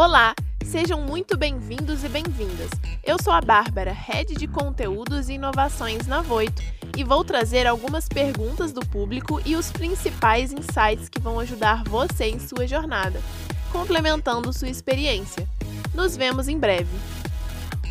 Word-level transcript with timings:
Olá, 0.00 0.32
sejam 0.64 1.00
muito 1.00 1.36
bem-vindos 1.36 2.04
e 2.04 2.08
bem-vindas. 2.08 2.70
Eu 3.02 3.20
sou 3.20 3.32
a 3.32 3.40
Bárbara, 3.40 3.90
Head 3.90 4.36
de 4.36 4.46
Conteúdos 4.46 5.28
e 5.28 5.32
Inovações 5.32 6.06
na 6.06 6.22
Voito, 6.22 6.62
e 6.96 7.02
vou 7.02 7.24
trazer 7.24 7.66
algumas 7.66 8.08
perguntas 8.08 8.70
do 8.70 8.80
público 8.80 9.40
e 9.44 9.56
os 9.56 9.72
principais 9.72 10.52
insights 10.52 11.08
que 11.08 11.20
vão 11.20 11.40
ajudar 11.40 11.82
você 11.82 12.26
em 12.26 12.38
sua 12.38 12.64
jornada, 12.64 13.20
complementando 13.72 14.52
sua 14.52 14.68
experiência. 14.68 15.48
Nos 15.92 16.16
vemos 16.16 16.46
em 16.46 16.60
breve. 16.60 16.96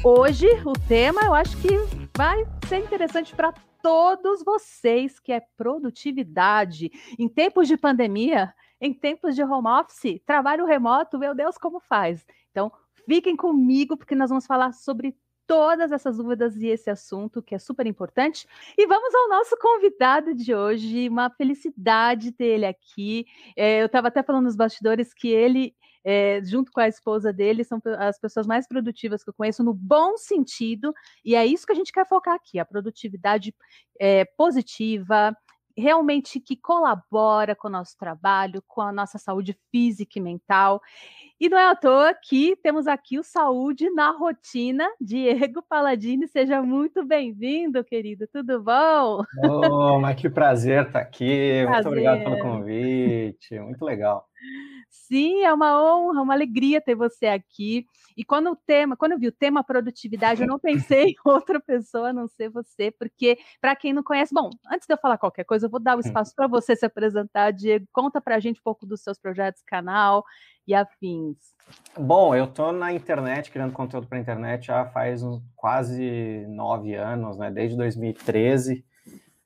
Hoje 0.02 0.48
o 0.64 0.80
tema 0.88 1.24
eu 1.24 1.34
acho 1.34 1.58
que 1.58 1.68
vai 2.16 2.48
ser 2.70 2.78
interessante 2.78 3.36
para 3.36 3.54
todos 3.84 4.46
vocês, 4.46 5.20
que 5.20 5.34
é 5.34 5.42
produtividade. 5.58 6.90
Em 7.20 7.28
tempos 7.28 7.68
de 7.68 7.76
pandemia, 7.76 8.54
em 8.80 8.94
tempos 8.94 9.36
de 9.36 9.44
home 9.44 9.68
office, 9.68 10.22
trabalho 10.26 10.66
remoto, 10.66 11.18
meu 11.18 11.34
Deus, 11.34 11.58
como 11.58 11.80
faz? 11.80 12.26
Então, 12.52 12.72
fiquem 13.08 13.36
comigo, 13.36 13.98
porque 13.98 14.16
nós 14.16 14.30
vamos 14.30 14.46
falar 14.46 14.74
sobre 14.74 15.16
todas 15.48 15.94
essas 15.94 16.18
dúvidas 16.18 16.58
e 16.58 16.68
esse 16.68 16.90
assunto 16.90 17.42
que 17.42 17.56
é 17.56 17.60
super 17.60 17.88
importante. 17.88 18.46
E 18.78 18.86
vamos 18.86 19.16
ao 19.16 19.30
nosso 19.30 19.58
convidado 19.58 20.36
de 20.36 20.54
hoje, 20.54 21.08
uma 21.08 21.30
felicidade 21.30 22.34
ter 22.34 22.48
ele 22.48 22.66
aqui. 22.66 23.26
É, 23.56 23.82
eu 23.82 23.86
estava 23.86 24.10
até 24.10 24.22
falando 24.22 24.44
nos 24.44 24.58
bastidores 24.58 25.14
que 25.14 25.30
ele, 25.30 25.74
é, 26.04 26.42
junto 26.44 26.70
com 26.72 26.82
a 26.82 26.88
esposa 26.88 27.32
dele, 27.32 27.64
são 27.64 27.82
as 27.98 28.20
pessoas 28.20 28.46
mais 28.46 28.68
produtivas 28.68 29.24
que 29.24 29.30
eu 29.30 29.34
conheço, 29.34 29.64
no 29.64 29.74
bom 29.74 30.18
sentido, 30.18 30.94
e 31.24 31.34
é 31.34 31.46
isso 31.46 31.66
que 31.66 31.72
a 31.72 31.76
gente 31.76 31.94
quer 31.94 32.06
focar 32.06 32.36
aqui: 32.36 32.60
a 32.60 32.66
produtividade 32.66 33.56
é, 34.00 34.26
positiva, 34.26 35.36
realmente 35.78 36.40
que 36.40 36.56
colabora 36.56 37.56
com 37.56 37.68
o 37.68 37.72
nosso 37.72 37.96
trabalho, 37.98 38.64
com 38.68 38.82
a 38.82 38.92
nossa 38.92 39.18
saúde 39.18 39.58
física 39.72 40.18
e 40.18 40.22
mental. 40.22 40.82
E 41.40 41.48
não 41.48 41.58
é 41.58 41.70
à 41.70 41.76
toa 41.76 42.16
que 42.16 42.56
temos 42.58 42.88
aqui 42.88 43.20
o 43.20 43.24
Saúde 43.24 43.90
na 43.92 44.10
Rotina, 44.10 44.90
Diego 45.00 45.62
Paladini. 45.62 46.28
Seja 46.28 46.62
muito 46.62 47.06
bem-vindo, 47.06 47.84
querido. 47.84 48.28
Tudo 48.28 48.62
bom? 48.62 49.22
Oh, 49.44 50.00
mas 50.00 50.20
que 50.20 50.30
prazer 50.30 50.88
estar 50.88 51.00
aqui. 51.00 51.64
Prazer. 51.66 51.86
Muito 51.86 51.88
obrigado 51.88 52.24
pelo 52.24 52.40
convite. 52.40 53.60
Muito 53.60 53.86
legal. 53.86 54.26
Sim, 54.90 55.44
é 55.44 55.54
uma 55.54 55.82
honra, 55.82 56.22
uma 56.22 56.34
alegria 56.34 56.82
ter 56.82 56.96
você 56.96 57.28
aqui. 57.28 57.86
E 58.16 58.26
quando 58.26 58.52
o 58.52 58.56
tema, 58.56 58.98
quando 58.98 59.14
eu 59.14 59.20
vi 59.20 59.28
o 59.28 59.32
tema 59.32 59.64
produtividade, 59.64 60.42
eu 60.42 60.48
não 60.48 60.60
pensei 60.60 61.12
em 61.12 61.16
outra 61.26 61.60
pessoa 61.60 62.10
a 62.10 62.14
não 62.14 62.28
ser 62.28 62.50
você, 62.50 62.92
porque 62.92 63.38
para 63.62 63.76
quem 63.76 63.94
não 63.94 64.04
conhece, 64.04 64.34
bom, 64.34 64.50
antes 64.72 64.88
de 64.88 64.94
eu 64.94 64.98
falar 64.98 65.18
qualquer 65.18 65.44
coisa, 65.44 65.68
eu 65.68 65.70
vou 65.70 65.80
dar 65.80 65.98
o 65.98 66.00
espaço 66.00 66.34
para 66.36 66.48
você 66.48 66.76
se 66.76 66.86
apresentar, 66.86 67.52
Diego. 67.52 67.88
Conta 67.92 68.20
para 68.20 68.36
a 68.36 68.40
gente 68.40 68.60
um 68.60 68.64
pouco 68.64 68.86
dos 68.86 69.02
seus 69.02 69.20
projetos, 69.20 69.62
canal 69.64 70.24
e 70.68 70.74
afins. 70.74 71.38
Bom, 71.98 72.36
eu 72.36 72.46
estou 72.46 72.72
na 72.72 72.94
internet, 72.94 73.52
criando 73.52 73.74
conteúdo 73.74 74.08
para 74.08 74.20
internet 74.20 74.68
já 74.68 74.86
faz 74.86 75.24
uns, 75.24 75.42
quase 75.56 76.46
nove 76.48 76.96
anos, 76.96 77.38
né? 77.38 77.52
Desde 77.52 77.76
2013. 77.78 78.86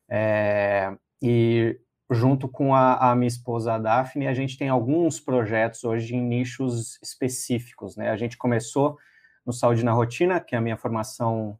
É, 0.09 0.95
e 1.21 1.79
junto 2.11 2.49
com 2.49 2.75
a, 2.75 3.11
a, 3.11 3.15
minha 3.15 3.27
esposa 3.27 3.73
a 3.73 3.79
Daphne, 3.79 4.27
a 4.27 4.33
gente 4.33 4.57
tem 4.57 4.67
alguns 4.67 5.19
projetos 5.19 5.83
hoje 5.83 6.15
em 6.15 6.21
nichos 6.21 6.99
específicos, 7.01 7.95
né? 7.95 8.09
A 8.09 8.17
gente 8.17 8.37
começou 8.37 8.97
no 9.45 9.53
Saúde 9.53 9.83
na 9.83 9.93
Rotina, 9.93 10.39
que 10.39 10.53
é 10.53 10.57
a 10.57 10.61
minha 10.61 10.77
formação 10.77 11.57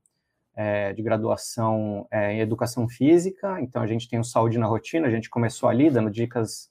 é, 0.56 0.92
de 0.92 1.02
graduação 1.02 2.06
é, 2.12 2.34
em 2.34 2.40
Educação 2.42 2.88
Física, 2.88 3.60
então 3.62 3.82
a 3.82 3.88
gente 3.88 4.10
tem 4.10 4.20
o 4.20 4.24
Saúde 4.24 4.58
na 4.58 4.66
Rotina, 4.66 5.08
a 5.08 5.12
gente 5.12 5.30
começou 5.30 5.70
ali 5.70 5.90
dando 5.90 6.12
dicas 6.12 6.70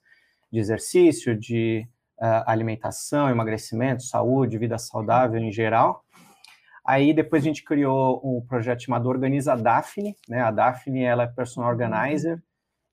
de 0.51 0.59
exercício, 0.59 1.37
de 1.37 1.87
uh, 2.19 2.43
alimentação, 2.45 3.29
emagrecimento, 3.29 4.03
saúde, 4.03 4.57
vida 4.57 4.77
saudável 4.77 5.39
em 5.39 5.51
geral. 5.51 6.03
Aí 6.85 7.13
depois 7.13 7.41
a 7.41 7.45
gente 7.45 7.63
criou 7.63 8.21
um 8.23 8.45
projeto 8.45 8.83
chamado 8.83 9.07
Organiza 9.07 9.55
Daphne, 9.55 10.15
né? 10.27 10.41
A 10.41 10.51
Daphne, 10.51 11.03
ela 11.03 11.23
é 11.23 11.27
personal 11.27 11.69
organizer, 11.69 12.43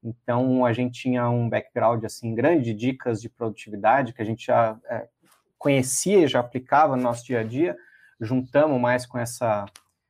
então, 0.03 0.65
a 0.65 0.73
gente 0.73 1.01
tinha 1.03 1.29
um 1.29 1.49
background 1.49 2.05
assim 2.05 2.35
grande 2.35 2.73
de 2.73 2.75
dicas 2.75 3.21
de 3.21 3.29
produtividade 3.29 4.13
que 4.13 4.23
a 4.23 4.25
gente 4.25 4.47
já 4.47 4.79
é, 4.89 5.09
conhecia 5.59 6.19
e 6.21 6.29
já 6.29 6.41
aplicava 6.41 6.97
no 6.97 7.03
nosso 7.03 7.25
dia 7.25 7.41
a 7.41 7.45
dia. 7.45 7.77
Juntamos 8.21 8.81
mais 8.81 9.05
com 9.07 9.19
essa 9.19 9.67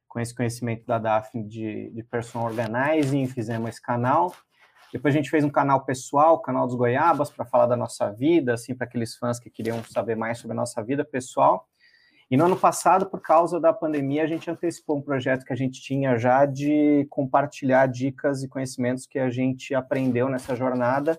com 0.06 0.18
esse 0.18 0.34
conhecimento 0.34 0.86
da 0.86 0.98
Daphne 0.98 1.46
de, 1.46 1.90
de 1.90 2.02
personal 2.02 2.48
organizing, 2.48 3.26
fizemos 3.26 3.68
esse 3.68 3.82
canal. 3.82 4.34
Depois 4.90 5.14
a 5.14 5.16
gente 5.16 5.28
fez 5.28 5.44
um 5.44 5.50
canal 5.50 5.84
pessoal, 5.84 6.40
canal 6.40 6.66
dos 6.66 6.74
Goiabas, 6.74 7.30
para 7.30 7.44
falar 7.44 7.66
da 7.66 7.76
nossa 7.76 8.10
vida, 8.10 8.54
assim, 8.54 8.74
para 8.74 8.86
aqueles 8.86 9.14
fãs 9.16 9.38
que 9.38 9.50
queriam 9.50 9.84
saber 9.84 10.16
mais 10.16 10.38
sobre 10.38 10.54
a 10.54 10.56
nossa 10.56 10.82
vida 10.82 11.04
pessoal. 11.04 11.68
E 12.30 12.36
no 12.36 12.44
ano 12.44 12.56
passado, 12.56 13.06
por 13.06 13.20
causa 13.22 13.58
da 13.58 13.72
pandemia, 13.72 14.22
a 14.22 14.26
gente 14.26 14.50
antecipou 14.50 14.98
um 14.98 15.02
projeto 15.02 15.44
que 15.44 15.52
a 15.52 15.56
gente 15.56 15.80
tinha 15.80 16.18
já 16.18 16.44
de 16.44 17.06
compartilhar 17.08 17.86
dicas 17.86 18.42
e 18.42 18.48
conhecimentos 18.48 19.06
que 19.06 19.18
a 19.18 19.30
gente 19.30 19.74
aprendeu 19.74 20.28
nessa 20.28 20.54
jornada 20.54 21.18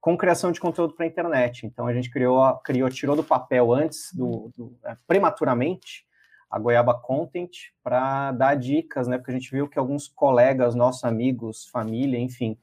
com 0.00 0.18
criação 0.18 0.50
de 0.50 0.58
conteúdo 0.58 0.94
para 0.94 1.06
a 1.06 1.08
internet. 1.08 1.64
Então 1.64 1.86
a 1.86 1.94
gente 1.94 2.10
criou, 2.10 2.56
criou, 2.64 2.90
tirou 2.90 3.14
do 3.14 3.22
papel 3.22 3.72
antes, 3.72 4.12
do, 4.12 4.50
do 4.56 4.76
é, 4.84 4.96
prematuramente, 5.06 6.04
a 6.50 6.58
Goiaba 6.58 6.92
Content 6.92 7.52
para 7.82 8.32
dar 8.32 8.56
dicas, 8.56 9.06
né? 9.06 9.16
Porque 9.16 9.30
a 9.30 9.34
gente 9.34 9.50
viu 9.50 9.68
que 9.68 9.78
alguns 9.78 10.08
colegas, 10.08 10.74
nossos 10.74 11.04
amigos, 11.04 11.68
família, 11.68 12.18
enfim, 12.18 12.58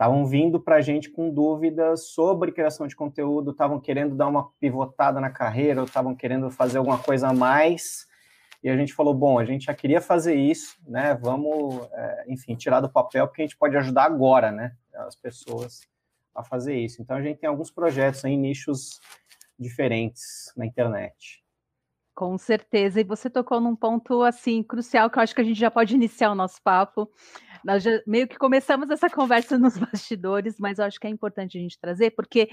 estavam 0.00 0.24
vindo 0.24 0.58
para 0.58 0.76
a 0.76 0.80
gente 0.80 1.10
com 1.10 1.28
dúvidas 1.28 2.06
sobre 2.06 2.52
criação 2.52 2.86
de 2.86 2.96
conteúdo, 2.96 3.50
estavam 3.50 3.78
querendo 3.78 4.16
dar 4.16 4.28
uma 4.28 4.50
pivotada 4.52 5.20
na 5.20 5.28
carreira, 5.28 5.82
estavam 5.82 6.16
querendo 6.16 6.50
fazer 6.50 6.78
alguma 6.78 6.98
coisa 6.98 7.28
a 7.28 7.34
mais. 7.34 8.08
E 8.62 8.70
a 8.70 8.76
gente 8.78 8.94
falou: 8.94 9.12
bom, 9.12 9.38
a 9.38 9.44
gente 9.44 9.66
já 9.66 9.74
queria 9.74 10.00
fazer 10.00 10.34
isso, 10.34 10.78
né? 10.88 11.14
Vamos, 11.20 11.86
é, 11.92 12.24
enfim, 12.28 12.54
tirar 12.54 12.80
do 12.80 12.88
papel, 12.88 13.26
porque 13.26 13.42
a 13.42 13.44
gente 13.44 13.58
pode 13.58 13.76
ajudar 13.76 14.04
agora, 14.04 14.50
né? 14.50 14.72
As 14.94 15.14
pessoas 15.14 15.82
a 16.34 16.42
fazer 16.42 16.78
isso. 16.78 17.02
Então 17.02 17.18
a 17.18 17.22
gente 17.22 17.38
tem 17.38 17.48
alguns 17.48 17.70
projetos 17.70 18.24
em 18.24 18.38
nichos 18.38 19.00
diferentes 19.58 20.50
na 20.56 20.64
internet. 20.64 21.44
Com 22.14 22.38
certeza. 22.38 23.00
E 23.00 23.04
você 23.04 23.28
tocou 23.28 23.60
num 23.60 23.76
ponto 23.76 24.22
assim 24.22 24.62
crucial 24.62 25.10
que 25.10 25.18
eu 25.18 25.22
acho 25.22 25.34
que 25.34 25.40
a 25.40 25.44
gente 25.44 25.60
já 25.60 25.70
pode 25.70 25.94
iniciar 25.94 26.30
o 26.30 26.34
nosso 26.34 26.62
papo. 26.62 27.10
Nós 27.64 27.82
já 27.82 28.00
meio 28.06 28.26
que 28.26 28.38
começamos 28.38 28.90
essa 28.90 29.08
conversa 29.08 29.56
nos 29.58 29.76
bastidores, 29.76 30.56
mas 30.58 30.78
eu 30.78 30.84
acho 30.84 30.98
que 30.98 31.06
é 31.06 31.10
importante 31.10 31.58
a 31.58 31.60
gente 31.60 31.78
trazer, 31.78 32.10
porque 32.10 32.48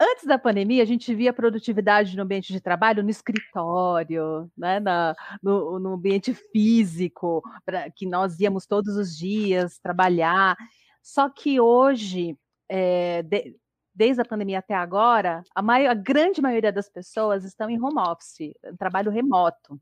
antes 0.00 0.24
da 0.24 0.38
pandemia, 0.38 0.82
a 0.82 0.86
gente 0.86 1.14
via 1.14 1.32
produtividade 1.32 2.16
no 2.16 2.22
ambiente 2.22 2.52
de 2.52 2.60
trabalho, 2.60 3.02
no 3.02 3.10
escritório, 3.10 4.50
né, 4.56 4.78
na, 4.78 5.14
no, 5.42 5.78
no 5.78 5.94
ambiente 5.94 6.32
físico, 6.34 7.42
pra, 7.64 7.90
que 7.90 8.06
nós 8.06 8.38
íamos 8.38 8.66
todos 8.66 8.96
os 8.96 9.16
dias 9.16 9.78
trabalhar. 9.78 10.56
Só 11.02 11.28
que 11.28 11.60
hoje, 11.60 12.36
é, 12.68 13.22
de, 13.22 13.56
desde 13.94 14.22
a 14.22 14.24
pandemia 14.24 14.60
até 14.60 14.74
agora, 14.74 15.42
a, 15.54 15.60
maior, 15.60 15.90
a 15.90 15.94
grande 15.94 16.40
maioria 16.40 16.72
das 16.72 16.88
pessoas 16.88 17.44
estão 17.44 17.68
em 17.68 17.82
home 17.82 17.98
office, 17.98 18.54
trabalho 18.78 19.10
remoto. 19.10 19.80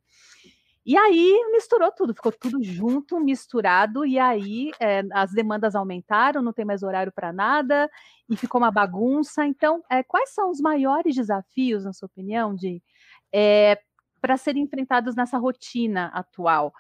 E 0.86 0.96
aí 0.96 1.50
misturou 1.50 1.90
tudo, 1.90 2.14
ficou 2.14 2.30
tudo 2.30 2.62
junto, 2.62 3.18
misturado, 3.18 4.06
e 4.06 4.20
aí 4.20 4.70
é, 4.78 5.02
as 5.12 5.32
demandas 5.32 5.74
aumentaram, 5.74 6.40
não 6.40 6.52
tem 6.52 6.64
mais 6.64 6.84
horário 6.84 7.10
para 7.10 7.32
nada, 7.32 7.90
e 8.30 8.36
ficou 8.36 8.60
uma 8.60 8.70
bagunça. 8.70 9.44
Então, 9.44 9.82
é, 9.90 10.04
quais 10.04 10.32
são 10.32 10.48
os 10.48 10.60
maiores 10.60 11.16
desafios, 11.16 11.84
na 11.84 11.92
sua 11.92 12.06
opinião, 12.06 12.54
de 12.54 12.80
é, 13.32 13.80
para 14.20 14.36
serem 14.36 14.62
enfrentados 14.62 15.16
nessa 15.16 15.36
rotina 15.38 16.06
atual? 16.14 16.72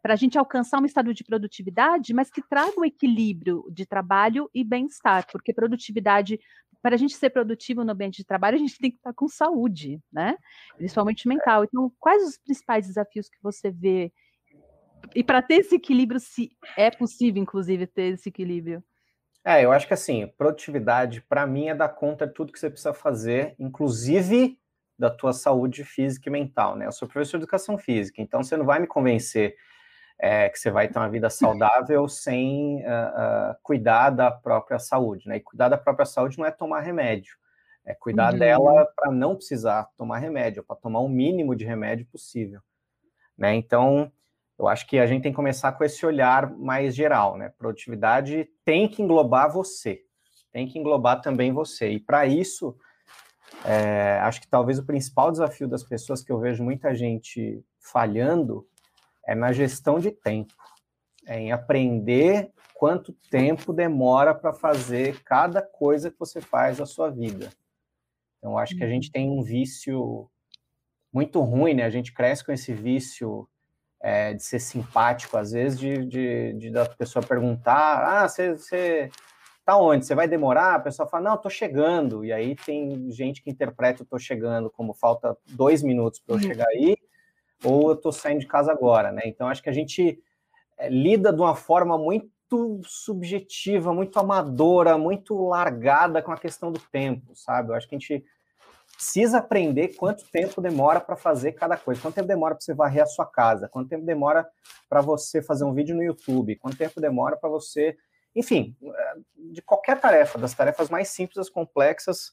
Para 0.00 0.14
a 0.14 0.16
gente 0.16 0.38
alcançar 0.38 0.80
um 0.80 0.84
estado 0.84 1.12
de 1.12 1.24
produtividade, 1.24 2.14
mas 2.14 2.30
que 2.30 2.42
traga 2.42 2.78
um 2.78 2.84
equilíbrio 2.84 3.64
de 3.70 3.84
trabalho 3.84 4.48
e 4.54 4.62
bem-estar, 4.62 5.26
porque 5.30 5.52
produtividade 5.52 6.38
para 6.82 6.94
a 6.94 6.98
gente 6.98 7.14
ser 7.14 7.30
produtivo 7.30 7.84
no 7.84 7.92
ambiente 7.92 8.18
de 8.18 8.24
trabalho, 8.24 8.56
a 8.56 8.58
gente 8.58 8.78
tem 8.78 8.90
que 8.90 8.96
estar 8.96 9.12
com 9.12 9.28
saúde, 9.28 10.00
né? 10.12 10.36
Principalmente 10.76 11.26
mental. 11.26 11.64
Então, 11.64 11.92
quais 11.98 12.22
os 12.22 12.38
principais 12.38 12.86
desafios 12.86 13.28
que 13.28 13.38
você 13.42 13.70
vê? 13.70 14.12
E 15.14 15.24
para 15.24 15.42
ter 15.42 15.56
esse 15.56 15.74
equilíbrio, 15.74 16.20
se 16.20 16.50
é 16.76 16.90
possível, 16.90 17.42
inclusive, 17.42 17.86
ter 17.86 18.14
esse 18.14 18.28
equilíbrio? 18.28 18.82
É, 19.44 19.64
eu 19.64 19.72
acho 19.72 19.86
que 19.86 19.94
assim, 19.94 20.26
produtividade, 20.36 21.22
para 21.22 21.46
mim, 21.46 21.68
é 21.68 21.74
dar 21.74 21.88
conta 21.88 22.26
de 22.26 22.34
tudo 22.34 22.52
que 22.52 22.58
você 22.58 22.68
precisa 22.68 22.92
fazer, 22.92 23.54
inclusive 23.58 24.58
da 24.98 25.08
tua 25.08 25.32
saúde 25.32 25.84
física 25.84 26.28
e 26.28 26.32
mental, 26.32 26.76
né? 26.76 26.86
Eu 26.86 26.92
sou 26.92 27.08
professor 27.08 27.38
de 27.38 27.44
educação 27.44 27.78
física, 27.78 28.20
então 28.20 28.42
você 28.42 28.56
não 28.56 28.66
vai 28.66 28.80
me 28.80 28.86
convencer 28.86 29.56
é, 30.18 30.48
que 30.48 30.58
você 30.58 30.70
vai 30.70 30.88
ter 30.88 30.98
uma 30.98 31.08
vida 31.08 31.30
saudável 31.30 32.08
sem 32.08 32.78
uh, 32.78 33.52
uh, 33.52 33.56
cuidar 33.62 34.10
da 34.10 34.30
própria 34.30 34.78
saúde, 34.78 35.28
né? 35.28 35.36
E 35.36 35.40
cuidar 35.40 35.68
da 35.68 35.78
própria 35.78 36.04
saúde 36.04 36.38
não 36.38 36.44
é 36.44 36.50
tomar 36.50 36.80
remédio, 36.80 37.36
é 37.84 37.94
cuidar 37.94 38.32
uhum. 38.32 38.38
dela 38.38 38.86
para 38.96 39.12
não 39.12 39.36
precisar 39.36 39.88
tomar 39.96 40.18
remédio, 40.18 40.64
para 40.64 40.76
tomar 40.76 41.00
o 41.00 41.08
mínimo 41.08 41.54
de 41.54 41.64
remédio 41.64 42.04
possível, 42.06 42.60
né? 43.36 43.54
Então, 43.54 44.10
eu 44.58 44.66
acho 44.66 44.86
que 44.88 44.98
a 44.98 45.06
gente 45.06 45.22
tem 45.22 45.30
que 45.30 45.36
começar 45.36 45.70
com 45.72 45.84
esse 45.84 46.04
olhar 46.04 46.50
mais 46.50 46.96
geral, 46.96 47.36
né? 47.36 47.52
Produtividade 47.56 48.50
tem 48.64 48.88
que 48.88 49.00
englobar 49.00 49.52
você, 49.52 50.02
tem 50.50 50.66
que 50.66 50.80
englobar 50.80 51.20
também 51.20 51.52
você. 51.52 51.90
E 51.90 52.00
para 52.00 52.26
isso, 52.26 52.76
é, 53.64 54.18
acho 54.22 54.40
que 54.40 54.48
talvez 54.48 54.80
o 54.80 54.84
principal 54.84 55.30
desafio 55.30 55.68
das 55.68 55.84
pessoas 55.84 56.24
que 56.24 56.32
eu 56.32 56.40
vejo 56.40 56.64
muita 56.64 56.92
gente 56.92 57.64
falhando 57.78 58.66
é 59.28 59.34
na 59.34 59.52
gestão 59.52 60.00
de 60.00 60.10
tempo, 60.10 60.54
é 61.26 61.38
em 61.38 61.52
aprender 61.52 62.50
quanto 62.74 63.12
tempo 63.30 63.74
demora 63.74 64.34
para 64.34 64.54
fazer 64.54 65.22
cada 65.22 65.60
coisa 65.60 66.10
que 66.10 66.18
você 66.18 66.40
faz 66.40 66.78
na 66.78 66.86
sua 66.86 67.10
vida. 67.10 67.50
Então, 68.38 68.56
acho 68.56 68.74
que 68.74 68.82
a 68.82 68.88
gente 68.88 69.12
tem 69.12 69.28
um 69.28 69.42
vício 69.42 70.30
muito 71.12 71.40
ruim, 71.40 71.74
né? 71.74 71.84
A 71.84 71.90
gente 71.90 72.14
cresce 72.14 72.42
com 72.42 72.52
esse 72.52 72.72
vício 72.72 73.46
é, 74.00 74.32
de 74.32 74.42
ser 74.42 74.60
simpático, 74.60 75.36
às 75.36 75.50
vezes, 75.50 75.78
de, 75.78 76.06
de, 76.06 76.52
de 76.54 76.70
da 76.70 76.86
pessoa 76.86 77.22
perguntar: 77.22 78.22
ah, 78.22 78.28
você 78.28 79.10
tá 79.62 79.76
onde? 79.76 80.06
Você 80.06 80.14
vai 80.14 80.26
demorar? 80.26 80.76
A 80.76 80.80
pessoa 80.80 81.06
fala: 81.06 81.30
não, 81.30 81.36
tô 81.36 81.50
chegando. 81.50 82.24
E 82.24 82.32
aí 82.32 82.56
tem 82.56 83.10
gente 83.10 83.42
que 83.42 83.50
interpreta 83.50 84.04
o 84.04 84.06
tô 84.06 84.18
chegando 84.18 84.70
como 84.70 84.94
falta 84.94 85.36
dois 85.48 85.82
minutos 85.82 86.20
para 86.20 86.36
eu 86.36 86.40
uhum. 86.40 86.46
chegar 86.46 86.68
aí 86.68 86.96
ou 87.62 87.88
eu 87.88 87.94
estou 87.94 88.12
saindo 88.12 88.40
de 88.40 88.46
casa 88.46 88.70
agora, 88.70 89.10
né? 89.12 89.22
Então 89.26 89.48
acho 89.48 89.62
que 89.62 89.70
a 89.70 89.72
gente 89.72 90.18
é, 90.76 90.88
lida 90.88 91.32
de 91.32 91.40
uma 91.40 91.54
forma 91.54 91.98
muito 91.98 92.28
subjetiva, 92.84 93.92
muito 93.92 94.18
amadora, 94.18 94.96
muito 94.96 95.36
largada 95.48 96.22
com 96.22 96.32
a 96.32 96.38
questão 96.38 96.72
do 96.72 96.78
tempo, 96.78 97.34
sabe? 97.34 97.70
Eu 97.70 97.74
acho 97.74 97.88
que 97.88 97.94
a 97.94 97.98
gente 97.98 98.24
precisa 98.94 99.38
aprender 99.38 99.88
quanto 99.96 100.24
tempo 100.30 100.60
demora 100.60 101.00
para 101.00 101.16
fazer 101.16 101.52
cada 101.52 101.76
coisa. 101.76 102.00
Quanto 102.00 102.14
tempo 102.14 102.28
demora 102.28 102.54
para 102.54 102.64
você 102.64 102.74
varrer 102.74 103.02
a 103.02 103.06
sua 103.06 103.26
casa? 103.26 103.68
Quanto 103.68 103.88
tempo 103.88 104.04
demora 104.04 104.48
para 104.88 105.00
você 105.00 105.42
fazer 105.42 105.64
um 105.64 105.74
vídeo 105.74 105.94
no 105.94 106.02
YouTube? 106.02 106.56
Quanto 106.56 106.76
tempo 106.76 107.00
demora 107.00 107.36
para 107.36 107.48
você, 107.48 107.96
enfim, 108.34 108.76
é, 108.82 109.14
de 109.52 109.62
qualquer 109.62 110.00
tarefa, 110.00 110.38
das 110.38 110.54
tarefas 110.54 110.88
mais 110.88 111.08
simples 111.08 111.38
às 111.38 111.50
complexas, 111.50 112.32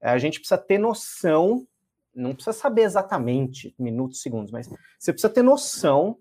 é, 0.00 0.10
a 0.10 0.18
gente 0.18 0.38
precisa 0.38 0.58
ter 0.58 0.78
noção 0.78 1.66
não 2.16 2.34
precisa 2.34 2.56
saber 2.56 2.82
exatamente 2.82 3.74
minutos, 3.78 4.22
segundos, 4.22 4.50
mas 4.50 4.68
você 4.98 5.12
precisa 5.12 5.32
ter 5.32 5.42
noção 5.42 6.18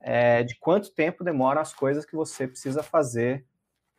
é, 0.00 0.42
de 0.42 0.58
quanto 0.58 0.94
tempo 0.94 1.22
demoram 1.22 1.60
as 1.60 1.74
coisas 1.74 2.04
que 2.04 2.16
você 2.16 2.48
precisa 2.48 2.82
fazer 2.82 3.44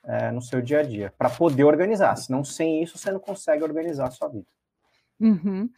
é, 0.03 0.31
no 0.31 0.41
seu 0.41 0.61
dia 0.61 0.79
a 0.79 0.83
dia, 0.83 1.13
para 1.17 1.29
poder 1.29 1.63
organizar. 1.63 2.15
Senão, 2.15 2.43
sem 2.43 2.81
isso, 2.81 2.97
você 2.97 3.11
não 3.11 3.19
consegue 3.19 3.63
organizar 3.63 4.07
a 4.07 4.11
sua 4.11 4.29
vida. 4.29 4.47
Uhum. 5.19 5.69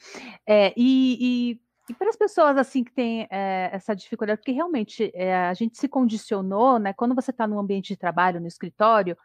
É, 0.45 0.73
e, 0.77 1.17
e 1.53 1.61
e 1.89 1.93
para 1.93 2.09
as 2.09 2.15
pessoas 2.15 2.55
assim 2.55 2.83
que 2.83 2.91
têm 2.91 3.27
é, 3.31 3.69
essa 3.73 3.95
dificuldade, 3.95 4.39
porque 4.39 4.51
realmente 4.51 5.11
é, 5.13 5.47
a 5.47 5.53
gente 5.55 5.77
se 5.77 5.87
condicionou, 5.87 6.77
né? 6.77 6.93
Quando 6.93 7.15
você 7.15 7.31
está 7.31 7.47
no 7.47 7.59
ambiente 7.59 7.87
de 7.87 7.97
trabalho, 7.97 8.39
no 8.39 8.47
escritório, 8.47 9.17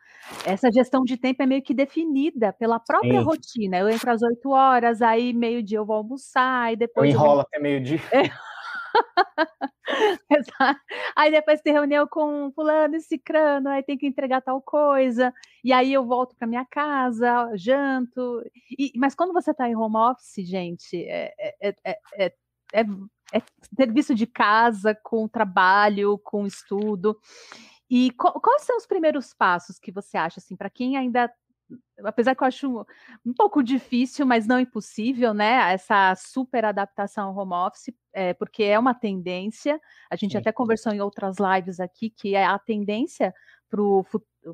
essa 0.46 0.70
gestão 0.72 1.04
de 1.04 1.18
tempo 1.18 1.42
é 1.42 1.46
meio 1.46 1.62
que 1.62 1.74
definida 1.74 2.54
pela 2.54 2.80
própria 2.80 3.20
Sim. 3.20 3.24
rotina. 3.24 3.78
Eu 3.78 3.88
entro 3.90 4.10
às 4.10 4.22
8 4.22 4.50
horas, 4.50 5.02
aí 5.02 5.34
meio-dia 5.34 5.78
eu 5.78 5.84
vou 5.84 5.96
almoçar, 5.96 6.72
e 6.72 6.76
depois. 6.76 7.10
Eu 7.10 7.16
enrolo 7.16 7.40
eu... 7.40 7.40
até 7.42 7.58
meio-dia. 7.58 8.00
É. 10.30 10.38
aí 11.16 11.30
depois 11.30 11.60
tem 11.60 11.72
reunião 11.72 12.06
com 12.06 12.50
fulano 12.54 12.96
e 12.96 13.00
cicrano, 13.00 13.68
aí 13.68 13.82
tem 13.82 13.98
que 13.98 14.06
entregar 14.06 14.40
tal 14.40 14.62
coisa, 14.62 15.32
e 15.62 15.72
aí 15.72 15.92
eu 15.92 16.06
volto 16.06 16.34
para 16.36 16.46
minha 16.46 16.64
casa, 16.64 17.50
janto. 17.56 18.42
E, 18.78 18.92
mas 18.96 19.14
quando 19.14 19.32
você 19.32 19.50
está 19.50 19.68
em 19.68 19.76
home 19.76 19.96
office, 19.96 20.46
gente, 20.46 21.04
é, 21.06 21.34
é, 21.60 21.76
é, 22.16 22.32
é 22.74 22.84
é, 23.34 23.42
serviço 23.76 24.14
de 24.14 24.26
casa 24.26 24.96
com 25.02 25.26
trabalho, 25.26 26.18
com 26.18 26.46
estudo. 26.46 27.18
E 27.90 28.12
quais 28.12 28.62
são 28.62 28.76
os 28.76 28.86
primeiros 28.86 29.34
passos 29.34 29.78
que 29.78 29.90
você 29.90 30.16
acha, 30.16 30.38
assim, 30.38 30.56
para 30.56 30.70
quem 30.70 30.96
ainda 30.96 31.30
apesar 32.04 32.34
que 32.34 32.42
eu 32.42 32.46
acho 32.46 32.68
um, 32.68 32.84
um, 33.24 33.32
pouco 33.32 33.62
difícil, 33.62 34.26
mas 34.26 34.46
não 34.46 34.60
impossível, 34.60 35.32
né? 35.32 35.72
Essa 35.72 36.14
super 36.14 36.64
adaptação 36.64 37.28
ao 37.28 37.36
home 37.36 37.54
office, 37.54 37.92
é, 38.12 38.34
porque 38.34 38.62
é 38.62 38.78
uma 38.78 38.94
tendência. 38.94 39.80
A 40.10 40.14
gente 40.14 40.32
Sim. 40.32 40.38
até 40.38 40.52
conversou 40.52 40.92
em 40.92 41.00
outras 41.00 41.36
lives 41.38 41.80
aqui 41.80 42.10
que 42.10 42.34
é 42.34 42.44
a 42.44 42.58
tendência 42.58 43.34
para 43.70 43.80
o 43.80 44.04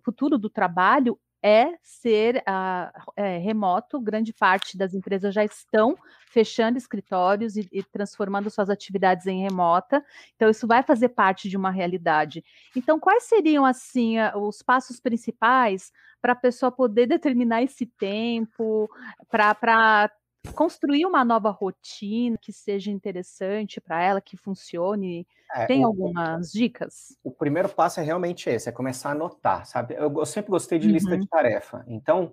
futuro 0.04 0.38
do 0.38 0.48
trabalho 0.48 1.18
é 1.42 1.74
ser 1.82 2.36
uh, 2.38 3.12
é, 3.16 3.38
remoto. 3.38 4.00
Grande 4.00 4.32
parte 4.32 4.76
das 4.76 4.94
empresas 4.94 5.34
já 5.34 5.44
estão 5.44 5.96
fechando 6.26 6.78
escritórios 6.78 7.56
e, 7.56 7.68
e, 7.72 7.82
transformando 7.82 8.50
suas 8.50 8.70
atividades 8.70 9.26
em 9.26 9.42
remota. 9.42 10.04
Então, 10.36 10.48
isso 10.48 10.66
vai 10.66 10.82
fazer 10.82 11.10
parte 11.10 11.48
de 11.48 11.56
uma 11.56 11.70
realidade. 11.70 12.44
Então, 12.76 13.00
quais 13.00 13.24
seriam, 13.24 13.64
assim, 13.64 14.16
os 14.36 14.62
passos 14.62 15.00
principais 15.00 15.90
para 16.20 16.32
a 16.32 16.36
pessoa 16.36 16.70
poder 16.70 17.06
determinar 17.06 17.62
esse 17.62 17.86
tempo, 17.86 18.88
para 19.28 20.10
construir 20.54 21.04
uma 21.06 21.24
nova 21.24 21.50
rotina 21.50 22.36
que 22.40 22.52
seja 22.52 22.90
interessante 22.90 23.80
para 23.80 24.02
ela, 24.02 24.20
que 24.20 24.36
funcione? 24.36 25.26
É, 25.54 25.66
Tem 25.66 25.84
o, 25.84 25.88
algumas 25.88 26.50
dicas? 26.50 27.16
O 27.22 27.30
primeiro 27.30 27.68
passo 27.68 28.00
é 28.00 28.02
realmente 28.02 28.48
esse, 28.48 28.68
é 28.68 28.72
começar 28.72 29.10
a 29.10 29.12
anotar, 29.12 29.66
sabe? 29.66 29.94
Eu, 29.94 30.12
eu 30.18 30.26
sempre 30.26 30.50
gostei 30.50 30.78
de 30.78 30.86
uhum. 30.86 30.94
lista 30.94 31.18
de 31.18 31.26
tarefa. 31.28 31.84
Então, 31.86 32.32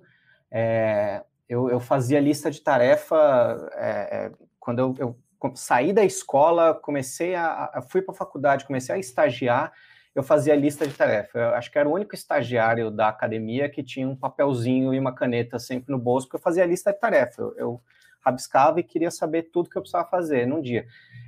é, 0.52 1.24
eu, 1.50 1.70
eu, 1.70 1.80
fazia 1.80 2.20
lista 2.20 2.50
de 2.50 2.62
tarefa 2.62 3.70
é, 3.74 4.32
quando 4.60 4.80
eu, 4.80 4.96
eu, 4.98 5.16
saí 5.56 5.94
da 5.94 6.04
escola, 6.04 6.74
comecei 6.74 7.36
a, 7.36 7.72
a 7.74 7.82
fui 7.82 8.02
para 8.02 8.14
a 8.14 8.18
faculdade, 8.18 8.66
comecei 8.66 8.96
a 8.96 8.98
estagiar, 8.98 9.72
eu 10.16 10.24
fazia 10.24 10.56
lista 10.56 10.88
de 10.88 10.94
tarefa. 10.94 11.38
Eu 11.38 11.50
acho 11.56 11.72
que 11.72 11.78
era 11.78 11.88
o 11.88 11.94
único 11.94 12.16
estagiário 12.16 12.90
da 12.90 13.08
academia 13.08 13.70
que 13.70 13.84
tinha 13.84 14.08
um 14.08 14.16
papelzinho 14.16 14.94
e 14.94 15.00
uma 15.00 15.14
caneta 15.14 15.60
sempre 15.60 15.92
no 15.92 16.00
bolso, 16.00 16.28
porque 16.28 16.38
eu 16.38 16.42
fazia 16.42 16.66
lista 16.66 16.92
de 16.92 17.00
tarefa. 17.00 17.42
Eu, 17.42 17.54
eu 17.58 17.82
rabiscava 18.28 18.80
e 18.80 18.84
queria 18.84 19.10
saber 19.10 19.44
tudo 19.52 19.70
que 19.70 19.78
eu 19.78 19.82
precisava 19.82 20.08
fazer 20.08 20.46
num 20.46 20.62
dia. 20.62 20.86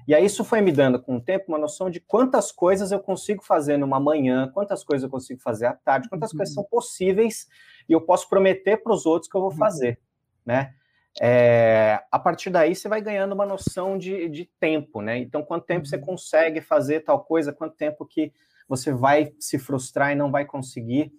E 0.08 0.16
aí 0.16 0.26
isso 0.26 0.44
foi 0.44 0.62
me 0.62 0.72
dando 0.72 1.02
com 1.02 1.18
o 1.18 1.22
tempo 1.22 1.46
uma 1.50 1.58
noção 1.58 1.90
de 1.90 2.00
quantas 2.00 2.52
coisas 2.52 2.92
eu 2.92 3.00
consigo 3.00 3.44
fazer 3.44 3.78
numa 3.78 4.00
manhã, 4.00 4.50
quantas 4.54 4.84
coisas 4.84 5.04
eu 5.04 5.10
consigo 5.10 5.40
fazer 5.40 5.68
à 5.68 5.74
tarde, 5.74 6.10
quantas 6.10 6.32
uhum. 6.32 6.38
coisas 6.38 6.54
são 6.54 6.64
possíveis 6.64 7.48
e 7.88 7.94
eu 7.94 8.02
posso 8.02 8.28
prometer 8.28 8.78
para 8.78 8.94
os 8.94 9.06
outros 9.06 9.30
que 9.30 9.38
eu 9.38 9.42
vou 9.42 9.52
uhum. 9.52 9.58
fazer, 9.58 10.00
né? 10.46 10.74
É, 11.22 12.02
a 12.12 12.20
partir 12.20 12.50
daí 12.50 12.76
você 12.76 12.88
vai 12.88 13.02
ganhando 13.02 13.34
uma 13.34 13.46
noção 13.46 13.98
de, 13.98 14.30
de 14.30 14.46
tempo, 14.60 15.02
né? 15.02 15.18
Então, 15.18 15.44
quanto 15.44 15.66
tempo 15.66 15.86
você 15.86 15.98
uhum. 15.98 16.06
consegue 16.06 16.62
fazer 16.62 17.02
tal 17.02 17.24
coisa, 17.24 17.52
quanto 17.52 17.76
tempo 17.76 18.06
que 18.06 18.32
você 18.68 18.94
vai 18.94 19.34
se 19.40 19.58
frustrar 19.58 20.12
e 20.12 20.16
não 20.16 20.32
vai 20.32 20.46
conseguir. 20.46 21.12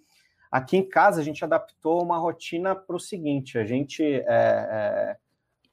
Aqui 0.51 0.77
em 0.77 0.89
casa 0.89 1.21
a 1.21 1.25
gente 1.25 1.45
adaptou 1.45 2.03
uma 2.03 2.19
rotina 2.19 2.75
para 2.75 2.97
o 2.97 3.01
seguinte: 3.01 3.59
a 3.59 3.65
gente 3.65 4.03
é, 4.03 4.25
é, 4.27 5.17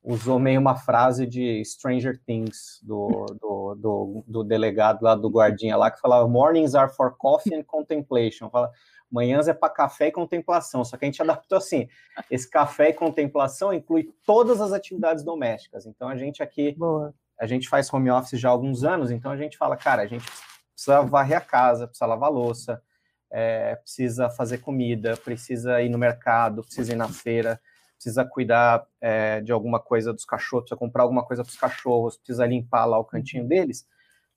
usou 0.07 0.39
meio 0.39 0.61
uma 0.61 0.75
frase 0.75 1.27
de 1.27 1.61
Stranger 1.65 2.17
Things, 2.25 2.79
do, 2.81 3.25
do, 3.41 3.75
do, 3.75 4.23
do, 4.25 4.43
delegado 4.43 5.03
lá, 5.03 5.13
do 5.13 5.29
guardinha 5.29 5.75
lá, 5.75 5.91
que 5.91 5.99
falava 5.99 6.25
Mornings 6.29 6.75
are 6.75 6.89
for 6.89 7.17
coffee 7.17 7.53
and 7.53 7.63
contemplation. 7.63 8.49
Fala, 8.49 8.71
manhãs 9.11 9.49
é 9.49 9.53
para 9.53 9.73
café 9.73 10.07
e 10.07 10.11
contemplação. 10.11 10.85
Só 10.85 10.95
que 10.95 11.03
a 11.03 11.07
gente 11.07 11.21
adaptou 11.23 11.57
assim: 11.57 11.89
esse 12.31 12.49
café 12.49 12.89
e 12.89 12.93
contemplação 12.93 13.73
inclui 13.73 14.13
todas 14.25 14.61
as 14.61 14.71
atividades 14.71 15.25
domésticas. 15.25 15.85
Então 15.85 16.07
a 16.07 16.15
gente 16.15 16.41
aqui, 16.41 16.73
Boa. 16.77 17.13
a 17.37 17.45
gente 17.45 17.67
faz 17.67 17.93
home 17.93 18.09
office 18.09 18.39
já 18.39 18.47
há 18.47 18.51
alguns 18.51 18.85
anos, 18.85 19.11
então 19.11 19.29
a 19.29 19.37
gente 19.37 19.57
fala, 19.57 19.75
cara, 19.75 20.03
a 20.03 20.07
gente 20.07 20.25
precisa 20.73 21.01
varrer 21.01 21.37
a 21.37 21.41
casa, 21.41 21.85
precisa 21.85 22.05
lavar 22.05 22.31
louça, 22.31 22.81
é, 23.29 23.75
precisa 23.75 24.29
fazer 24.29 24.59
comida, 24.59 25.17
precisa 25.17 25.81
ir 25.81 25.89
no 25.89 25.97
mercado, 25.97 26.61
precisa 26.61 26.93
ir 26.93 26.95
na 26.95 27.09
feira 27.09 27.59
precisa 27.97 28.23
cuidar 28.23 28.85
é, 29.01 29.41
de 29.41 29.51
alguma 29.51 29.79
coisa 29.79 30.13
dos 30.13 30.23
cachorros, 30.23 30.65
precisa 30.65 30.79
comprar 30.79 31.03
alguma 31.03 31.25
coisa 31.25 31.43
para 31.43 31.49
os 31.49 31.57
cachorros, 31.57 32.17
precisa 32.17 32.45
limpar 32.45 32.85
lá 32.85 32.97
o 32.97 33.03
cantinho 33.03 33.43
uhum. 33.43 33.49
deles. 33.49 33.87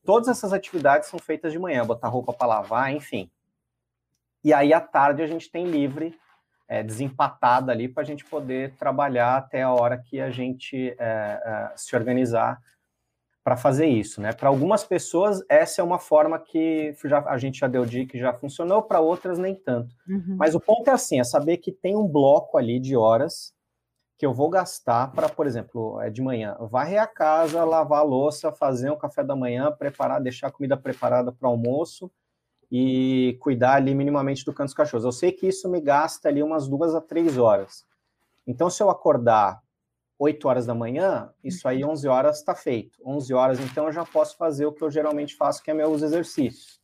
Todas 0.04 0.28
essas 0.28 0.52
atividades 0.52 1.08
são 1.08 1.18
feitas 1.18 1.52
de 1.52 1.58
manhã, 1.58 1.84
botar 1.84 2.08
roupa 2.08 2.32
para 2.32 2.46
lavar, 2.46 2.92
enfim. 2.92 3.30
E 4.42 4.52
aí 4.52 4.72
à 4.72 4.80
tarde 4.80 5.22
a 5.22 5.26
gente 5.26 5.50
tem 5.50 5.66
livre, 5.66 6.18
é, 6.66 6.82
desempatada 6.82 7.70
ali, 7.70 7.86
para 7.88 8.02
a 8.02 8.06
gente 8.06 8.24
poder 8.24 8.74
trabalhar 8.76 9.36
até 9.36 9.62
a 9.62 9.70
hora 9.70 9.98
que 9.98 10.20
a 10.20 10.30
gente 10.30 10.96
é, 10.98 10.98
é 10.98 11.72
se 11.76 11.94
organizar 11.94 12.60
para 13.42 13.56
fazer 13.56 13.86
isso, 13.86 14.20
né? 14.20 14.32
Para 14.32 14.48
algumas 14.48 14.84
pessoas 14.84 15.42
essa 15.48 15.80
é 15.80 15.84
uma 15.84 15.98
forma 15.98 16.38
que 16.38 16.94
já, 17.04 17.20
a 17.26 17.38
gente 17.38 17.58
já 17.58 17.66
deu 17.66 17.86
dica 17.86 18.12
que 18.12 18.18
já 18.18 18.32
funcionou, 18.34 18.82
para 18.82 19.00
outras 19.00 19.38
nem 19.38 19.54
tanto. 19.54 19.94
Uhum. 20.08 20.36
Mas 20.38 20.54
o 20.54 20.60
ponto 20.60 20.88
é 20.88 20.92
assim, 20.92 21.18
é 21.18 21.24
saber 21.24 21.56
que 21.56 21.72
tem 21.72 21.96
um 21.96 22.06
bloco 22.06 22.58
ali 22.58 22.78
de 22.78 22.96
horas 22.96 23.54
que 24.18 24.26
eu 24.26 24.34
vou 24.34 24.50
gastar 24.50 25.12
para, 25.12 25.30
por 25.30 25.46
exemplo, 25.46 25.98
é 26.02 26.10
de 26.10 26.20
manhã, 26.20 26.54
varrer 26.70 27.00
a 27.00 27.06
casa, 27.06 27.64
lavar 27.64 28.00
a 28.00 28.02
louça, 28.02 28.52
fazer 28.52 28.90
um 28.90 28.98
café 28.98 29.24
da 29.24 29.34
manhã, 29.34 29.72
preparar, 29.72 30.20
deixar 30.20 30.48
a 30.48 30.52
comida 30.52 30.76
preparada 30.76 31.32
para 31.32 31.48
o 31.48 31.52
almoço 31.52 32.10
e 32.70 33.38
cuidar 33.40 33.76
ali 33.76 33.94
minimamente 33.94 34.44
do 34.44 34.52
canto 34.52 34.66
dos 34.66 34.74
cachorros. 34.74 35.06
Eu 35.06 35.12
sei 35.12 35.32
que 35.32 35.48
isso 35.48 35.70
me 35.70 35.80
gasta 35.80 36.28
ali 36.28 36.42
umas 36.42 36.68
duas 36.68 36.94
a 36.94 37.00
três 37.00 37.38
horas. 37.38 37.86
Então, 38.46 38.68
se 38.68 38.82
eu 38.82 38.90
acordar 38.90 39.62
8 40.20 40.46
horas 40.46 40.66
da 40.66 40.74
manhã, 40.74 41.32
isso 41.42 41.66
aí 41.66 41.82
11 41.82 42.06
horas 42.06 42.36
está 42.36 42.54
feito. 42.54 43.00
11 43.02 43.32
horas, 43.32 43.58
então, 43.58 43.86
eu 43.86 43.92
já 43.92 44.04
posso 44.04 44.36
fazer 44.36 44.66
o 44.66 44.72
que 44.72 44.84
eu 44.84 44.90
geralmente 44.90 45.34
faço, 45.34 45.62
que 45.62 45.70
é 45.70 45.74
meus 45.74 46.02
exercícios. 46.02 46.78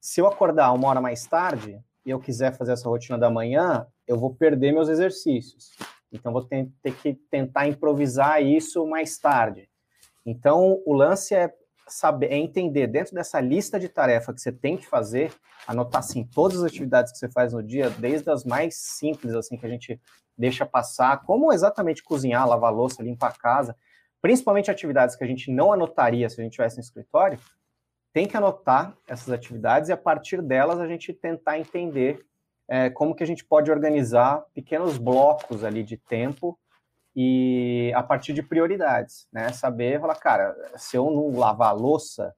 Se 0.00 0.20
eu 0.20 0.26
acordar 0.26 0.72
uma 0.72 0.88
hora 0.88 1.00
mais 1.00 1.24
tarde 1.24 1.80
e 2.04 2.10
eu 2.10 2.18
quiser 2.18 2.56
fazer 2.56 2.72
essa 2.72 2.88
rotina 2.88 3.16
da 3.16 3.30
manhã, 3.30 3.86
eu 4.04 4.18
vou 4.18 4.34
perder 4.34 4.72
meus 4.72 4.88
exercícios. 4.88 5.76
Então, 6.12 6.32
vou 6.32 6.42
ter, 6.42 6.68
ter 6.82 6.92
que 6.96 7.14
tentar 7.30 7.68
improvisar 7.68 8.42
isso 8.42 8.84
mais 8.84 9.16
tarde. 9.16 9.68
Então, 10.24 10.82
o 10.84 10.92
lance 10.92 11.36
é 11.36 11.54
saber, 11.88 12.32
é 12.32 12.36
entender 12.36 12.86
dentro 12.86 13.14
dessa 13.14 13.40
lista 13.40 13.78
de 13.78 13.88
tarefa 13.88 14.32
que 14.32 14.40
você 14.40 14.52
tem 14.52 14.76
que 14.76 14.86
fazer, 14.86 15.32
anotar 15.66 16.00
assim 16.00 16.24
todas 16.24 16.58
as 16.58 16.64
atividades 16.64 17.12
que 17.12 17.18
você 17.18 17.28
faz 17.28 17.52
no 17.52 17.62
dia, 17.62 17.90
desde 17.90 18.30
as 18.30 18.44
mais 18.44 18.76
simples 18.76 19.34
assim 19.34 19.56
que 19.56 19.66
a 19.66 19.68
gente 19.68 20.00
deixa 20.36 20.66
passar, 20.66 21.22
como 21.22 21.52
exatamente 21.52 22.02
cozinhar, 22.02 22.46
lavar 22.46 22.72
louça, 22.72 23.02
limpar 23.02 23.28
a 23.28 23.38
casa, 23.38 23.76
principalmente 24.20 24.70
atividades 24.70 25.16
que 25.16 25.24
a 25.24 25.26
gente 25.26 25.50
não 25.50 25.72
anotaria 25.72 26.28
se 26.28 26.40
a 26.40 26.44
gente 26.44 26.54
tivesse 26.54 26.76
no 26.76 26.82
escritório, 26.82 27.38
tem 28.12 28.26
que 28.26 28.36
anotar 28.36 28.96
essas 29.06 29.30
atividades 29.30 29.88
e 29.88 29.92
a 29.92 29.96
partir 29.96 30.42
delas 30.42 30.80
a 30.80 30.86
gente 30.86 31.12
tentar 31.12 31.58
entender 31.58 32.24
é, 32.68 32.90
como 32.90 33.14
que 33.14 33.22
a 33.22 33.26
gente 33.26 33.44
pode 33.44 33.70
organizar 33.70 34.44
pequenos 34.54 34.98
blocos 34.98 35.62
ali 35.62 35.82
de 35.82 35.96
tempo 35.96 36.58
e 37.18 37.90
a 37.94 38.02
partir 38.02 38.34
de 38.34 38.42
prioridades, 38.42 39.26
né? 39.32 39.50
Saber, 39.50 39.98
falar, 39.98 40.16
cara, 40.16 40.54
se 40.76 40.98
eu 40.98 41.10
não 41.10 41.34
lavar 41.34 41.70
a 41.70 41.72
louça, 41.72 42.34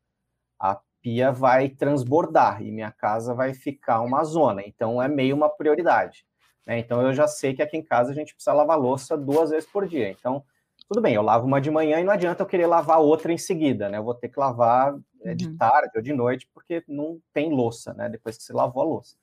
a 0.57 0.81
pia 1.03 1.33
vai 1.33 1.69
transbordar 1.69 2.63
e 2.63 2.71
minha 2.71 2.93
casa 2.93 3.35
vai 3.35 3.53
ficar 3.53 4.01
uma 4.03 4.23
zona. 4.23 4.63
Então 4.65 5.03
é 5.03 5.09
meio 5.09 5.35
uma 5.35 5.49
prioridade. 5.49 6.25
Né? 6.65 6.79
Então 6.79 7.03
eu 7.03 7.13
já 7.13 7.27
sei 7.27 7.55
que 7.55 7.63
aqui 7.63 7.77
em 7.77 7.83
casa 7.83 8.13
a 8.13 8.15
gente 8.15 8.33
precisa 8.33 8.55
lavar 8.55 8.79
louça 8.79 9.17
duas 9.17 9.51
vezes 9.51 9.69
por 9.69 9.85
dia. 9.85 10.11
Então, 10.11 10.45
tudo 10.89 11.03
bem, 11.03 11.15
eu 11.15 11.23
lavo 11.23 11.45
uma 11.45 11.61
de 11.61 11.73
manhã 11.73 11.99
e 11.99 12.05
não 12.05 12.13
adianta 12.13 12.45
eu 12.45 12.47
querer 12.47 12.67
lavar 12.67 13.01
outra 13.01 13.33
em 13.33 13.39
seguida, 13.39 13.89
né? 13.89 13.99
Eu 13.99 14.05
vou 14.05 14.15
ter 14.15 14.29
que 14.29 14.39
lavar 14.39 14.97
é, 15.25 15.35
de 15.35 15.49
uhum. 15.49 15.57
tarde 15.57 15.91
ou 15.97 16.03
de 16.03 16.13
noite, 16.13 16.49
porque 16.55 16.85
não 16.87 17.21
tem 17.33 17.51
louça, 17.51 17.93
né? 17.95 18.09
Depois 18.09 18.37
que 18.37 18.45
você 18.45 18.53
lavou 18.53 18.83
a 18.83 18.87
louça. 18.87 19.17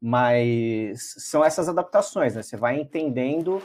Mas 0.00 1.14
são 1.18 1.44
essas 1.44 1.68
adaptações, 1.68 2.34
né? 2.34 2.42
Você 2.42 2.56
vai 2.56 2.80
entendendo 2.80 3.62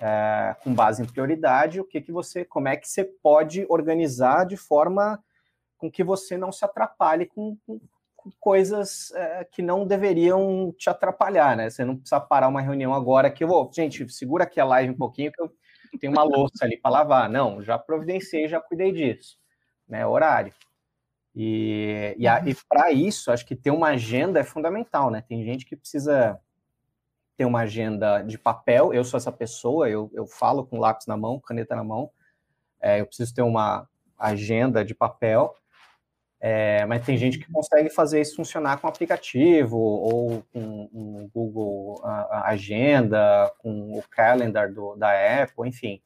é, 0.00 0.56
com 0.62 0.74
base 0.74 1.02
em 1.02 1.06
prioridade 1.06 1.80
o 1.80 1.84
que, 1.84 2.00
que 2.00 2.10
você, 2.10 2.44
como 2.44 2.68
é 2.68 2.76
que 2.76 2.88
você 2.88 3.04
pode 3.04 3.66
organizar 3.68 4.46
de 4.46 4.56
forma 4.56 5.22
com 5.76 5.90
que 5.90 6.02
você 6.02 6.38
não 6.38 6.50
se 6.50 6.64
atrapalhe 6.64 7.26
com, 7.26 7.56
com, 7.66 7.78
com 8.16 8.30
coisas 8.40 9.12
é, 9.12 9.44
que 9.44 9.60
não 9.60 9.86
deveriam 9.86 10.74
te 10.76 10.88
atrapalhar, 10.88 11.56
né? 11.56 11.68
Você 11.68 11.84
não 11.84 11.96
precisa 11.96 12.20
parar 12.20 12.48
uma 12.48 12.60
reunião 12.62 12.94
agora 12.94 13.30
que 13.30 13.44
eu 13.44 13.48
vou, 13.48 13.70
gente, 13.72 14.08
segura 14.10 14.44
aqui 14.44 14.58
a 14.58 14.64
live 14.64 14.92
um 14.92 14.96
pouquinho 14.96 15.32
que 15.32 15.42
eu 15.42 15.52
tenho 15.98 16.12
uma 16.12 16.22
louça 16.22 16.64
ali 16.64 16.78
para 16.78 16.90
lavar. 16.90 17.28
Não, 17.28 17.62
já 17.62 17.78
providenciei, 17.78 18.48
já 18.48 18.60
cuidei 18.60 18.92
disso, 18.92 19.38
né? 19.88 20.06
Horário. 20.06 20.52
E, 21.34 22.16
e, 22.18 22.26
e 22.26 22.54
para 22.68 22.90
isso, 22.90 23.30
acho 23.30 23.46
que 23.46 23.54
ter 23.54 23.70
uma 23.70 23.88
agenda 23.88 24.40
é 24.40 24.44
fundamental, 24.44 25.10
né? 25.10 25.22
Tem 25.26 25.44
gente 25.44 25.64
que 25.64 25.76
precisa 25.76 26.38
ter 27.40 27.46
uma 27.46 27.60
agenda 27.60 28.20
de 28.20 28.36
papel. 28.36 28.92
Eu 28.92 29.02
sou 29.02 29.16
essa 29.16 29.32
pessoa, 29.32 29.88
eu, 29.88 30.10
eu 30.12 30.26
falo 30.26 30.62
com 30.62 30.78
lápis 30.78 31.06
na 31.06 31.16
mão, 31.16 31.40
caneta 31.40 31.74
na 31.74 31.82
mão. 31.82 32.10
É, 32.78 33.00
eu 33.00 33.06
preciso 33.06 33.34
ter 33.34 33.40
uma 33.40 33.88
agenda 34.18 34.84
de 34.84 34.94
papel. 34.94 35.54
É, 36.38 36.84
mas 36.84 37.02
tem 37.02 37.16
gente 37.16 37.38
que 37.38 37.50
consegue 37.50 37.88
fazer 37.88 38.20
isso 38.20 38.36
funcionar 38.36 38.78
com 38.78 38.86
aplicativo 38.86 39.78
ou 39.78 40.42
com 40.52 40.90
um 40.92 41.30
Google 41.32 41.98
Agenda, 42.04 43.50
com 43.56 43.96
o 43.98 44.02
Calendar 44.10 44.70
do, 44.70 44.94
da 44.96 45.08
Apple, 45.42 45.66
enfim. 45.66 46.02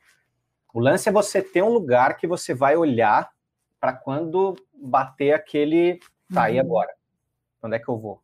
O 0.72 0.78
lance 0.78 1.08
é 1.08 1.12
você 1.12 1.42
ter 1.42 1.64
um 1.64 1.72
lugar 1.72 2.16
que 2.16 2.28
você 2.28 2.54
vai 2.54 2.76
olhar 2.76 3.28
para 3.80 3.92
quando 3.92 4.54
bater 4.72 5.32
aquele. 5.32 5.98
Tá, 6.32 6.44
uhum. 6.44 6.54
e 6.54 6.60
agora? 6.60 6.94
Onde 7.60 7.74
é 7.74 7.80
que 7.80 7.88
eu 7.88 7.98
vou? 7.98 8.22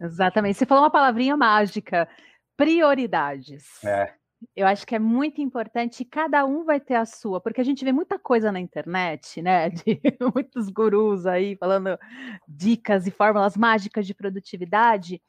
Exatamente. 0.00 0.58
Você 0.58 0.66
falou 0.66 0.84
uma 0.84 0.90
palavrinha 0.90 1.36
mágica: 1.36 2.08
prioridades. 2.56 3.82
É. 3.84 4.14
Eu 4.54 4.66
acho 4.66 4.86
que 4.86 4.94
é 4.94 4.98
muito 4.98 5.40
importante, 5.40 6.04
cada 6.04 6.44
um 6.44 6.64
vai 6.64 6.78
ter 6.78 6.94
a 6.94 7.04
sua, 7.04 7.40
porque 7.40 7.60
a 7.60 7.64
gente 7.64 7.84
vê 7.84 7.92
muita 7.92 8.18
coisa 8.18 8.52
na 8.52 8.60
internet, 8.60 9.40
né? 9.40 9.70
De 9.70 10.00
muitos 10.34 10.68
gurus 10.68 11.26
aí 11.26 11.56
falando 11.56 11.98
dicas 12.46 13.06
e 13.06 13.10
fórmulas 13.10 13.56
mágicas 13.56 14.06
de 14.06 14.14
produtividade. 14.14 15.20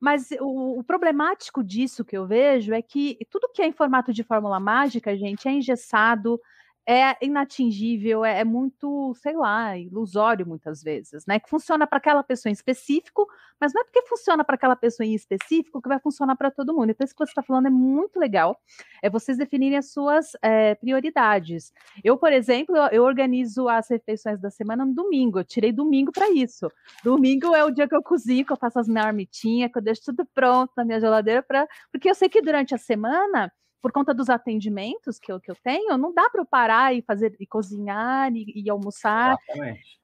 Mas 0.00 0.30
o, 0.40 0.78
o, 0.78 0.84
problemático 0.84 1.62
disso 1.62 2.04
que 2.04 2.16
eu 2.16 2.26
vejo 2.26 2.72
é 2.72 2.80
que 2.80 3.18
tudo 3.30 3.50
que 3.52 3.60
é 3.60 3.66
em 3.66 3.72
formato 3.72 4.12
de 4.12 4.22
fórmula 4.22 4.58
mágica, 4.58 5.16
gente, 5.16 5.46
é 5.46 5.52
engessado, 5.52 6.40
é 6.88 7.16
inatingível, 7.24 8.24
é, 8.24 8.40
é, 8.40 8.44
muito, 8.44 9.14
sei 9.14 9.34
lá, 9.34 9.76
ilusório 9.76 10.46
muitas 10.46 10.82
vezes, 10.82 11.24
né? 11.26 11.38
Que 11.38 11.48
funciona 11.48 11.86
para 11.86 11.98
aquela 11.98 12.22
pessoa 12.22 12.50
em 12.50 12.52
específico, 12.52 13.28
mas 13.60 13.72
não 13.72 13.82
é 13.82 13.84
porque 13.84 14.02
funciona 14.06 14.44
para 14.44 14.54
aquela 14.54 14.74
pessoa 14.74 15.06
em 15.06 15.14
específico 15.14 15.80
que 15.80 15.88
vai 15.88 16.00
funcionar 16.00 16.36
para 16.36 16.50
todo 16.50 16.74
mundo. 16.74 16.90
Então, 16.90 17.04
isso 17.04 17.14
que 17.14 17.18
você 17.18 17.30
está 17.30 17.42
falando 17.42 17.66
é 17.66 17.70
muito 17.70 18.18
legal, 18.18 18.60
é 19.02 19.10
vocês 19.10 19.36
definirem 19.38 19.78
as 19.78 19.92
suas 19.92 20.32
é, 20.42 20.74
prioridades. 20.74 21.72
Eu, 22.02 22.16
por 22.16 22.32
exemplo, 22.32 22.76
eu, 22.76 22.86
eu, 22.88 23.04
organizo 23.04 23.68
as 23.68 23.88
refeições 23.88 24.40
da 24.40 24.50
semana 24.50 24.84
no 24.84 24.94
domingo, 24.94 25.38
eu 25.38 25.44
tirei 25.44 25.72
domingo 25.72 26.10
para 26.12 26.30
isso. 26.30 26.70
Domingo 27.04 27.54
é 27.54 27.64
o 27.64 27.70
dia 27.70 27.88
que 27.88 27.94
eu 27.94 28.02
cozinho, 28.02 28.44
que 28.44 28.52
eu 28.52 28.56
faço 28.56 28.78
as 28.78 28.88
marmitinhas, 28.88 29.70
que 29.70 29.78
eu 29.78 29.82
deixo 29.82 30.02
tudo 30.06 30.26
pronto 30.34 30.72
na 30.76 30.84
minha 30.84 31.00
geladeira, 31.00 31.42
pra... 31.42 31.68
porque 31.92 32.10
eu 32.10 32.14
sei 32.14 32.28
que 32.28 32.40
durante 32.40 32.74
a 32.74 32.78
semana 32.78 33.52
por 33.80 33.92
conta 33.92 34.12
dos 34.12 34.28
atendimentos 34.28 35.18
que 35.18 35.32
eu, 35.32 35.40
que 35.40 35.50
eu 35.50 35.56
tenho, 35.62 35.96
não 35.96 36.12
dá 36.12 36.28
para 36.30 36.42
eu 36.42 36.46
parar 36.46 36.94
e 36.94 37.02
fazer 37.02 37.34
e 37.40 37.46
cozinhar 37.46 38.32
e, 38.34 38.64
e 38.64 38.70
almoçar. 38.70 39.36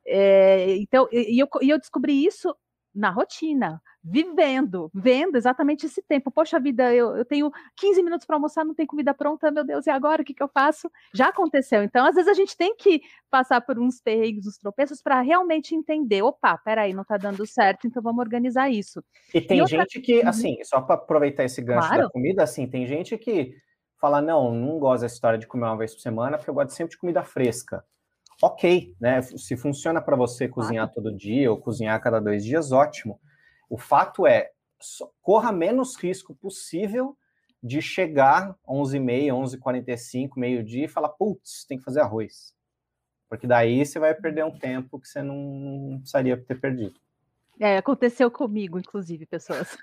É, 0.06 0.76
então, 0.76 1.08
e, 1.12 1.36
e, 1.36 1.38
eu, 1.38 1.48
e 1.60 1.70
eu 1.70 1.78
descobri 1.78 2.24
isso 2.24 2.54
na 2.96 3.10
rotina, 3.10 3.80
vivendo, 4.02 4.90
vendo 4.94 5.36
exatamente 5.36 5.84
esse 5.84 6.00
tempo. 6.00 6.30
Poxa 6.30 6.58
vida, 6.58 6.94
eu, 6.94 7.14
eu 7.14 7.24
tenho 7.26 7.50
15 7.76 8.02
minutos 8.02 8.26
para 8.26 8.36
almoçar, 8.36 8.64
não 8.64 8.74
tem 8.74 8.86
comida 8.86 9.12
pronta, 9.12 9.50
meu 9.50 9.62
Deus, 9.62 9.86
e 9.86 9.90
agora 9.90 10.22
o 10.22 10.24
que, 10.24 10.32
que 10.32 10.42
eu 10.42 10.48
faço? 10.48 10.90
Já 11.12 11.28
aconteceu. 11.28 11.82
Então, 11.82 12.06
às 12.06 12.14
vezes 12.14 12.30
a 12.30 12.34
gente 12.34 12.56
tem 12.56 12.74
que 12.74 13.02
passar 13.30 13.60
por 13.60 13.78
uns 13.78 14.00
perrengues, 14.00 14.46
uns 14.46 14.56
tropeços, 14.56 15.02
para 15.02 15.20
realmente 15.20 15.74
entender: 15.74 16.22
opa, 16.22 16.56
peraí, 16.56 16.94
não 16.94 17.02
está 17.02 17.18
dando 17.18 17.46
certo, 17.46 17.86
então 17.86 18.02
vamos 18.02 18.20
organizar 18.20 18.70
isso. 18.70 19.04
E 19.34 19.42
tem 19.42 19.58
e 19.58 19.60
outra... 19.60 19.80
gente 19.80 20.00
que, 20.00 20.20
uhum. 20.20 20.28
assim, 20.28 20.56
só 20.64 20.80
para 20.80 20.94
aproveitar 20.94 21.44
esse 21.44 21.60
gancho 21.60 21.88
claro. 21.88 22.04
da 22.04 22.10
comida, 22.10 22.42
assim, 22.42 22.66
tem 22.66 22.86
gente 22.86 23.18
que 23.18 23.54
fala, 24.00 24.20
não, 24.20 24.52
não 24.54 24.78
gosto 24.78 25.02
dessa 25.02 25.14
história 25.14 25.38
de 25.38 25.46
comer 25.46 25.64
uma 25.64 25.76
vez 25.76 25.94
por 25.94 26.00
semana, 26.00 26.36
porque 26.36 26.50
eu 26.50 26.54
gosto 26.54 26.70
sempre 26.70 26.92
de 26.92 26.98
comida 26.98 27.22
fresca. 27.24 27.84
Ok, 28.42 28.94
né? 29.00 29.22
Se 29.22 29.56
funciona 29.56 30.00
para 30.00 30.14
você 30.14 30.46
cozinhar 30.46 30.92
todo 30.92 31.16
dia 31.16 31.50
ou 31.50 31.58
cozinhar 31.58 31.96
a 31.96 32.00
cada 32.00 32.20
dois 32.20 32.44
dias, 32.44 32.70
ótimo. 32.70 33.18
O 33.68 33.78
fato 33.78 34.26
é, 34.26 34.50
corra 35.22 35.50
menos 35.50 35.96
risco 35.96 36.34
possível 36.34 37.16
de 37.62 37.80
chegar 37.80 38.54
11h30, 38.68 39.58
11h45, 39.58 40.30
meio-dia 40.36 40.84
e 40.84 40.88
falar, 40.88 41.08
putz, 41.08 41.64
tem 41.66 41.78
que 41.78 41.84
fazer 41.84 42.00
arroz. 42.00 42.54
Porque 43.28 43.46
daí 43.46 43.84
você 43.84 43.98
vai 43.98 44.14
perder 44.14 44.44
um 44.44 44.56
tempo 44.56 45.00
que 45.00 45.08
você 45.08 45.22
não 45.22 45.96
precisaria 45.98 46.36
ter 46.36 46.60
perdido. 46.60 46.94
É, 47.58 47.78
aconteceu 47.78 48.30
comigo, 48.30 48.78
inclusive, 48.78 49.24
pessoas. 49.24 49.78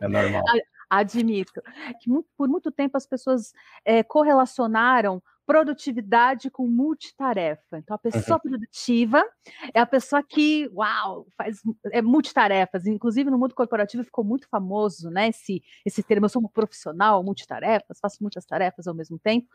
É 0.00 0.08
normal 0.08 0.42
admito, 0.88 1.62
que 2.00 2.10
por 2.36 2.48
muito 2.48 2.70
tempo 2.70 2.96
as 2.96 3.06
pessoas 3.06 3.52
é, 3.84 4.02
correlacionaram 4.02 5.22
produtividade 5.48 6.50
com 6.50 6.66
multitarefa. 6.66 7.78
Então, 7.78 7.94
a 7.94 7.98
pessoa 7.98 8.38
uhum. 8.44 8.50
produtiva 8.50 9.24
é 9.72 9.80
a 9.80 9.86
pessoa 9.86 10.22
que, 10.22 10.68
uau, 10.74 11.26
faz 11.38 11.62
é, 11.90 12.02
multitarefas. 12.02 12.86
Inclusive, 12.86 13.30
no 13.30 13.38
mundo 13.38 13.54
corporativo 13.54 14.04
ficou 14.04 14.22
muito 14.22 14.46
famoso, 14.50 15.08
né, 15.08 15.28
esse, 15.28 15.62
esse 15.86 16.02
termo, 16.02 16.26
eu 16.26 16.28
sou 16.28 16.42
um 16.42 16.48
profissional, 16.48 17.24
multitarefas, 17.24 17.98
faço 17.98 18.18
muitas 18.20 18.44
tarefas 18.44 18.86
ao 18.86 18.94
mesmo 18.94 19.18
tempo. 19.18 19.48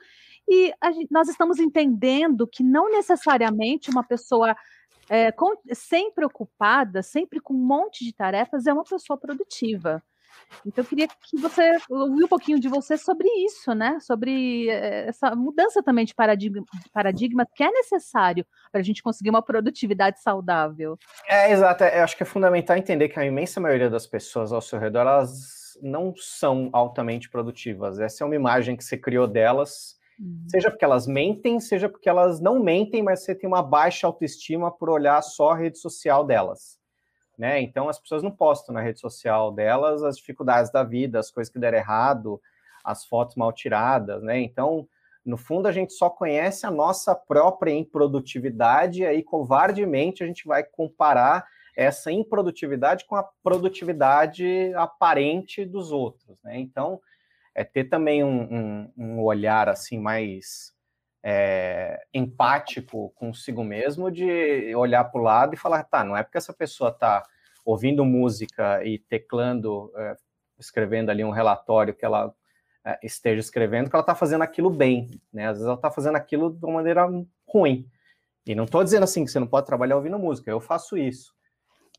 E 0.50 0.74
gente, 0.96 1.12
nós 1.12 1.30
estamos 1.30 1.60
entendendo 1.60 2.48
que 2.48 2.64
não 2.64 2.90
necessariamente 2.90 3.92
uma 3.92 4.04
pessoa 4.04 4.56
é, 5.08 5.32
com, 5.32 5.56
sempre 5.74 6.26
ocupada, 6.26 7.04
sempre 7.04 7.40
com 7.40 7.54
um 7.54 7.68
monte 7.68 8.04
de 8.04 8.14
tarefas, 8.14 8.66
é 8.66 8.74
uma 8.74 8.84
pessoa 8.84 9.16
produtiva. 9.16 10.02
Então, 10.66 10.84
eu 10.84 10.88
queria 10.88 11.08
que 11.08 11.38
você 11.38 11.78
ouvir 11.90 12.24
um 12.24 12.28
pouquinho 12.28 12.60
de 12.60 12.68
você 12.68 12.98
sobre 12.98 13.28
isso, 13.46 13.74
né? 13.74 13.98
Sobre 14.00 14.70
eh, 14.70 15.08
essa 15.08 15.36
mudança 15.36 15.84
também 15.84 16.06
de 16.06 16.14
paradigma, 16.14 16.64
paradigma 16.94 17.46
que 17.46 17.64
é 17.64 17.72
necessário 17.72 18.46
para 18.72 18.82
a 18.82 18.84
gente 18.84 19.04
conseguir 19.04 19.30
uma 19.30 19.42
produtividade 19.42 20.22
saudável. 20.22 20.98
É, 21.28 21.52
exato. 21.52 21.84
Eu 21.84 22.04
acho 22.04 22.16
que 22.16 22.24
é 22.24 22.26
fundamental 22.26 22.78
entender 22.78 23.10
que 23.10 23.20
a 23.20 23.26
imensa 23.26 23.60
maioria 23.60 23.90
das 23.90 24.08
pessoas 24.08 24.52
ao 24.52 24.62
seu 24.62 24.80
redor, 24.80 25.02
elas 25.02 25.64
não 25.82 26.14
são 26.16 26.70
altamente 26.72 27.30
produtivas. 27.30 28.00
Essa 28.00 28.24
é 28.24 28.26
uma 28.26 28.36
imagem 28.36 28.76
que 28.76 28.84
você 28.84 28.98
criou 28.98 29.28
delas, 29.28 29.98
uhum. 30.20 30.46
seja 30.50 30.70
porque 30.70 30.86
elas 30.86 31.08
mentem, 31.08 31.60
seja 31.60 31.90
porque 31.90 32.10
elas 32.10 32.40
não 32.40 32.60
mentem, 32.64 33.02
mas 33.02 33.24
você 33.24 33.36
tem 33.36 33.48
uma 33.48 33.62
baixa 33.62 34.08
autoestima 34.08 34.72
por 34.72 34.90
olhar 34.90 35.22
só 35.22 35.52
a 35.52 35.58
rede 35.58 35.80
social 35.80 36.26
delas. 36.26 36.78
Né? 37.38 37.62
Então 37.62 37.90
as 37.90 38.00
pessoas 38.00 38.22
não 38.22 38.32
postam 38.32 38.76
na 38.76 38.82
rede 38.82 39.00
social 39.00 39.52
delas 39.52 40.04
as 40.04 40.18
dificuldades 40.18 40.72
da 40.72 40.84
vida, 40.84 41.20
as 41.20 41.32
coisas 41.32 41.52
que 41.52 41.60
deram 41.60 41.78
errado, 41.78 42.40
as 42.84 43.06
fotos 43.06 43.36
mal 43.36 43.52
tiradas, 43.52 44.22
né? 44.22 44.40
Então, 44.40 44.88
no 45.26 45.38
fundo, 45.38 45.68
a 45.68 45.72
gente 45.72 45.94
só 45.94 46.10
conhece 46.10 46.66
a 46.66 46.72
nossa 46.72 47.16
própria 47.16 47.72
improdutividade, 47.72 49.02
e 49.02 49.06
aí 49.06 49.24
covardemente 49.24 50.22
a 50.22 50.28
gente 50.28 50.46
vai 50.46 50.64
comparar 50.64 51.48
essa 51.76 52.12
improdutividade 52.12 53.06
com 53.06 53.16
a 53.16 53.24
produtividade 53.24 54.74
aparente 54.76 55.66
dos 55.66 55.92
outros, 55.92 56.38
né? 56.44 56.60
Então, 56.60 57.00
é 57.56 57.64
ter 57.64 57.86
também 57.86 58.24
um, 58.24 58.42
um, 58.42 58.94
um 58.98 59.24
olhar 59.24 59.70
assim 59.70 59.98
mais 59.98 60.73
é, 61.24 62.06
empático 62.14 63.12
consigo 63.16 63.64
mesmo, 63.64 64.12
de 64.12 64.76
olhar 64.76 65.06
para 65.06 65.22
o 65.22 65.24
lado 65.24 65.54
e 65.54 65.58
falar, 65.58 65.84
tá, 65.84 66.04
não 66.04 66.18
é 66.18 66.24
porque 66.24 66.38
essa 66.38 66.54
pessoa 66.54 66.90
está 66.90 67.24
ouvindo 67.66 68.04
música 68.04 68.84
e 68.84 69.00
teclando, 69.00 69.92
é, 69.96 70.16
escrevendo 70.60 71.10
ali 71.10 71.24
um 71.24 71.32
relatório 71.32 71.94
que 71.94 72.04
ela 72.04 72.34
é, 72.86 73.00
esteja 73.02 73.40
escrevendo 73.40 73.90
que 73.90 73.96
ela 73.96 74.04
está 74.04 74.14
fazendo 74.14 74.42
aquilo 74.42 74.70
bem, 74.70 75.10
né? 75.32 75.48
Às 75.48 75.54
vezes 75.54 75.66
ela 75.66 75.76
está 75.76 75.90
fazendo 75.90 76.18
aquilo 76.18 76.52
de 76.52 76.66
uma 76.66 76.76
maneira 76.76 77.08
ruim. 77.48 77.90
E 78.46 78.54
não 78.54 78.66
estou 78.66 78.84
dizendo 78.84 79.04
assim 79.04 79.24
que 79.24 79.32
você 79.32 79.40
não 79.40 79.48
pode 79.48 79.66
trabalhar 79.66 79.96
ouvindo 79.96 80.20
música, 80.20 80.52
eu 80.52 80.60
faço 80.60 80.98
isso 80.98 81.34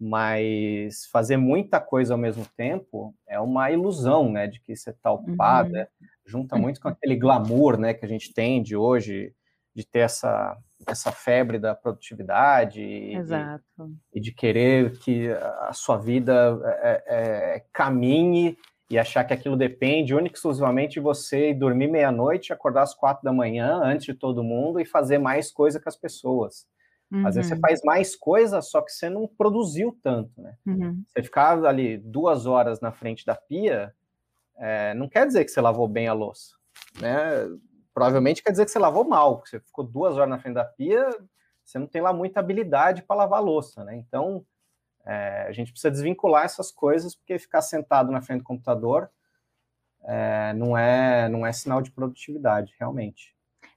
mas 0.00 1.06
fazer 1.06 1.36
muita 1.36 1.80
coisa 1.80 2.14
ao 2.14 2.18
mesmo 2.18 2.46
tempo 2.56 3.14
é 3.28 3.38
uma 3.38 3.70
ilusão, 3.70 4.30
né, 4.30 4.46
de 4.46 4.60
que 4.60 4.74
você 4.74 4.90
está 4.90 5.10
ocupado, 5.10 5.68
uhum. 5.68 5.74
né? 5.74 5.86
junta 6.26 6.56
muito 6.56 6.80
com 6.80 6.88
aquele 6.88 7.16
glamour, 7.16 7.78
né, 7.78 7.94
que 7.94 8.04
a 8.04 8.08
gente 8.08 8.32
tem 8.32 8.62
de 8.62 8.74
hoje, 8.74 9.32
de 9.74 9.86
ter 9.86 10.00
essa, 10.00 10.56
essa 10.86 11.12
febre 11.12 11.58
da 11.58 11.74
produtividade 11.74 12.80
Exato. 12.80 13.64
E, 14.12 14.18
e 14.18 14.20
de 14.20 14.32
querer 14.32 14.98
que 14.98 15.28
a 15.28 15.72
sua 15.72 15.96
vida 15.96 16.58
é, 16.64 17.04
é, 17.06 17.56
é, 17.56 17.64
caminhe 17.72 18.56
e 18.90 18.98
achar 18.98 19.24
que 19.24 19.32
aquilo 19.32 19.56
depende 19.56 20.14
única 20.14 20.34
e 20.34 20.36
exclusivamente 20.36 20.94
de 20.94 21.00
você 21.00 21.50
ir 21.50 21.54
dormir 21.54 21.88
meia-noite, 21.88 22.52
acordar 22.52 22.82
às 22.82 22.94
quatro 22.94 23.24
da 23.24 23.32
manhã 23.32 23.80
antes 23.82 24.06
de 24.06 24.14
todo 24.14 24.44
mundo 24.44 24.78
e 24.78 24.84
fazer 24.84 25.18
mais 25.18 25.50
coisa 25.50 25.80
que 25.80 25.88
as 25.88 25.96
pessoas. 25.96 26.66
Uhum. 27.14 27.26
Às 27.26 27.36
vezes 27.36 27.48
você 27.48 27.54
uhum. 27.54 27.60
faz 27.60 27.80
mais 27.84 28.16
coisa, 28.16 28.60
só 28.60 28.82
que 28.82 28.90
você 28.90 29.08
não 29.08 29.28
produziu 29.28 29.96
tanto, 30.02 30.42
né? 30.42 30.56
Uhum. 30.66 31.04
Você 31.06 31.22
ficar 31.22 31.64
ali 31.64 31.96
duas 31.96 32.44
horas 32.44 32.80
na 32.80 32.90
frente 32.90 33.24
da 33.24 33.36
pia, 33.36 33.94
é, 34.56 34.92
não 34.94 35.08
quer 35.08 35.24
dizer 35.24 35.44
que 35.44 35.50
você 35.52 35.60
lavou 35.60 35.86
bem 35.86 36.08
a 36.08 36.12
louça, 36.12 36.56
né? 37.00 37.48
Provavelmente 37.94 38.42
quer 38.42 38.50
dizer 38.50 38.64
que 38.64 38.72
você 38.72 38.80
lavou 38.80 39.04
mal, 39.04 39.36
porque 39.36 39.50
você 39.50 39.60
ficou 39.60 39.84
duas 39.84 40.16
horas 40.16 40.28
na 40.28 40.38
frente 40.40 40.54
da 40.54 40.64
pia, 40.64 41.08
você 41.64 41.78
não 41.78 41.86
tem 41.86 42.02
lá 42.02 42.12
muita 42.12 42.40
habilidade 42.40 43.02
para 43.02 43.16
lavar 43.16 43.38
a 43.38 43.42
louça, 43.42 43.84
né? 43.84 43.94
Então, 43.94 44.44
é, 45.06 45.46
a 45.48 45.52
gente 45.52 45.70
precisa 45.70 45.92
desvincular 45.92 46.44
essas 46.44 46.72
coisas, 46.72 47.14
porque 47.14 47.38
ficar 47.38 47.62
sentado 47.62 48.10
na 48.10 48.20
frente 48.20 48.40
do 48.40 48.44
computador 48.44 49.08
é, 50.02 50.52
não, 50.54 50.76
é, 50.76 51.28
não 51.28 51.46
é 51.46 51.52
sinal 51.52 51.80
de 51.80 51.92
produtividade, 51.92 52.74
realmente. 52.78 53.33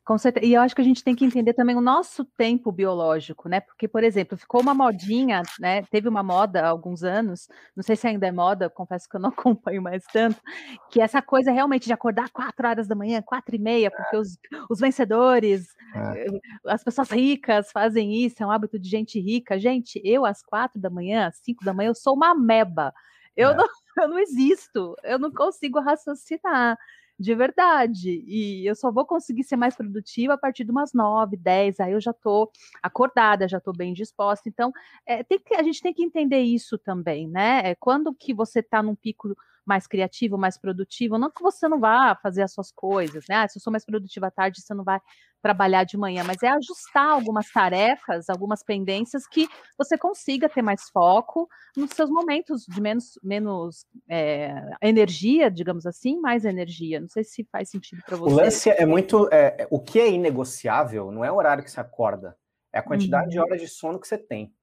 Com 0.07 0.17
certeza. 0.17 0.45
E 0.45 0.53
eu 0.53 0.61
acho 0.61 0.73
que 0.73 0.79
a 0.79 0.85
gente 0.85 1.03
tem 1.03 1.13
que 1.13 1.25
entender 1.25 1.53
também 1.53 1.75
o 1.75 1.81
nosso 1.81 2.23
tempo 2.23 2.71
biológico, 2.71 3.49
né? 3.49 3.59
Porque, 3.59 3.89
por 3.89 4.05
exemplo, 4.05 4.37
ficou 4.37 4.61
uma 4.61 4.73
modinha, 4.73 5.41
né? 5.59 5.83
Teve 5.91 6.07
uma 6.07 6.23
moda 6.23 6.61
há 6.61 6.69
alguns 6.69 7.03
anos, 7.03 7.49
não 7.75 7.83
sei 7.83 7.97
se 7.97 8.07
ainda 8.07 8.25
é 8.25 8.31
moda, 8.31 8.69
confesso 8.69 9.09
que 9.09 9.17
eu 9.17 9.19
não 9.19 9.31
acompanho 9.37 9.81
mais 9.81 10.05
tanto, 10.05 10.41
que 10.89 11.01
essa 11.01 11.21
coisa 11.21 11.51
realmente 11.51 11.87
de 11.87 11.91
acordar 11.91 12.29
quatro 12.29 12.65
horas 12.65 12.87
da 12.87 12.95
manhã, 12.95 13.21
quatro 13.21 13.53
e 13.53 13.59
meia, 13.59 13.91
porque 13.91 14.15
os, 14.15 14.37
os 14.69 14.79
vencedores, 14.79 15.75
é. 15.93 16.25
Eh, 16.25 16.39
as 16.67 16.85
pessoas 16.85 17.11
ricas 17.11 17.69
fazem 17.73 18.15
isso, 18.15 18.41
é 18.41 18.45
um 18.45 18.51
hábito 18.51 18.79
de 18.79 18.87
gente 18.87 19.19
rica. 19.19 19.59
Gente, 19.59 19.99
eu 20.05 20.25
às 20.25 20.41
quatro 20.41 20.79
da 20.79 20.89
manhã, 20.89 21.27
às 21.27 21.39
cinco 21.39 21.65
da 21.65 21.73
manhã, 21.73 21.89
eu 21.89 21.95
sou 21.95 22.15
uma 22.15 22.33
meba. 22.33 22.93
Eu, 23.35 23.49
é. 23.49 23.55
não, 23.57 23.67
eu 24.03 24.07
não 24.07 24.19
existo, 24.19 24.95
eu 25.03 25.19
não 25.19 25.33
consigo 25.33 25.81
raciocinar 25.81 26.77
de 27.19 27.33
verdade. 27.35 28.23
E 28.27 28.65
eu 28.69 28.75
só 28.75 28.91
vou 28.91 29.05
conseguir 29.05 29.43
ser 29.43 29.55
mais 29.57 29.75
produtiva 29.75 30.33
a 30.33 30.37
partir 30.37 30.63
de 30.63 30.71
umas 30.71 30.93
9, 30.93 31.37
10, 31.37 31.79
aí 31.79 31.93
eu 31.93 32.01
já 32.01 32.11
estou 32.11 32.51
acordada, 32.81 33.47
já 33.47 33.57
estou 33.57 33.73
bem 33.75 33.93
disposta. 33.93 34.47
Então, 34.49 34.71
é, 35.05 35.23
tem 35.23 35.39
que, 35.39 35.55
a 35.55 35.63
gente 35.63 35.81
tem 35.81 35.93
que 35.93 36.03
entender 36.03 36.39
isso 36.41 36.77
também, 36.77 37.27
né? 37.27 37.61
É, 37.71 37.75
quando 37.75 38.13
que 38.13 38.33
você 38.33 38.59
está 38.59 38.83
num 38.83 38.95
pico 38.95 39.35
mais 39.67 39.85
criativo, 39.85 40.37
mais 40.37 40.57
produtivo, 40.57 41.17
não 41.17 41.29
que 41.29 41.43
você 41.43 41.67
não 41.67 41.79
vá 41.79 42.15
fazer 42.15 42.43
as 42.43 42.53
suas 42.53 42.71
coisas, 42.71 43.25
né? 43.29 43.35
Ah, 43.35 43.47
se 43.47 43.57
eu 43.57 43.61
sou 43.61 43.71
mais 43.71 43.85
produtiva 43.85 44.27
à 44.27 44.31
tarde, 44.31 44.61
você 44.61 44.73
não 44.73 44.83
vai 44.83 44.99
trabalhar 45.41 45.83
de 45.83 45.97
manhã, 45.97 46.23
mas 46.23 46.41
é 46.41 46.47
ajustar 46.47 47.11
algumas 47.11 47.51
tarefas, 47.51 48.29
algumas 48.29 48.63
pendências 48.63 49.27
que 49.27 49.47
você 49.77 49.97
consiga 49.97 50.49
ter 50.49 50.61
mais 50.61 50.89
foco 50.89 51.47
nos 51.75 51.91
seus 51.91 52.09
momentos 52.09 52.65
de 52.67 52.81
menos, 52.81 53.19
menos 53.23 53.85
é, 54.09 54.53
energia, 54.81 55.51
digamos 55.51 55.85
assim, 55.85 56.19
mais 56.19 56.43
energia. 56.43 56.99
Não 56.99 57.09
sei 57.09 57.23
se 57.23 57.47
faz 57.51 57.69
sentido 57.69 58.01
para 58.05 58.17
você. 58.17 58.33
O 58.33 58.35
lance 58.35 58.69
é 58.69 58.85
muito. 58.85 59.29
É, 59.31 59.67
o 59.69 59.79
que 59.79 59.99
é 59.99 60.09
inegociável 60.09 61.11
não 61.11 61.23
é 61.23 61.31
o 61.31 61.35
horário 61.35 61.63
que 61.63 61.71
você 61.71 61.79
acorda, 61.79 62.35
é 62.73 62.79
a 62.79 62.83
quantidade 62.83 63.25
uhum. 63.25 63.29
de 63.29 63.39
horas 63.39 63.61
de 63.61 63.67
sono 63.67 63.99
que 63.99 64.07
você 64.07 64.17
tem. 64.17 64.53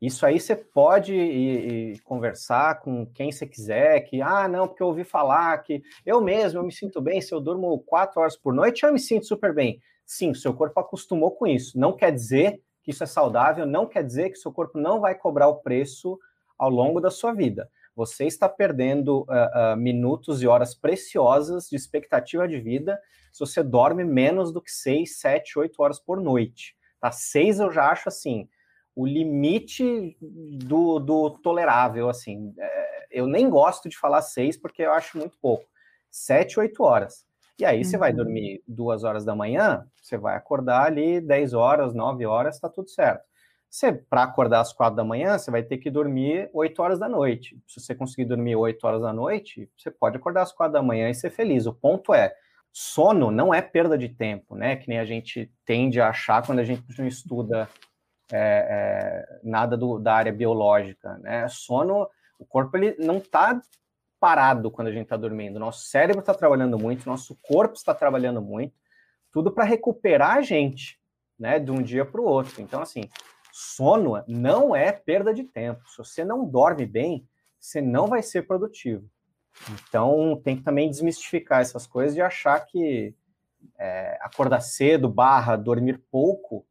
Isso 0.00 0.24
aí 0.24 0.38
você 0.38 0.54
pode 0.54 1.12
ir, 1.12 1.92
ir, 1.92 2.00
conversar 2.02 2.80
com 2.80 3.04
quem 3.06 3.32
você 3.32 3.46
quiser, 3.46 4.00
que, 4.02 4.22
ah, 4.22 4.46
não, 4.46 4.68
porque 4.68 4.82
eu 4.82 4.86
ouvi 4.86 5.02
falar 5.02 5.58
que 5.58 5.82
eu 6.06 6.20
mesmo, 6.20 6.60
eu 6.60 6.64
me 6.64 6.72
sinto 6.72 7.00
bem, 7.00 7.20
se 7.20 7.34
eu 7.34 7.40
durmo 7.40 7.76
quatro 7.80 8.20
horas 8.20 8.36
por 8.36 8.54
noite, 8.54 8.84
eu 8.84 8.92
me 8.92 9.00
sinto 9.00 9.26
super 9.26 9.52
bem. 9.52 9.80
Sim, 10.06 10.32
seu 10.34 10.54
corpo 10.54 10.78
acostumou 10.78 11.32
com 11.32 11.46
isso. 11.46 11.78
Não 11.78 11.92
quer 11.92 12.12
dizer 12.12 12.62
que 12.82 12.92
isso 12.92 13.02
é 13.02 13.06
saudável, 13.06 13.66
não 13.66 13.86
quer 13.86 14.04
dizer 14.04 14.30
que 14.30 14.36
seu 14.36 14.52
corpo 14.52 14.78
não 14.78 15.00
vai 15.00 15.16
cobrar 15.16 15.48
o 15.48 15.56
preço 15.56 16.18
ao 16.56 16.70
longo 16.70 17.00
da 17.00 17.10
sua 17.10 17.32
vida. 17.32 17.68
Você 17.94 18.24
está 18.24 18.48
perdendo 18.48 19.22
uh, 19.22 19.74
uh, 19.74 19.76
minutos 19.76 20.40
e 20.40 20.46
horas 20.46 20.74
preciosas 20.74 21.68
de 21.68 21.74
expectativa 21.74 22.46
de 22.46 22.60
vida 22.60 22.98
se 23.32 23.40
você 23.40 23.62
dorme 23.62 24.04
menos 24.04 24.52
do 24.52 24.62
que 24.62 24.70
seis, 24.70 25.18
sete, 25.18 25.58
oito 25.58 25.82
horas 25.82 25.98
por 25.98 26.20
noite. 26.20 26.76
Tá? 27.00 27.10
Seis 27.10 27.58
eu 27.58 27.72
já 27.72 27.90
acho 27.90 28.08
assim 28.08 28.48
o 28.98 29.06
limite 29.06 30.16
do, 30.20 30.98
do 30.98 31.30
tolerável, 31.30 32.08
assim. 32.08 32.52
É, 32.58 33.06
eu 33.12 33.28
nem 33.28 33.48
gosto 33.48 33.88
de 33.88 33.96
falar 33.96 34.22
seis, 34.22 34.56
porque 34.56 34.82
eu 34.82 34.92
acho 34.92 35.16
muito 35.16 35.38
pouco. 35.40 35.64
Sete, 36.10 36.58
oito 36.58 36.82
horas. 36.82 37.24
E 37.60 37.64
aí 37.64 37.78
uhum. 37.78 37.84
você 37.84 37.96
vai 37.96 38.10
uhum. 38.10 38.16
dormir 38.16 38.60
duas 38.66 39.04
horas 39.04 39.24
da 39.24 39.36
manhã, 39.36 39.86
você 40.02 40.18
vai 40.18 40.36
acordar 40.36 40.86
ali 40.86 41.20
dez 41.20 41.54
horas, 41.54 41.94
nove 41.94 42.26
horas, 42.26 42.58
tá 42.58 42.68
tudo 42.68 42.90
certo. 42.90 43.22
Você, 43.70 43.92
para 43.92 44.24
acordar 44.24 44.62
às 44.62 44.72
quatro 44.72 44.96
da 44.96 45.04
manhã, 45.04 45.38
você 45.38 45.52
vai 45.52 45.62
ter 45.62 45.78
que 45.78 45.90
dormir 45.90 46.50
oito 46.52 46.82
horas 46.82 46.98
da 46.98 47.08
noite. 47.08 47.56
Se 47.68 47.80
você 47.80 47.94
conseguir 47.94 48.24
dormir 48.24 48.56
oito 48.56 48.84
horas 48.84 49.02
da 49.02 49.12
noite, 49.12 49.70
você 49.76 49.92
pode 49.92 50.16
acordar 50.16 50.42
às 50.42 50.50
quatro 50.50 50.72
da 50.72 50.82
manhã 50.82 51.08
e 51.08 51.14
ser 51.14 51.30
feliz. 51.30 51.66
O 51.66 51.72
ponto 51.72 52.12
é, 52.12 52.34
sono 52.72 53.30
não 53.30 53.54
é 53.54 53.62
perda 53.62 53.96
de 53.96 54.08
tempo, 54.08 54.56
né? 54.56 54.74
Que 54.74 54.88
nem 54.88 54.98
a 54.98 55.04
gente 55.04 55.48
tende 55.64 56.00
a 56.00 56.08
achar 56.08 56.44
quando 56.44 56.58
a 56.58 56.64
gente 56.64 56.82
não 56.98 57.06
estuda 57.06 57.68
é, 58.32 58.38
é, 58.38 59.40
nada 59.42 59.76
do, 59.76 59.98
da 59.98 60.14
área 60.14 60.32
biológica, 60.32 61.18
né? 61.18 61.48
Sono, 61.48 62.08
o 62.38 62.44
corpo 62.44 62.76
ele 62.76 62.96
não 62.98 63.18
está 63.18 63.60
parado 64.20 64.70
quando 64.70 64.88
a 64.88 64.92
gente 64.92 65.04
está 65.04 65.16
dormindo. 65.16 65.58
Nosso 65.58 65.84
cérebro 65.86 66.20
está 66.20 66.34
trabalhando 66.34 66.78
muito, 66.78 67.08
nosso 67.08 67.36
corpo 67.36 67.74
está 67.74 67.94
trabalhando 67.94 68.42
muito, 68.42 68.74
tudo 69.32 69.50
para 69.50 69.64
recuperar 69.64 70.36
a 70.36 70.42
gente, 70.42 71.00
né? 71.38 71.58
De 71.58 71.70
um 71.70 71.82
dia 71.82 72.04
para 72.04 72.20
o 72.20 72.24
outro. 72.24 72.60
Então, 72.60 72.82
assim, 72.82 73.08
sono 73.52 74.22
não 74.26 74.76
é 74.76 74.92
perda 74.92 75.32
de 75.32 75.44
tempo. 75.44 75.88
Se 75.88 75.98
você 75.98 76.24
não 76.24 76.44
dorme 76.44 76.84
bem, 76.84 77.26
você 77.58 77.80
não 77.80 78.06
vai 78.06 78.22
ser 78.22 78.46
produtivo. 78.46 79.08
Então, 79.70 80.40
tem 80.44 80.56
que 80.56 80.62
também 80.62 80.88
desmistificar 80.88 81.60
essas 81.60 81.86
coisas 81.86 82.16
e 82.16 82.20
achar 82.20 82.60
que 82.60 83.14
é, 83.76 84.18
acordar 84.20 84.60
cedo 84.60 85.08
barra 85.08 85.56
dormir 85.56 85.98
pouco 86.10 86.64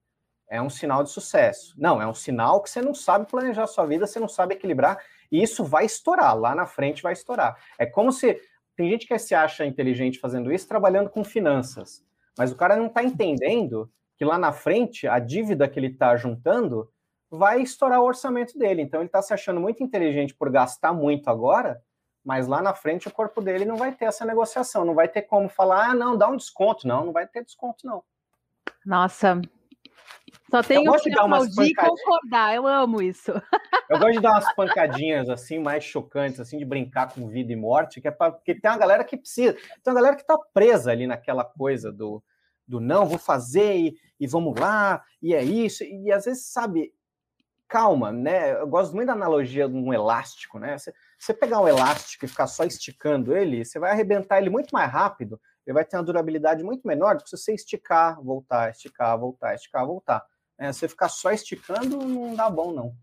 é 0.49 0.61
um 0.61 0.69
sinal 0.69 1.03
de 1.03 1.09
sucesso. 1.09 1.73
Não, 1.77 2.01
é 2.01 2.07
um 2.07 2.13
sinal 2.13 2.61
que 2.61 2.69
você 2.69 2.81
não 2.81 2.93
sabe 2.93 3.25
planejar 3.25 3.63
a 3.63 3.67
sua 3.67 3.85
vida, 3.85 4.07
você 4.07 4.19
não 4.19 4.27
sabe 4.27 4.55
equilibrar, 4.55 4.97
e 5.31 5.41
isso 5.41 5.63
vai 5.63 5.85
estourar, 5.85 6.37
lá 6.37 6.55
na 6.55 6.65
frente 6.65 7.03
vai 7.03 7.13
estourar. 7.13 7.57
É 7.77 7.85
como 7.85 8.11
se. 8.11 8.39
Tem 8.75 8.89
gente 8.89 9.07
que 9.07 9.17
se 9.17 9.33
acha 9.33 9.65
inteligente 9.65 10.19
fazendo 10.19 10.51
isso, 10.51 10.67
trabalhando 10.67 11.09
com 11.09 11.23
finanças, 11.23 12.05
mas 12.37 12.51
o 12.51 12.55
cara 12.55 12.75
não 12.75 12.85
está 12.85 13.03
entendendo 13.03 13.91
que 14.15 14.23
lá 14.23 14.37
na 14.37 14.51
frente 14.51 15.07
a 15.07 15.17
dívida 15.17 15.67
que 15.67 15.79
ele 15.79 15.87
está 15.87 16.15
juntando 16.15 16.87
vai 17.29 17.61
estourar 17.61 17.99
o 17.99 18.05
orçamento 18.05 18.57
dele. 18.57 18.83
Então 18.83 18.99
ele 18.99 19.07
está 19.07 19.21
se 19.21 19.33
achando 19.33 19.59
muito 19.59 19.83
inteligente 19.83 20.33
por 20.33 20.51
gastar 20.51 20.93
muito 20.93 21.27
agora, 21.27 21.81
mas 22.23 22.47
lá 22.47 22.61
na 22.61 22.73
frente 22.73 23.07
o 23.07 23.11
corpo 23.11 23.41
dele 23.41 23.65
não 23.65 23.77
vai 23.77 23.91
ter 23.91 24.05
essa 24.05 24.25
negociação, 24.25 24.85
não 24.85 24.93
vai 24.93 25.07
ter 25.07 25.23
como 25.23 25.49
falar, 25.49 25.89
ah, 25.89 25.95
não, 25.95 26.17
dá 26.17 26.27
um 26.27 26.37
desconto. 26.37 26.87
Não, 26.87 27.05
não 27.05 27.13
vai 27.13 27.27
ter 27.27 27.43
desconto, 27.43 27.85
não. 27.85 28.03
Nossa, 28.85 29.41
Só 30.49 30.63
tenho 30.63 30.91
que 30.99 31.13
aplaudir 31.13 31.65
e 31.65 31.75
concordar, 31.75 32.55
eu 32.55 32.65
amo 32.65 33.01
isso. 33.01 33.31
Eu 33.89 33.99
gosto 33.99 34.13
de 34.13 34.21
dar 34.21 34.31
umas 34.31 34.53
pancadinhas 34.55 35.29
assim, 35.29 35.59
mais 35.59 35.83
chocantes, 35.83 36.39
assim, 36.39 36.57
de 36.57 36.65
brincar 36.65 37.13
com 37.13 37.27
vida 37.27 37.51
e 37.51 37.55
morte, 37.55 38.01
que 38.01 38.07
é 38.07 38.11
pra, 38.11 38.31
porque 38.31 38.55
tem 38.55 38.71
uma 38.71 38.77
galera 38.77 39.03
que 39.03 39.17
precisa, 39.17 39.53
tem 39.53 39.93
uma 39.93 39.95
galera 39.95 40.15
que 40.15 40.25
tá 40.25 40.37
presa 40.53 40.91
ali 40.91 41.07
naquela 41.07 41.43
coisa 41.43 41.91
do, 41.91 42.23
do 42.67 42.79
não, 42.79 43.05
vou 43.05 43.17
fazer 43.17 43.75
e, 43.75 43.97
e 44.19 44.27
vamos 44.27 44.59
lá, 44.59 45.03
e 45.21 45.33
é 45.33 45.43
isso, 45.43 45.83
e 45.83 46.11
às 46.11 46.25
vezes, 46.25 46.45
sabe, 46.51 46.93
calma, 47.67 48.11
né? 48.11 48.53
Eu 48.53 48.67
gosto 48.67 48.95
muito 48.95 49.07
da 49.07 49.13
analogia 49.13 49.67
de 49.67 49.75
um 49.75 49.93
elástico, 49.93 50.57
né? 50.59 50.77
Você, 50.77 50.93
você 51.19 51.33
pegar 51.33 51.59
um 51.59 51.67
elástico 51.67 52.25
e 52.25 52.27
ficar 52.27 52.47
só 52.47 52.63
esticando 52.63 53.35
ele, 53.35 53.65
você 53.65 53.79
vai 53.79 53.91
arrebentar 53.91 54.37
ele 54.37 54.49
muito 54.49 54.71
mais 54.71 54.91
rápido, 54.91 55.39
ele 55.67 55.73
vai 55.73 55.83
ter 55.83 55.97
uma 55.97 56.03
durabilidade 56.03 56.63
muito 56.63 56.87
menor 56.87 57.17
do 57.17 57.23
que 57.23 57.29
se 57.29 57.37
você 57.37 57.53
esticar, 57.53 58.21
voltar, 58.23 58.71
esticar, 58.71 59.19
voltar, 59.19 59.53
esticar, 59.53 59.85
voltar. 59.85 60.25
É, 60.57 60.71
você 60.71 60.87
ficar 60.87 61.09
só 61.09 61.29
esticando 61.31 61.97
não 62.07 62.33
dá 62.33 62.49
bom, 62.49 62.71
não. 62.71 62.95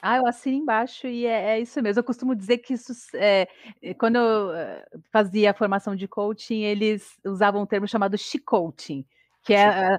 Ah, 0.00 0.16
eu 0.16 0.26
assino 0.26 0.56
embaixo 0.56 1.08
e 1.08 1.26
é, 1.26 1.56
é 1.56 1.60
isso 1.60 1.82
mesmo. 1.82 1.98
Eu 2.00 2.04
costumo 2.04 2.34
dizer 2.34 2.58
que 2.58 2.72
isso, 2.72 2.92
é, 3.14 3.48
quando 3.98 4.16
eu 4.16 4.54
eh, 4.54 4.86
fazia 5.12 5.50
a 5.50 5.54
formação 5.54 5.94
de 5.94 6.08
coaching, 6.08 6.62
eles 6.62 7.18
usavam 7.24 7.62
um 7.62 7.66
termo 7.66 7.86
chamado 7.86 8.16
chicoaching, 8.16 9.04
que 9.42 9.52
é, 9.52 9.98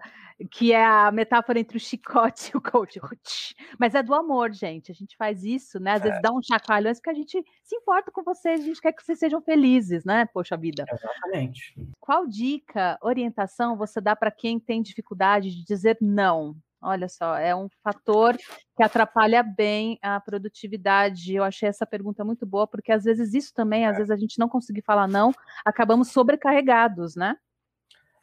que 0.51 0.73
é 0.73 0.83
a 0.83 1.11
metáfora 1.11 1.59
entre 1.59 1.77
o 1.77 1.79
chicote 1.79 2.51
e 2.53 2.57
o 2.57 2.61
coach. 2.61 3.55
Mas 3.79 3.95
é 3.95 4.03
do 4.03 4.13
amor, 4.13 4.51
gente. 4.53 4.91
A 4.91 4.95
gente 4.95 5.15
faz 5.15 5.43
isso, 5.43 5.79
né? 5.79 5.93
Às 5.93 6.01
é. 6.01 6.03
vezes 6.05 6.21
dá 6.21 6.31
um 6.31 6.41
chacoalhão 6.41 6.93
porque 6.93 7.09
a 7.09 7.13
gente 7.13 7.43
se 7.63 7.75
importa 7.75 8.11
com 8.11 8.23
vocês, 8.23 8.61
a 8.61 8.63
gente 8.63 8.81
quer 8.81 8.91
que 8.91 9.03
vocês 9.03 9.19
sejam 9.19 9.41
felizes, 9.41 10.03
né? 10.03 10.25
Poxa 10.33 10.57
vida. 10.57 10.85
Exatamente. 10.91 11.73
Qual 11.99 12.27
dica, 12.27 12.97
orientação 13.01 13.77
você 13.77 14.01
dá 14.01 14.15
para 14.15 14.31
quem 14.31 14.59
tem 14.59 14.81
dificuldade 14.81 15.49
de 15.49 15.63
dizer 15.63 15.97
não? 16.01 16.55
Olha 16.81 17.09
só, 17.09 17.35
é 17.35 17.55
um 17.55 17.67
fator 17.83 18.37
que 18.77 18.83
atrapalha 18.83 19.41
bem 19.41 19.97
a 20.03 20.19
produtividade. 20.19 21.33
Eu 21.33 21.43
achei 21.43 21.67
essa 21.67 21.85
pergunta 21.85 22.23
muito 22.23 22.45
boa, 22.45 22.67
porque 22.67 22.91
às 22.91 23.03
vezes 23.05 23.33
isso 23.33 23.51
também, 23.53 23.87
às 23.87 23.97
vezes 23.97 24.11
a 24.11 24.17
gente 24.17 24.37
não 24.37 24.47
conseguir 24.47 24.83
falar 24.83 25.07
não, 25.07 25.31
acabamos 25.65 26.09
sobrecarregados, 26.09 27.15
né? 27.15 27.35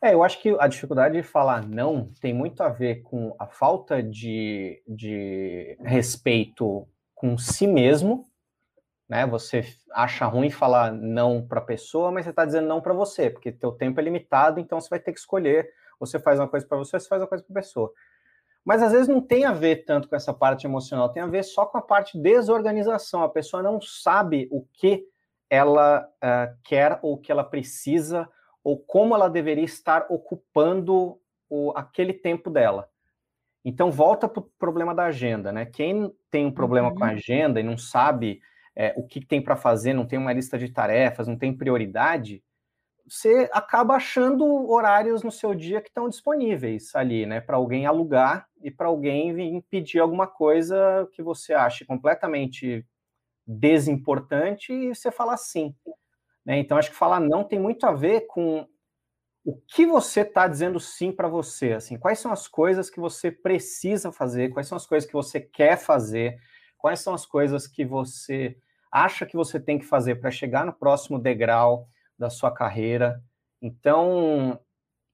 É, 0.02 0.14
eu 0.14 0.24
acho 0.24 0.40
que 0.42 0.56
a 0.58 0.66
dificuldade 0.66 1.14
de 1.14 1.22
falar 1.22 1.64
não 1.64 2.12
tem 2.20 2.34
muito 2.34 2.60
a 2.60 2.68
ver 2.68 3.02
com 3.02 3.36
a 3.38 3.46
falta 3.46 4.02
de, 4.02 4.82
de 4.88 5.78
respeito 5.80 6.88
com 7.14 7.38
si 7.38 7.68
mesmo, 7.68 8.24
né? 9.08 9.24
Você 9.26 9.64
acha 9.92 10.26
ruim 10.26 10.50
falar 10.50 10.92
não 10.92 11.46
para 11.46 11.60
a 11.60 11.64
pessoa, 11.64 12.10
mas 12.10 12.24
você 12.24 12.30
está 12.30 12.44
dizendo 12.44 12.66
não 12.66 12.80
para 12.80 12.92
você, 12.92 13.30
porque 13.30 13.52
teu 13.52 13.70
tempo 13.70 14.00
é 14.00 14.02
limitado, 14.02 14.58
então 14.58 14.80
você 14.80 14.90
vai 14.90 14.98
ter 14.98 15.12
que 15.12 15.20
escolher. 15.20 15.70
Você 16.00 16.18
faz 16.18 16.40
uma 16.40 16.48
coisa 16.48 16.66
para 16.66 16.78
você, 16.78 16.98
você 16.98 17.08
faz 17.08 17.22
uma 17.22 17.28
coisa 17.28 17.44
para 17.44 17.52
a 17.52 17.62
pessoa. 17.62 17.92
Mas 18.64 18.82
às 18.82 18.90
vezes 18.90 19.06
não 19.06 19.20
tem 19.20 19.44
a 19.44 19.52
ver 19.52 19.84
tanto 19.84 20.08
com 20.08 20.16
essa 20.16 20.34
parte 20.34 20.66
emocional, 20.66 21.10
tem 21.10 21.22
a 21.22 21.26
ver 21.26 21.44
só 21.44 21.64
com 21.64 21.78
a 21.78 21.82
parte 21.82 22.18
desorganização. 22.18 23.22
A 23.22 23.28
pessoa 23.28 23.62
não 23.62 23.80
sabe 23.80 24.48
o 24.50 24.66
que 24.72 25.04
ela 25.48 26.08
uh, 26.16 26.56
quer 26.64 26.98
ou 27.02 27.14
o 27.14 27.18
que 27.18 27.30
ela 27.30 27.44
precisa 27.44 28.28
ou 28.62 28.78
como 28.78 29.14
ela 29.14 29.28
deveria 29.28 29.64
estar 29.64 30.06
ocupando 30.08 31.18
o, 31.48 31.72
aquele 31.76 32.12
tempo 32.12 32.50
dela. 32.50 32.88
Então 33.64 33.90
volta 33.90 34.28
para 34.28 34.40
o 34.40 34.50
problema 34.58 34.94
da 34.94 35.04
agenda, 35.04 35.52
né? 35.52 35.66
Quem 35.66 36.12
tem 36.30 36.46
um 36.46 36.52
problema 36.52 36.88
uhum. 36.88 36.94
com 36.94 37.04
a 37.04 37.08
uhum. 37.08 37.14
agenda 37.14 37.60
e 37.60 37.62
não 37.62 37.78
sabe 37.78 38.40
é, 38.74 38.92
o 38.96 39.06
que 39.06 39.24
tem 39.24 39.42
para 39.42 39.56
fazer, 39.56 39.92
não 39.92 40.06
tem 40.06 40.18
uma 40.18 40.32
lista 40.32 40.58
de 40.58 40.68
tarefas, 40.68 41.28
não 41.28 41.36
tem 41.36 41.56
prioridade, 41.56 42.42
você 43.06 43.48
acaba 43.52 43.94
achando 43.94 44.70
horários 44.70 45.22
no 45.22 45.30
seu 45.30 45.54
dia 45.54 45.80
que 45.80 45.88
estão 45.88 46.08
disponíveis 46.08 46.94
ali, 46.94 47.26
né? 47.26 47.40
Para 47.40 47.56
alguém 47.56 47.86
alugar 47.86 48.48
e 48.62 48.70
para 48.70 48.86
alguém 48.86 49.34
vir 49.34 49.62
pedir 49.68 49.98
alguma 49.98 50.26
coisa 50.26 51.08
que 51.12 51.22
você 51.22 51.52
ache 51.52 51.84
completamente 51.84 52.86
desimportante 53.46 54.72
e 54.72 54.94
você 54.94 55.10
fala 55.10 55.36
sim. 55.36 55.74
Né? 56.44 56.58
Então, 56.58 56.76
acho 56.76 56.90
que 56.90 56.96
falar 56.96 57.20
não 57.20 57.44
tem 57.44 57.58
muito 57.58 57.86
a 57.86 57.92
ver 57.92 58.26
com 58.26 58.66
o 59.44 59.56
que 59.68 59.86
você 59.86 60.20
está 60.20 60.46
dizendo 60.46 60.78
sim 60.78 61.10
para 61.10 61.28
você. 61.28 61.72
Assim, 61.72 61.98
quais 61.98 62.18
são 62.18 62.32
as 62.32 62.46
coisas 62.46 62.88
que 62.88 63.00
você 63.00 63.30
precisa 63.30 64.12
fazer, 64.12 64.50
quais 64.50 64.68
são 64.68 64.76
as 64.76 64.86
coisas 64.86 65.08
que 65.08 65.14
você 65.14 65.40
quer 65.40 65.76
fazer, 65.76 66.38
quais 66.78 67.00
são 67.00 67.14
as 67.14 67.26
coisas 67.26 67.66
que 67.66 67.84
você 67.84 68.56
acha 68.90 69.24
que 69.24 69.36
você 69.36 69.58
tem 69.58 69.78
que 69.78 69.86
fazer 69.86 70.16
para 70.16 70.30
chegar 70.30 70.66
no 70.66 70.72
próximo 70.72 71.18
degrau 71.18 71.88
da 72.18 72.28
sua 72.28 72.52
carreira. 72.52 73.22
Então, 73.60 74.60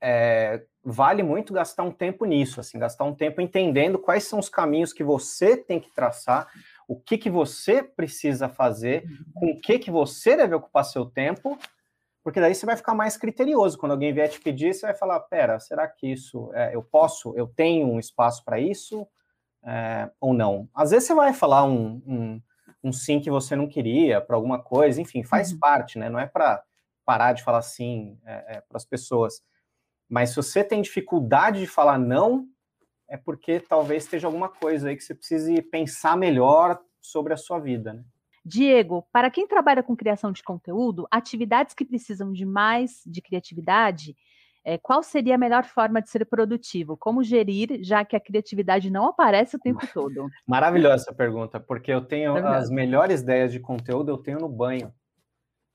é, 0.01 0.65
vale 0.83 1.23
muito 1.23 1.53
gastar 1.53 1.85
um 1.85 1.93
tempo 1.93 2.25
nisso, 2.25 2.61
assim, 2.61 2.79
gastar 2.79 3.05
um 3.05 3.15
tempo 3.15 3.41
entendendo 3.41 3.99
quais 3.99 4.25
são 4.25 4.39
os 4.39 4.49
caminhos 4.49 4.93
que 4.93 5.05
você 5.05 5.57
tem 5.57 5.79
que 5.79 5.95
traçar, 5.95 6.49
o 6.89 6.99
que, 6.99 7.19
que 7.19 7.29
você 7.29 7.83
precisa 7.83 8.49
fazer, 8.49 9.05
com 9.35 9.51
o 9.51 9.61
que, 9.61 9.79
que 9.79 9.91
você 9.91 10.35
deve 10.35 10.55
ocupar 10.55 10.87
seu 10.87 11.05
tempo, 11.05 11.59
porque 12.25 12.41
daí 12.41 12.55
você 12.55 12.65
vai 12.65 12.77
ficar 12.77 12.95
mais 12.95 13.17
criterioso. 13.17 13.77
Quando 13.77 13.93
alguém 13.93 14.13
vier 14.13 14.29
te 14.31 14.41
pedir, 14.41 14.75
você 14.75 14.87
vai 14.87 14.95
falar: 14.95 15.21
pera, 15.21 15.61
será 15.61 15.87
que 15.87 16.11
isso 16.11 16.51
é, 16.55 16.75
eu 16.75 16.83
posso, 16.83 17.37
eu 17.37 17.47
tenho 17.47 17.87
um 17.87 17.99
espaço 17.99 18.43
para 18.43 18.59
isso 18.59 19.07
é, 19.63 20.11
ou 20.19 20.33
não? 20.33 20.69
Às 20.75 20.91
vezes 20.91 21.07
você 21.07 21.15
vai 21.15 21.35
falar 21.35 21.65
um, 21.65 22.03
um, 22.07 22.43
um 22.83 22.93
sim 22.93 23.21
que 23.21 23.31
você 23.31 23.55
não 23.55 23.69
queria 23.69 24.21
para 24.21 24.35
alguma 24.35 24.59
coisa, 24.63 25.01
enfim, 25.01 25.23
faz 25.23 25.53
uhum. 25.53 25.59
parte, 25.59 25.99
né? 25.99 26.09
Não 26.09 26.19
é 26.19 26.27
para 26.27 26.63
parar 27.05 27.35
de 27.35 27.43
falar 27.43 27.63
sim 27.63 28.19
é, 28.25 28.57
é, 28.57 28.61
para 28.63 28.79
as 28.79 28.85
pessoas. 28.85 29.43
Mas 30.09 30.31
se 30.31 30.37
você 30.37 30.65
tem 30.65 30.81
dificuldade 30.81 31.61
de 31.61 31.67
falar 31.67 31.99
não, 31.99 32.47
é 33.09 33.17
porque 33.17 33.61
talvez 33.61 34.05
esteja 34.05 34.27
alguma 34.27 34.49
coisa 34.49 34.89
aí 34.89 34.97
que 34.97 35.03
você 35.03 35.15
precise 35.15 35.63
pensar 35.63 36.17
melhor 36.17 36.79
sobre 37.01 37.33
a 37.33 37.37
sua 37.37 37.59
vida, 37.59 37.93
né? 37.93 38.05
Diego, 38.45 39.07
para 39.13 39.31
quem 39.31 39.47
trabalha 39.47 39.83
com 39.83 39.97
criação 39.97 40.33
de 40.33 40.43
conteúdo, 40.43 41.07
atividades 41.11 41.75
que 41.75 41.85
precisam 41.85 42.33
de 42.33 42.47
mais 42.47 43.03
de 43.07 43.21
criatividade, 43.21 44.17
é, 44.65 44.79
qual 44.79 45.03
seria 45.03 45.35
a 45.35 45.39
melhor 45.39 45.65
forma 45.65 46.01
de 46.01 46.11
ser 46.11 46.25
produtivo? 46.25 46.97
Como 46.97 47.23
gerir, 47.23 47.79
já 47.83 48.05
que 48.05 48.17
a 48.17 48.21
criatividade 48.21 48.91
não 48.91 49.07
aparece 49.07 49.57
o 49.57 49.59
tempo 49.59 49.81
todo? 49.93 50.29
Maravilhosa 50.47 51.05
essa 51.05 51.15
pergunta, 51.15 51.61
porque 51.61 51.93
eu 51.93 52.01
tenho 52.01 52.37
as 52.47 52.71
melhores 52.71 53.21
ideias 53.21 53.53
de 53.53 53.61
conteúdo, 53.61 54.11
eu 54.11 54.19
tenho 54.19 54.39
no 54.39 54.49
banho. 54.49 54.93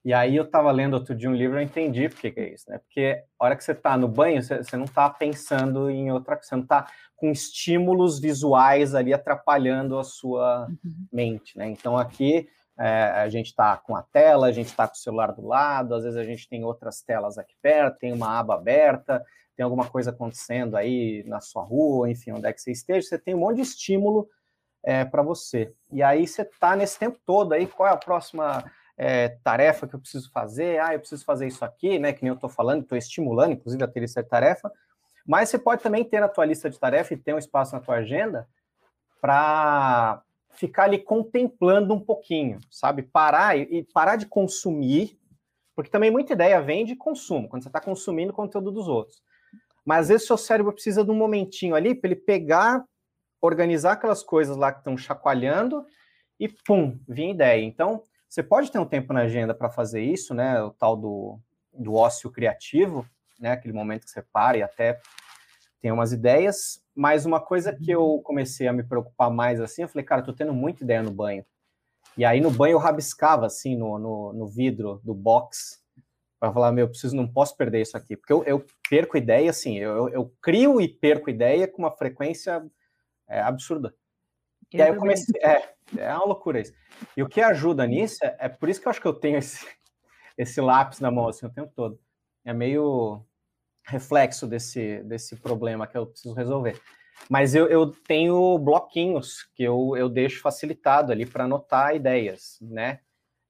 E 0.06 0.13
aí 0.13 0.36
eu 0.36 0.44
estava 0.44 0.70
lendo 0.72 0.96
outro 0.96 1.16
dia 1.16 1.30
um 1.30 1.36
livro, 1.36 1.58
eu 1.58 1.62
entendi 1.62 2.10
por 2.10 2.20
que, 2.20 2.32
que 2.32 2.39
é 2.39 2.54
isso, 2.54 2.70
né? 2.70 2.78
Porque 2.78 3.24
a 3.39 3.46
hora 3.46 3.56
que 3.56 3.63
você 3.63 3.72
está 3.72 3.98
no 3.98 4.08
banho, 4.08 4.42
você, 4.42 4.58
você 4.58 4.76
não 4.76 4.84
está 4.86 5.10
pensando 5.10 5.89
em 5.89 6.12
outra 6.12 6.36
coisa, 6.36 6.50
você 6.50 6.56
não 6.56 6.63
está 6.63 6.88
com 7.16 7.32
estímulos 7.32 8.20
visuais 8.20 8.94
ali 8.94 9.13
atrapalhando 9.13 9.98
a 9.98 10.04
sua 10.04 10.68
uhum. 10.68 11.08
mente, 11.12 11.58
né? 11.58 11.70
Então 11.70 11.98
aqui 11.98 12.50
é, 12.78 13.12
a 13.16 13.30
gente 13.30 13.48
está 13.48 13.78
com 13.78 13.96
a 13.96 14.02
tela, 14.02 14.48
a 14.48 14.52
gente 14.52 14.68
está 14.68 14.88
com 14.88 14.96
o 14.96 14.98
celular 14.98 15.32
do 15.32 15.46
lado, 15.46 15.96
às 15.96 16.04
vezes 16.04 16.18
a 16.18 16.24
gente 16.26 16.50
tem 16.50 16.66
outras 16.66 17.02
telas 17.02 17.38
aqui 17.38 17.56
perto, 17.62 18.00
tem 18.00 18.12
uma 18.12 18.38
aba 18.38 18.56
aberta, 18.56 19.24
tem 19.56 19.63
alguma 19.63 19.88
coisa 19.88 20.10
acontecendo 20.10 20.76
aí 20.76 21.24
na 21.28 21.39
sua 21.39 21.63
rua, 21.63 22.10
enfim, 22.10 22.32
onde 22.32 22.48
é 22.48 22.52
que 22.52 22.62
você 22.62 22.72
esteja, 22.72 23.08
você 23.08 23.18
tem 23.18 23.36
um 23.36 23.39
monte 23.39 23.58
de 23.58 23.62
estímulo 23.62 24.28
é, 24.84 25.06
para 25.06 25.22
você. 25.22 25.72
E 25.92 26.04
aí 26.04 26.28
você 26.28 26.42
está 26.42 26.76
nesse 26.76 27.00
tempo 27.00 27.18
todo 27.26 27.54
aí, 27.54 27.68
qual 27.68 27.88
é 27.88 27.94
a 27.94 27.98
próxima 27.98 28.66
é, 28.97 29.29
tarefa 29.43 29.88
que 29.88 29.95
eu 29.95 29.99
preciso 29.99 30.32
fazer, 30.32 30.79
ah, 30.79 30.93
eu 30.93 30.99
preciso 30.99 31.25
fazer 31.25 31.47
isso 31.47 31.63
aqui, 31.65 31.97
né? 31.99 32.13
Que 32.13 32.23
nem 32.23 32.29
eu 32.29 32.36
estou 32.36 32.49
falando, 32.49 32.84
estou 32.84 32.97
estimulando, 32.97 33.53
inclusive, 33.53 33.84
a 33.84 33.88
ter 33.88 34.06
de 34.06 34.23
tarefa. 34.23 34.71
Mas 35.25 35.49
você 35.49 35.58
pode 35.58 35.82
também 35.82 36.03
ter 36.03 36.19
na 36.19 36.27
tua 36.27 36.45
lista 36.45 36.69
de 36.69 36.79
tarefa 36.79 37.13
e 37.13 37.17
ter 37.17 37.34
um 37.34 37.38
espaço 37.38 37.73
na 37.73 37.82
tua 37.82 37.95
agenda 37.95 38.47
para 39.21 40.21
ficar 40.49 40.84
ali 40.84 40.99
contemplando 40.99 41.93
um 41.93 41.99
pouquinho, 41.99 42.60
sabe? 42.69 43.01
Parar 43.01 43.58
e, 43.58 43.84
parar 43.93 44.15
de 44.15 44.25
consumir, 44.25 45.17
porque 45.75 45.89
também 45.89 46.12
muita 46.12 46.34
ideia 46.34 46.62
vem 46.62 46.86
de 46.86 46.95
consumo, 46.95 47.47
quando 47.47 47.63
você 47.63 47.69
está 47.69 47.79
consumindo 47.79 48.34
conteúdo 48.34 48.71
dos 48.71 48.88
outros. 48.88 49.23
Mas 49.86 50.01
às 50.01 50.08
vezes 50.10 50.27
seu 50.27 50.38
cérebro 50.38 50.73
precisa 50.73 51.03
de 51.03 51.12
um 51.12 51.15
momentinho 51.15 51.73
ali 51.73 51.95
para 51.95 52.12
ele 52.12 52.19
pegar, 52.19 52.84
organizar 53.41 53.93
aquelas 53.93 54.23
coisas 54.23 54.56
lá 54.56 54.71
que 54.71 54.79
estão 54.79 54.97
chacoalhando 54.97 55.86
e 56.39 56.47
pum, 56.47 56.99
vir 57.08 57.32
ideia. 57.32 57.63
Então, 57.63 58.03
você 58.34 58.41
pode 58.41 58.72
ter 58.72 58.80
um 58.80 58.86
tempo 58.86 59.13
na 59.13 59.22
agenda 59.22 59.54
para 59.54 59.69
fazer 59.69 60.02
isso, 60.02 60.34
né? 60.34 60.60
O 60.60 60.72
tal 60.72 60.98
do, 60.98 61.39
do 61.72 61.93
ócio 61.93 62.32
criativo, 62.32 63.08
né? 63.39 63.52
Aquele 63.52 63.76
momento 63.76 64.06
que 64.06 64.10
você 64.10 64.24
para 64.24 64.58
e 64.58 64.63
até 64.63 65.00
tem 65.80 65.91
umas 65.91 66.12
ideias. 66.12 66.84
Mas 66.96 67.28
uma 67.28 67.39
coisa 67.39 67.72
que 67.72 67.91
eu 67.91 68.04
uhum. 68.04 68.24
comecei 68.24 68.67
a 68.67 68.74
me 68.74 68.82
preocupar 68.82 69.30
mais 69.30 69.62
assim, 69.62 69.84
eu 69.84 69.88
falei, 69.88 70.04
cara, 70.04 70.22
eu 70.22 70.26
tô 70.26 70.34
tendo 70.34 70.52
muita 70.52 70.84
ideia 70.84 71.04
no 71.04 71.12
banho. 71.12 71.46
E 72.17 72.26
aí 72.26 72.41
no 72.41 72.50
banho 72.50 72.74
eu 72.74 72.80
rabiscava 72.80 73.46
assim 73.46 73.78
no, 73.78 74.00
no, 74.00 74.34
no 74.34 74.48
vidro 74.48 75.00
do 75.04 75.13
box 75.13 75.80
para 76.39 76.52
falar, 76.52 76.72
meu, 76.72 76.89
preciso, 76.89 77.15
não 77.15 77.32
posso 77.32 77.56
perder 77.56 77.84
isso 77.84 77.96
aqui, 77.96 78.17
porque 78.17 78.34
eu, 78.34 78.43
eu 78.46 78.65
perco 78.89 79.15
ideia 79.15 79.52
assim, 79.52 79.78
eu, 79.78 80.10
eu, 80.10 80.34
crio 80.41 80.82
e 80.82 80.88
perco 80.88 81.30
ideia 81.30 81.67
com 81.67 81.84
uma 81.84 81.91
frequência 81.91 82.65
é, 83.30 83.41
absurda. 83.41 83.93
E 84.73 84.81
aí 84.81 84.89
eu 84.89 84.97
comecei. 84.97 85.39
É, 85.41 85.69
é 85.97 86.13
uma 86.15 86.25
loucura 86.25 86.59
isso. 86.59 86.73
E 87.15 87.23
o 87.23 87.29
que 87.29 87.41
ajuda 87.41 87.86
nisso 87.86 88.23
é, 88.23 88.36
é 88.39 88.49
por 88.49 88.69
isso 88.69 88.81
que 88.81 88.88
eu 88.88 88.89
acho 88.89 89.01
que 89.01 89.07
eu 89.07 89.13
tenho 89.13 89.38
esse, 89.39 89.65
esse 90.38 90.59
lápis 90.62 90.99
na 90.99 91.12
mão 91.12 91.27
assim 91.27 91.45
o 91.45 91.53
tempo 91.53 91.71
todo. 91.75 91.99
É 92.45 92.53
meio 92.53 93.23
reflexo 93.86 94.47
desse, 94.47 95.03
desse 95.03 95.36
problema 95.36 95.88
que 95.88 95.97
eu 95.97 96.07
preciso 96.07 96.33
resolver. 96.33 96.79
Mas 97.29 97.53
eu, 97.53 97.67
eu 97.67 97.91
tenho 97.91 98.57
bloquinhos 98.57 99.43
que 99.53 99.63
eu, 99.63 99.95
eu 99.95 100.09
deixo 100.09 100.41
facilitado 100.41 101.12
ali 101.12 101.25
para 101.25 101.45
anotar 101.45 101.95
ideias, 101.95 102.57
né? 102.62 102.99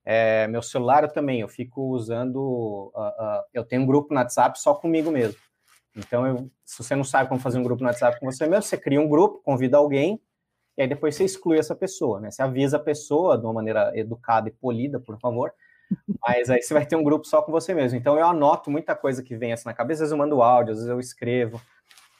É, 0.05 0.47
meu 0.47 0.61
celular 0.61 1.03
eu 1.03 1.11
também, 1.11 1.39
eu 1.39 1.47
fico 1.47 1.81
usando. 1.81 2.91
Uh, 2.93 2.99
uh, 2.99 3.43
eu 3.53 3.63
tenho 3.63 3.83
um 3.83 3.85
grupo 3.85 4.13
no 4.13 4.19
WhatsApp 4.19 4.59
só 4.59 4.73
comigo 4.73 5.09
mesmo. 5.09 5.39
Então, 5.95 6.27
eu, 6.27 6.51
se 6.65 6.83
você 6.83 6.95
não 6.95 7.03
sabe 7.03 7.29
como 7.29 7.39
fazer 7.39 7.57
um 7.57 7.63
grupo 7.63 7.81
no 7.81 7.87
WhatsApp 7.87 8.19
com 8.19 8.25
você 8.25 8.47
mesmo, 8.47 8.63
você 8.63 8.77
cria 8.77 8.99
um 8.99 9.07
grupo, 9.07 9.41
convida 9.43 9.77
alguém, 9.77 10.19
e 10.77 10.81
aí 10.81 10.87
depois 10.87 11.15
você 11.15 11.23
exclui 11.23 11.57
essa 11.57 11.75
pessoa, 11.75 12.19
né? 12.19 12.31
Você 12.31 12.41
avisa 12.41 12.77
a 12.77 12.79
pessoa 12.79 13.37
de 13.37 13.45
uma 13.45 13.53
maneira 13.53 13.91
educada 13.95 14.49
e 14.49 14.51
polida, 14.51 14.99
por 14.99 15.19
favor. 15.19 15.53
Mas 16.25 16.49
aí 16.49 16.61
você 16.61 16.73
vai 16.73 16.85
ter 16.85 16.95
um 16.95 17.03
grupo 17.03 17.25
só 17.25 17.41
com 17.41 17.51
você 17.51 17.73
mesmo. 17.73 17.97
Então 17.97 18.17
eu 18.17 18.25
anoto 18.25 18.71
muita 18.71 18.95
coisa 18.95 19.21
que 19.21 19.35
vem 19.35 19.53
assim 19.53 19.65
na 19.65 19.73
cabeça, 19.73 20.03
às 20.03 20.09
vezes 20.09 20.11
eu 20.11 20.17
mando 20.17 20.41
áudio, 20.41 20.71
às 20.71 20.77
vezes 20.77 20.89
eu 20.89 20.99
escrevo. 20.99 21.61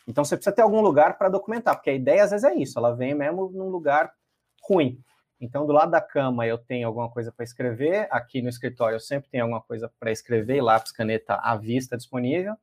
Então 0.08 0.24
você 0.24 0.36
precisa 0.36 0.56
ter 0.56 0.62
algum 0.62 0.82
lugar 0.82 1.18
para 1.18 1.30
documentar, 1.30 1.76
porque 1.76 1.90
a 1.90 1.94
ideia 1.94 2.24
às 2.24 2.32
vezes 2.32 2.44
é 2.44 2.54
isso, 2.54 2.78
ela 2.78 2.96
vem 2.96 3.14
mesmo 3.14 3.50
num 3.54 3.70
lugar 3.70 4.12
ruim. 4.68 5.00
Então, 5.40 5.66
do 5.66 5.74
lado 5.74 5.92
da 5.92 6.00
cama 6.00 6.48
eu 6.48 6.58
tenho 6.58 6.88
alguma 6.88 7.10
coisa 7.10 7.32
para 7.32 7.44
escrever, 7.44 8.08
aqui 8.10 8.42
no 8.42 8.48
escritório 8.48 8.96
eu 8.96 9.00
sempre 9.00 9.30
tenho 9.30 9.44
alguma 9.44 9.62
coisa 9.62 9.92
para 10.00 10.12
escrever, 10.12 10.62
lápis, 10.62 10.92
caneta 10.94 11.36
à 11.36 11.58
vista 11.58 11.98
disponível. 11.98 12.56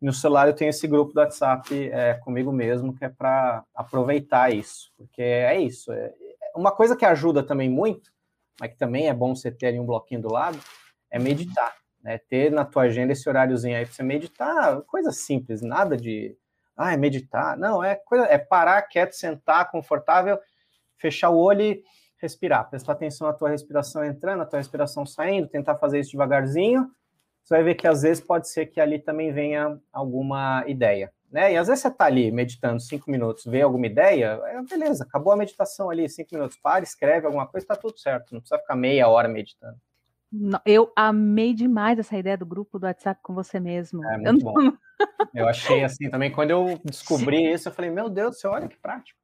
No 0.00 0.12
celular 0.12 0.48
eu 0.48 0.54
tenho 0.54 0.70
esse 0.70 0.86
grupo 0.88 1.12
do 1.12 1.20
WhatsApp 1.20 1.90
é, 1.90 2.14
comigo 2.14 2.50
mesmo, 2.50 2.94
que 2.94 3.04
é 3.04 3.08
para 3.08 3.64
aproveitar 3.74 4.52
isso, 4.52 4.90
porque 4.96 5.22
é 5.22 5.60
isso. 5.60 5.92
É, 5.92 6.12
uma 6.56 6.72
coisa 6.72 6.96
que 6.96 7.04
ajuda 7.04 7.42
também 7.42 7.68
muito, 7.68 8.10
mas 8.58 8.70
que 8.70 8.78
também 8.78 9.08
é 9.08 9.14
bom 9.14 9.34
você 9.34 9.50
ter 9.50 9.66
ali 9.66 9.78
um 9.78 9.86
bloquinho 9.86 10.22
do 10.22 10.32
lado, 10.32 10.58
é 11.10 11.18
meditar. 11.18 11.76
Né? 12.02 12.18
Ter 12.18 12.50
na 12.50 12.64
tua 12.64 12.84
agenda 12.84 13.12
esse 13.12 13.28
horáriozinho 13.28 13.76
aí 13.76 13.84
para 13.84 13.94
você 13.94 14.02
meditar, 14.02 14.80
coisa 14.82 15.12
simples, 15.12 15.60
nada 15.60 15.96
de 15.96 16.36
ah, 16.76 16.94
é 16.94 16.96
meditar. 16.96 17.58
Não, 17.58 17.84
é 17.84 17.94
coisa, 17.94 18.24
é 18.24 18.38
parar 18.38 18.80
quieto, 18.82 19.12
sentar, 19.12 19.70
confortável, 19.70 20.38
fechar 20.96 21.28
o 21.28 21.36
olho 21.36 21.60
e 21.60 21.84
respirar. 22.16 22.70
Prestar 22.70 22.92
atenção 22.92 23.26
na 23.26 23.34
tua 23.34 23.50
respiração 23.50 24.02
entrando, 24.02 24.38
na 24.38 24.46
tua 24.46 24.58
respiração 24.58 25.04
saindo, 25.04 25.46
tentar 25.46 25.76
fazer 25.76 26.00
isso 26.00 26.12
devagarzinho. 26.12 26.90
Você 27.42 27.54
vai 27.54 27.64
ver 27.64 27.74
que 27.74 27.86
às 27.86 28.02
vezes 28.02 28.22
pode 28.22 28.48
ser 28.48 28.66
que 28.66 28.80
ali 28.80 28.98
também 28.98 29.32
venha 29.32 29.78
alguma 29.92 30.64
ideia. 30.66 31.12
Né? 31.30 31.52
E 31.52 31.56
às 31.56 31.68
vezes 31.68 31.82
você 31.82 31.88
está 31.88 32.06
ali 32.06 32.32
meditando 32.32 32.80
cinco 32.80 33.10
minutos, 33.10 33.44
vê 33.44 33.62
alguma 33.62 33.86
ideia, 33.86 34.40
é, 34.46 34.62
beleza, 34.62 35.04
acabou 35.04 35.32
a 35.32 35.36
meditação 35.36 35.88
ali, 35.88 36.08
cinco 36.08 36.34
minutos, 36.34 36.56
para, 36.56 36.82
escreve 36.82 37.26
alguma 37.26 37.46
coisa, 37.46 37.64
está 37.64 37.76
tudo 37.76 37.96
certo, 37.98 38.32
não 38.32 38.40
precisa 38.40 38.60
ficar 38.60 38.74
meia 38.74 39.08
hora 39.08 39.28
meditando. 39.28 39.78
Eu 40.64 40.92
amei 40.94 41.52
demais 41.54 41.98
essa 41.98 42.16
ideia 42.16 42.36
do 42.36 42.46
grupo 42.46 42.78
do 42.78 42.86
WhatsApp 42.86 43.20
com 43.22 43.34
você 43.34 43.58
mesmo. 43.58 44.04
É 44.04 44.16
muito 44.16 44.46
eu 44.46 44.52
bom. 44.52 44.54
Eu 45.34 45.48
achei 45.48 45.82
assim 45.82 46.10
também, 46.10 46.30
quando 46.30 46.50
eu 46.50 46.78
descobri 46.84 47.50
isso, 47.52 47.68
eu 47.68 47.72
falei, 47.72 47.90
meu 47.90 48.10
Deus 48.10 48.36
do 48.36 48.38
céu, 48.38 48.50
olha 48.50 48.68
que 48.68 48.76
prático. 48.76 49.18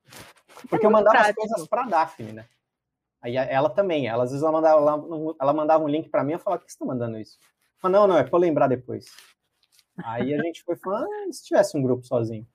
Porque 0.71 0.87
é 0.87 0.89
eu 0.89 0.91
mandava 0.91 1.19
prático. 1.19 1.43
as 1.43 1.49
coisas 1.49 1.69
para 1.69 1.83
a 1.83 1.87
Daphne, 1.87 2.33
né? 2.33 2.45
Aí 3.21 3.37
ela 3.37 3.69
também, 3.69 4.07
ela, 4.07 4.25
às 4.25 4.31
vezes 4.31 4.43
ela 4.43 4.53
mandava, 4.53 4.81
ela, 4.81 5.35
ela 5.39 5.53
mandava 5.53 5.85
um 5.85 5.89
link 5.89 6.09
para 6.09 6.25
mim, 6.25 6.33
eu 6.33 6.39
falava, 6.39 6.61
por 6.61 6.67
que 6.67 6.73
você 6.73 6.77
está 6.77 6.87
mandando 6.87 7.19
isso? 7.19 7.39
Falei, 7.81 7.99
não, 7.99 8.07
não, 8.07 8.19
é 8.19 8.25
para 8.25 8.39
lembrar 8.39 8.69
depois. 8.69 9.07
Aí 10.05 10.35
a 10.35 10.43
gente 10.43 10.63
foi 10.63 10.77
falando, 10.77 11.09
ah, 11.09 11.33
se 11.33 11.45
tivesse 11.45 11.77
um 11.77 11.83
grupo 11.83 12.05
sozinho. 12.05 12.47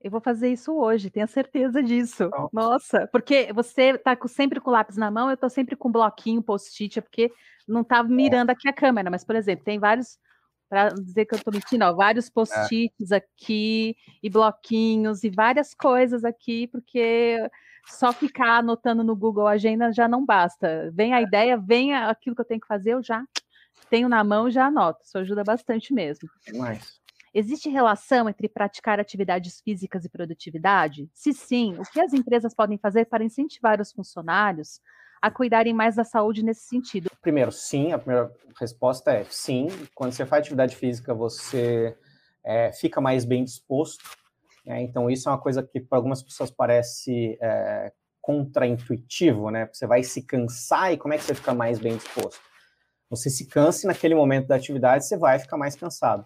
Eu 0.00 0.10
vou 0.10 0.20
fazer 0.20 0.52
isso 0.52 0.74
hoje, 0.74 1.08
tenho 1.08 1.26
certeza 1.26 1.82
disso. 1.82 2.28
Pronto. 2.28 2.50
Nossa, 2.52 3.06
porque 3.06 3.50
você 3.54 3.96
tá 3.96 4.16
sempre 4.26 4.60
com 4.60 4.68
o 4.68 4.72
lápis 4.72 4.98
na 4.98 5.10
mão, 5.10 5.30
eu 5.30 5.36
tô 5.36 5.48
sempre 5.48 5.74
com 5.76 5.88
um 5.88 5.92
bloquinho, 5.92 6.42
post-it, 6.42 6.98
é 6.98 7.02
porque 7.02 7.32
não 7.66 7.82
tá 7.82 8.02
mirando 8.02 8.50
aqui 8.50 8.68
a 8.68 8.72
câmera, 8.72 9.10
mas, 9.10 9.24
por 9.24 9.34
exemplo, 9.34 9.64
tem 9.64 9.78
vários, 9.78 10.18
para 10.68 10.90
dizer 10.90 11.24
que 11.24 11.34
eu 11.34 11.42
tô 11.42 11.50
mentindo, 11.50 11.86
ó, 11.86 11.94
vários 11.94 12.28
post-its 12.28 13.12
é. 13.12 13.16
aqui, 13.16 13.96
e 14.22 14.28
bloquinhos, 14.28 15.24
e 15.24 15.30
várias 15.30 15.72
coisas 15.72 16.22
aqui, 16.22 16.66
porque 16.66 17.38
só 17.86 18.12
ficar 18.12 18.58
anotando 18.58 19.02
no 19.02 19.16
Google 19.16 19.46
Agenda 19.46 19.90
já 19.90 20.06
não 20.06 20.24
basta. 20.24 20.90
Vem 20.92 21.14
a 21.14 21.20
é. 21.20 21.22
ideia, 21.22 21.56
vem 21.56 21.94
aquilo 21.94 22.34
que 22.34 22.42
eu 22.42 22.46
tenho 22.46 22.60
que 22.60 22.66
fazer, 22.66 22.92
eu 22.92 23.02
já 23.02 23.24
tenho 23.90 24.08
na 24.08 24.22
mão, 24.24 24.50
já 24.50 24.66
anoto. 24.66 25.00
Isso 25.04 25.18
ajuda 25.18 25.44
bastante 25.44 25.92
mesmo. 25.92 26.28
Mais. 26.54 27.00
Existe 27.34 27.68
relação 27.68 28.28
entre 28.28 28.48
praticar 28.48 29.00
atividades 29.00 29.60
físicas 29.60 30.04
e 30.04 30.08
produtividade? 30.08 31.10
Se 31.12 31.32
sim, 31.32 31.74
o 31.78 31.82
que 31.82 32.00
as 32.00 32.12
empresas 32.12 32.54
podem 32.54 32.78
fazer 32.78 33.06
para 33.06 33.24
incentivar 33.24 33.80
os 33.80 33.90
funcionários 33.90 34.80
a 35.20 35.30
cuidarem 35.30 35.74
mais 35.74 35.96
da 35.96 36.04
saúde 36.04 36.44
nesse 36.44 36.68
sentido? 36.68 37.10
Primeiro, 37.20 37.50
sim, 37.50 37.92
a 37.92 37.98
primeira 37.98 38.32
resposta 38.60 39.10
é 39.10 39.24
sim. 39.24 39.66
Quando 39.94 40.12
você 40.12 40.24
faz 40.24 40.42
atividade 40.42 40.76
física, 40.76 41.12
você 41.12 41.96
é, 42.44 42.70
fica 42.72 43.00
mais 43.00 43.24
bem 43.24 43.42
disposto. 43.42 44.04
Né? 44.64 44.82
Então, 44.82 45.10
isso 45.10 45.28
é 45.28 45.32
uma 45.32 45.40
coisa 45.40 45.62
que 45.62 45.80
para 45.80 45.98
algumas 45.98 46.22
pessoas 46.22 46.52
parece 46.52 47.36
é, 47.40 47.92
contraintuitivo, 48.20 49.50
né? 49.50 49.68
Você 49.72 49.86
vai 49.86 50.02
se 50.02 50.22
cansar 50.22 50.92
e 50.92 50.96
como 50.96 51.12
é 51.14 51.18
que 51.18 51.24
você 51.24 51.34
fica 51.34 51.52
mais 51.52 51.78
bem 51.78 51.96
disposto? 51.96 52.40
Você 53.14 53.30
se 53.30 53.46
canse 53.46 53.86
naquele 53.86 54.14
momento 54.14 54.46
da 54.46 54.56
atividade, 54.56 55.06
você 55.06 55.16
vai 55.16 55.38
ficar 55.38 55.56
mais 55.56 55.76
cansado 55.76 56.24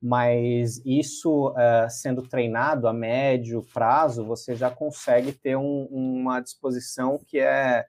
mas 0.00 0.80
isso 0.84 1.48
uh, 1.50 1.90
sendo 1.90 2.22
treinado 2.22 2.86
a 2.86 2.92
médio 2.92 3.66
prazo, 3.72 4.24
você 4.24 4.54
já 4.54 4.70
consegue 4.70 5.32
ter 5.32 5.56
um, 5.56 5.86
uma 5.90 6.40
disposição 6.40 7.18
que 7.26 7.38
é, 7.38 7.84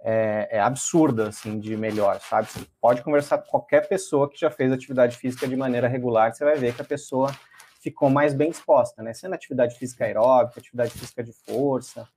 é, 0.00 0.48
é, 0.52 0.60
absurda, 0.60 1.28
assim, 1.28 1.58
de 1.58 1.76
melhor, 1.76 2.20
sabe? 2.20 2.48
Você 2.48 2.66
pode 2.80 3.02
conversar 3.02 3.38
com 3.38 3.50
qualquer 3.50 3.88
pessoa 3.88 4.30
que 4.30 4.38
já 4.38 4.50
fez 4.50 4.72
atividade 4.72 5.16
física 5.16 5.48
de 5.48 5.56
maneira 5.56 5.88
regular, 5.88 6.32
você 6.32 6.44
vai 6.44 6.56
ver 6.56 6.74
que 6.74 6.82
a 6.82 6.86
pessoa 6.86 7.30
ficou 7.82 8.08
mais 8.08 8.32
bem 8.32 8.50
disposta, 8.50 9.02
né? 9.02 9.12
Sendo 9.12 9.34
atividade 9.34 9.76
física 9.76 10.04
aeróbica, 10.04 10.60
atividade 10.60 10.92
física 10.92 11.22
de 11.22 11.32
força, 11.32 12.08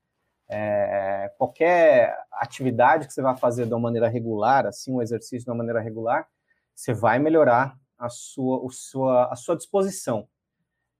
é, 0.49 1.31
qualquer 1.37 2.17
atividade 2.31 3.07
que 3.07 3.13
você 3.13 3.21
vai 3.21 3.37
fazer 3.37 3.65
de 3.67 3.73
uma 3.73 3.79
maneira 3.79 4.07
regular, 4.07 4.65
assim, 4.65 4.91
um 4.91 5.01
exercício 5.01 5.45
de 5.45 5.51
uma 5.51 5.57
maneira 5.57 5.79
regular, 5.79 6.27
você 6.73 6.93
vai 6.93 7.19
melhorar 7.19 7.77
a 7.97 8.09
sua, 8.09 8.57
o 8.63 8.69
sua, 8.69 9.31
a 9.31 9.35
sua 9.35 9.55
disposição. 9.55 10.27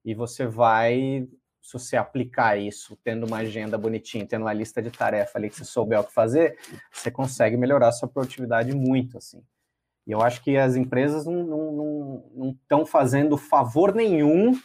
E 0.05 0.13
você 0.13 0.45
vai, 0.45 1.27
se 1.61 1.73
você 1.73 1.97
aplicar 1.97 2.57
isso, 2.57 2.97
tendo 3.03 3.25
uma 3.25 3.37
agenda 3.37 3.77
bonitinha, 3.77 4.27
tendo 4.27 4.43
uma 4.43 4.53
lista 4.53 4.81
de 4.81 4.91
tarefa 4.91 5.39
ali 5.39 5.49
que 5.49 5.55
você 5.55 5.65
souber 5.65 5.99
o 5.99 6.03
que 6.03 6.13
fazer, 6.13 6.57
você 6.91 7.09
consegue 7.09 7.57
melhorar 7.57 7.87
a 7.87 7.91
sua 7.91 8.07
produtividade 8.07 8.75
muito, 8.75 9.17
assim. 9.17 9.41
E 10.05 10.11
eu 10.11 10.21
acho 10.21 10.43
que 10.43 10.57
as 10.57 10.75
empresas 10.75 11.25
não 11.25 12.23
estão 12.61 12.85
fazendo 12.85 13.37
favor 13.37 13.93
nenhum, 13.93 14.59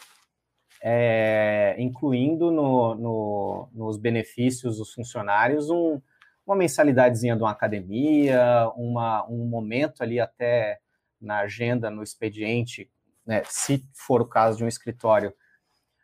é, 0.87 1.75
incluindo 1.79 2.51
no, 2.51 2.95
no, 2.95 3.69
nos 3.73 3.97
benefícios 3.97 4.77
dos 4.77 4.93
funcionários, 4.93 5.71
um, 5.71 5.99
uma 6.47 6.55
mensalidadezinha 6.55 7.35
de 7.35 7.43
uma 7.43 7.53
academia, 7.53 8.71
uma, 8.77 9.27
um 9.27 9.47
momento 9.47 10.03
ali 10.03 10.21
até 10.21 10.79
na 11.19 11.39
agenda, 11.39 11.89
no 11.89 12.03
expediente, 12.03 12.91
né, 13.25 13.43
se 13.47 13.83
for 13.95 14.21
o 14.21 14.27
caso 14.27 14.59
de 14.59 14.65
um 14.65 14.69
escritório, 14.69 15.33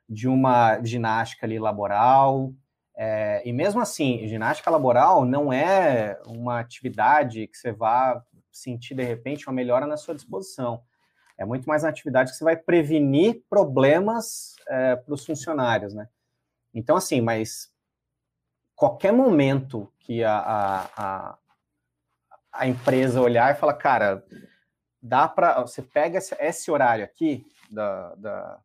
de 0.08 0.26
uma 0.26 0.82
ginástica 0.82 1.44
ali 1.44 1.58
laboral. 1.58 2.50
É, 2.96 3.42
e 3.44 3.52
mesmo 3.52 3.82
assim, 3.82 4.26
ginástica 4.28 4.70
laboral 4.70 5.26
não 5.26 5.52
é 5.52 6.18
uma 6.26 6.58
atividade 6.58 7.46
que 7.46 7.58
você 7.58 7.70
vá 7.70 8.24
sentir 8.50 8.94
de 8.94 9.02
repente 9.04 9.46
uma 9.46 9.54
melhora 9.54 9.86
na 9.86 9.98
sua 9.98 10.14
disposição. 10.14 10.82
É 11.40 11.44
muito 11.46 11.66
mais 11.66 11.82
uma 11.82 11.88
atividade 11.88 12.30
que 12.30 12.36
você 12.36 12.44
vai 12.44 12.54
prevenir 12.54 13.42
problemas 13.48 14.56
é, 14.68 14.94
para 14.94 15.14
os 15.14 15.24
funcionários, 15.24 15.94
né? 15.94 16.06
Então, 16.74 16.96
assim, 16.96 17.22
mas 17.22 17.72
qualquer 18.76 19.10
momento 19.10 19.90
que 20.00 20.22
a, 20.22 20.38
a, 20.38 20.88
a, 20.94 21.38
a 22.52 22.68
empresa 22.68 23.22
olhar 23.22 23.50
e 23.54 23.58
falar, 23.58 23.72
cara, 23.72 24.22
dá 25.00 25.26
para. 25.26 25.62
Você 25.62 25.80
pega 25.80 26.18
esse, 26.18 26.36
esse 26.38 26.70
horário 26.70 27.06
aqui, 27.06 27.46
da, 27.70 28.14
da, 28.16 28.60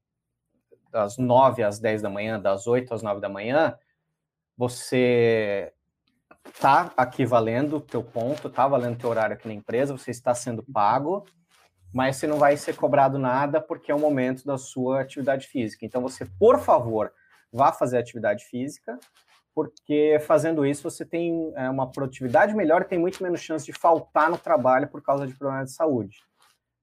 das 0.92 1.18
9 1.18 1.64
às 1.64 1.80
10 1.80 2.02
da 2.02 2.10
manhã, 2.10 2.38
das 2.38 2.68
8 2.68 2.94
às 2.94 3.02
9 3.02 3.22
da 3.22 3.30
manhã, 3.30 3.80
você 4.58 5.72
está 6.46 6.92
aqui 6.98 7.26
valendo 7.26 7.78
o 7.78 7.82
teu 7.82 8.04
ponto, 8.04 8.50
está 8.50 8.68
valendo 8.68 8.96
o 8.96 9.00
teu 9.00 9.10
horário 9.10 9.38
aqui 9.38 9.48
na 9.48 9.54
empresa, 9.54 9.98
você 9.98 10.12
está 10.12 10.36
sendo 10.36 10.62
pago, 10.62 11.26
mas 11.96 12.18
você 12.18 12.28
não 12.28 12.38
vai 12.38 12.58
ser 12.58 12.76
cobrado 12.76 13.18
nada 13.18 13.62
porque 13.62 13.90
é 13.90 13.96
o 13.96 14.00
momento 14.00 14.46
da 14.46 14.58
sua 14.58 15.00
atividade 15.00 15.48
física. 15.48 15.86
Então, 15.86 16.02
você, 16.02 16.26
por 16.38 16.60
favor, 16.60 17.10
vá 17.50 17.72
fazer 17.72 17.98
atividade 17.98 18.44
física, 18.44 19.00
porque 19.54 20.18
fazendo 20.28 20.66
isso 20.66 20.84
você 20.84 21.06
tem 21.06 21.54
é, 21.56 21.70
uma 21.70 21.90
produtividade 21.90 22.54
melhor 22.54 22.82
e 22.82 22.86
tem 22.86 23.00
muito 23.00 23.24
menos 23.24 23.40
chance 23.40 23.66
de 23.66 23.72
faltar 23.72 24.30
no 24.30 24.38
trabalho 24.38 24.90
por 24.90 25.02
causa 25.02 25.26
de 25.26 25.34
problemas 25.36 25.70
de 25.70 25.76
saúde. 25.76 26.18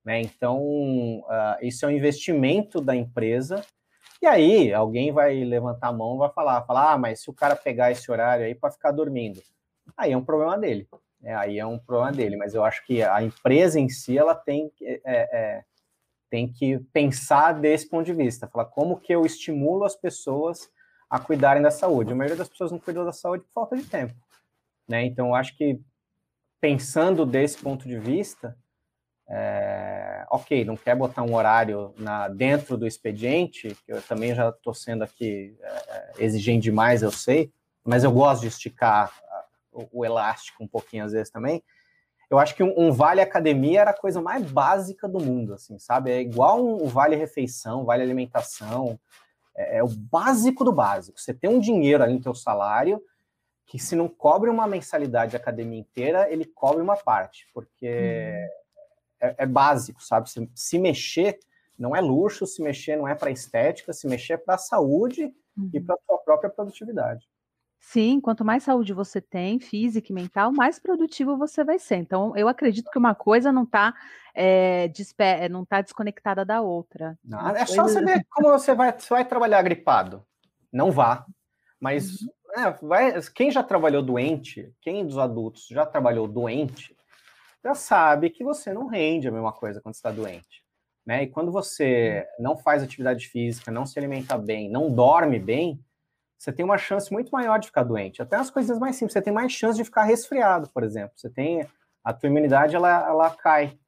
Né? 0.02 0.22
Então, 0.22 0.58
uh, 0.58 1.58
isso 1.60 1.84
é 1.84 1.88
um 1.88 1.92
investimento 1.92 2.80
da 2.80 2.96
empresa. 2.96 3.62
E 4.22 4.26
aí, 4.26 4.72
alguém 4.72 5.12
vai 5.12 5.44
levantar 5.44 5.88
a 5.88 5.92
mão 5.92 6.14
e 6.14 6.20
vai 6.20 6.30
falar, 6.30 6.62
falar, 6.62 6.92
ah, 6.94 6.98
mas 6.98 7.20
se 7.20 7.28
o 7.28 7.34
cara 7.34 7.54
pegar 7.54 7.92
esse 7.92 8.10
horário 8.10 8.46
aí 8.46 8.54
para 8.54 8.70
ficar 8.70 8.90
dormindo, 8.90 9.42
aí 9.94 10.12
é 10.12 10.16
um 10.16 10.24
problema 10.24 10.56
dele. 10.56 10.88
Né? 11.22 11.34
Aí 11.34 11.58
é 11.58 11.64
um 11.64 11.78
problema 11.78 12.12
dele. 12.12 12.36
Mas 12.36 12.54
eu 12.54 12.64
acho 12.64 12.84
que 12.84 13.02
a 13.02 13.22
empresa 13.22 13.78
em 13.78 13.88
si, 13.88 14.18
ela 14.18 14.34
tem, 14.34 14.70
é, 14.82 15.00
é, 15.06 15.64
tem 16.28 16.52
que 16.52 16.78
pensar 16.92 17.52
desse 17.52 17.88
ponto 17.88 18.04
de 18.04 18.12
vista, 18.12 18.48
falar 18.48 18.66
como 18.66 18.98
que 18.98 19.14
eu 19.14 19.24
estimulo 19.24 19.84
as 19.84 19.94
pessoas 19.94 20.68
a 21.08 21.18
cuidarem 21.18 21.62
da 21.62 21.70
saúde. 21.70 22.12
A 22.12 22.16
maioria 22.16 22.36
das 22.36 22.48
pessoas 22.48 22.72
não 22.72 22.78
cuida 22.78 23.04
da 23.04 23.12
saúde 23.12 23.44
por 23.44 23.52
falta 23.52 23.76
de 23.76 23.84
tempo, 23.84 24.14
né? 24.88 25.04
Então, 25.04 25.28
eu 25.28 25.34
acho 25.34 25.56
que 25.56 25.78
pensando 26.58 27.26
desse 27.26 27.58
ponto 27.58 27.86
de 27.86 27.98
vista, 27.98 28.56
é, 29.28 30.24
ok, 30.30 30.64
não 30.64 30.76
quer 30.76 30.96
botar 30.96 31.22
um 31.22 31.34
horário 31.34 31.94
na, 31.98 32.28
dentro 32.28 32.76
do 32.76 32.86
expediente, 32.86 33.76
que 33.84 33.92
eu 33.92 34.00
também 34.02 34.34
já 34.34 34.48
estou 34.48 34.72
sendo 34.72 35.04
aqui 35.04 35.56
é, 35.60 35.68
é, 35.68 36.12
exigente 36.18 36.64
demais, 36.64 37.02
eu 37.02 37.10
sei, 37.10 37.52
mas 37.84 38.04
eu 38.04 38.12
gosto 38.12 38.42
de 38.42 38.48
esticar 38.48 39.12
o, 39.72 40.00
o, 40.00 40.04
elástico 40.04 40.62
um 40.62 40.68
pouquinho 40.68 41.04
às 41.04 41.12
vezes 41.12 41.30
também. 41.30 41.62
Eu 42.30 42.38
acho 42.38 42.54
que 42.54 42.62
um, 42.62 42.72
um, 42.76 42.92
vale 42.92 43.20
academia 43.20 43.82
era 43.82 43.90
a 43.90 43.98
coisa 43.98 44.20
mais 44.20 44.50
básica 44.50 45.06
do 45.06 45.20
mundo, 45.20 45.54
assim, 45.54 45.78
sabe? 45.78 46.10
É 46.10 46.20
igual 46.20 46.64
um, 46.64 46.86
vale 46.86 47.14
refeição, 47.14 47.84
vale 47.84 48.02
alimentação, 48.02 48.98
é, 49.54 49.78
é, 49.78 49.84
o 49.84 49.88
básico 49.88 50.64
do 50.64 50.72
básico. 50.72 51.20
Você 51.20 51.34
tem 51.34 51.50
um 51.50 51.60
dinheiro 51.60 52.02
ali 52.02 52.14
no 52.14 52.22
teu 52.22 52.34
salário, 52.34 53.02
que 53.66 53.78
se 53.78 53.94
não 53.94 54.08
cobre 54.08 54.50
uma 54.50 54.66
mensalidade 54.66 55.30
de 55.30 55.36
academia 55.36 55.78
inteira, 55.78 56.30
ele 56.30 56.44
cobre 56.44 56.82
uma 56.82 56.96
parte, 56.96 57.46
porque 57.54 57.86
uhum. 57.86 59.28
é, 59.28 59.34
é, 59.38 59.46
básico, 59.46 60.02
sabe? 60.02 60.30
Se, 60.30 60.50
se, 60.54 60.78
mexer 60.78 61.38
não 61.78 61.94
é 61.94 62.00
luxo, 62.00 62.46
se 62.46 62.62
mexer 62.62 62.96
não 62.96 63.08
é 63.08 63.14
para 63.14 63.30
estética, 63.30 63.92
se 63.92 64.06
mexer 64.06 64.34
é 64.34 64.36
para 64.38 64.54
a 64.54 64.58
saúde 64.58 65.24
uhum. 65.56 65.70
e 65.72 65.80
para 65.80 65.94
a 65.94 65.98
sua 66.06 66.18
própria 66.18 66.50
produtividade. 66.50 67.28
Sim, 67.84 68.20
quanto 68.20 68.44
mais 68.44 68.62
saúde 68.62 68.92
você 68.92 69.20
tem, 69.20 69.58
física 69.58 70.12
e 70.12 70.14
mental, 70.14 70.52
mais 70.52 70.78
produtivo 70.78 71.36
você 71.36 71.64
vai 71.64 71.80
ser. 71.80 71.96
Então, 71.96 72.34
eu 72.36 72.46
acredito 72.46 72.88
que 72.90 72.98
uma 72.98 73.12
coisa 73.12 73.50
não 73.50 73.64
está 73.64 73.92
é, 74.34 74.88
não 75.50 75.64
tá 75.64 75.82
desconectada 75.82 76.44
da 76.44 76.62
outra. 76.62 77.18
Não, 77.24 77.50
é 77.50 77.66
só 77.66 77.82
você 77.82 78.00
ver 78.00 78.24
como 78.30 78.50
você 78.50 78.72
vai, 78.72 78.92
você 78.92 79.12
vai 79.12 79.24
trabalhar 79.24 79.60
gripado. 79.62 80.24
Não 80.72 80.92
vá. 80.92 81.26
Mas 81.80 82.22
uhum. 82.22 82.28
É, 82.54 82.70
vai, 82.82 83.20
quem 83.34 83.50
já 83.50 83.62
trabalhou 83.62 84.02
doente, 84.02 84.72
quem 84.80 85.06
dos 85.06 85.16
adultos 85.16 85.66
já 85.68 85.86
trabalhou 85.86 86.28
doente, 86.28 86.94
já 87.64 87.74
sabe 87.74 88.28
que 88.28 88.44
você 88.44 88.72
não 88.72 88.86
rende 88.86 89.26
a 89.26 89.32
mesma 89.32 89.52
coisa 89.52 89.80
quando 89.80 89.94
está 89.94 90.10
doente. 90.10 90.62
Né? 91.04 91.24
E 91.24 91.26
quando 91.28 91.50
você 91.50 92.26
não 92.38 92.56
faz 92.56 92.82
atividade 92.82 93.26
física, 93.26 93.70
não 93.70 93.86
se 93.86 93.98
alimenta 93.98 94.36
bem, 94.36 94.70
não 94.70 94.90
dorme 94.92 95.38
bem, 95.38 95.82
você 96.42 96.52
tem 96.52 96.64
uma 96.64 96.78
chance 96.78 97.12
muito 97.12 97.30
maior 97.30 97.58
de 97.58 97.66
ficar 97.66 97.84
doente. 97.84 98.20
Até 98.20 98.36
as 98.36 98.50
coisas 98.50 98.78
mais 98.78 98.96
simples, 98.96 99.12
você 99.12 99.22
tem 99.22 99.32
mais 99.32 99.52
chance 99.52 99.76
de 99.76 99.84
ficar 99.84 100.04
resfriado, 100.04 100.68
por 100.70 100.82
exemplo. 100.82 101.12
Você 101.16 101.30
tem 101.30 101.66
a 102.02 102.12
tua 102.12 102.28
imunidade 102.28 102.74
ela, 102.74 103.06
ela 103.06 103.30
cai. 103.30 103.78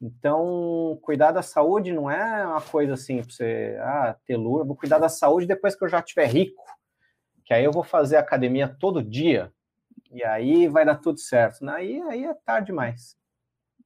Então, 0.00 0.98
cuidar 1.02 1.32
da 1.32 1.42
saúde 1.42 1.92
não 1.92 2.10
é 2.10 2.46
uma 2.46 2.60
coisa 2.60 2.94
assim 2.94 3.22
para 3.22 3.30
você 3.30 3.78
ah, 3.80 4.16
ter 4.26 4.36
lura, 4.36 4.64
vou 4.64 4.76
cuidar 4.76 4.98
da 4.98 5.08
saúde 5.08 5.46
depois 5.46 5.74
que 5.74 5.84
eu 5.84 5.88
já 5.88 6.00
estiver 6.00 6.26
rico 6.26 6.62
que 7.44 7.54
aí 7.54 7.64
eu 7.64 7.72
vou 7.72 7.84
fazer 7.84 8.16
academia 8.16 8.68
todo 8.68 9.02
dia 9.02 9.52
e 10.10 10.24
aí 10.24 10.68
vai 10.68 10.84
dar 10.84 10.96
tudo 10.96 11.18
certo. 11.18 11.68
Aí, 11.68 12.00
aí 12.02 12.24
é 12.24 12.34
tarde 12.34 12.66
demais. 12.66 13.16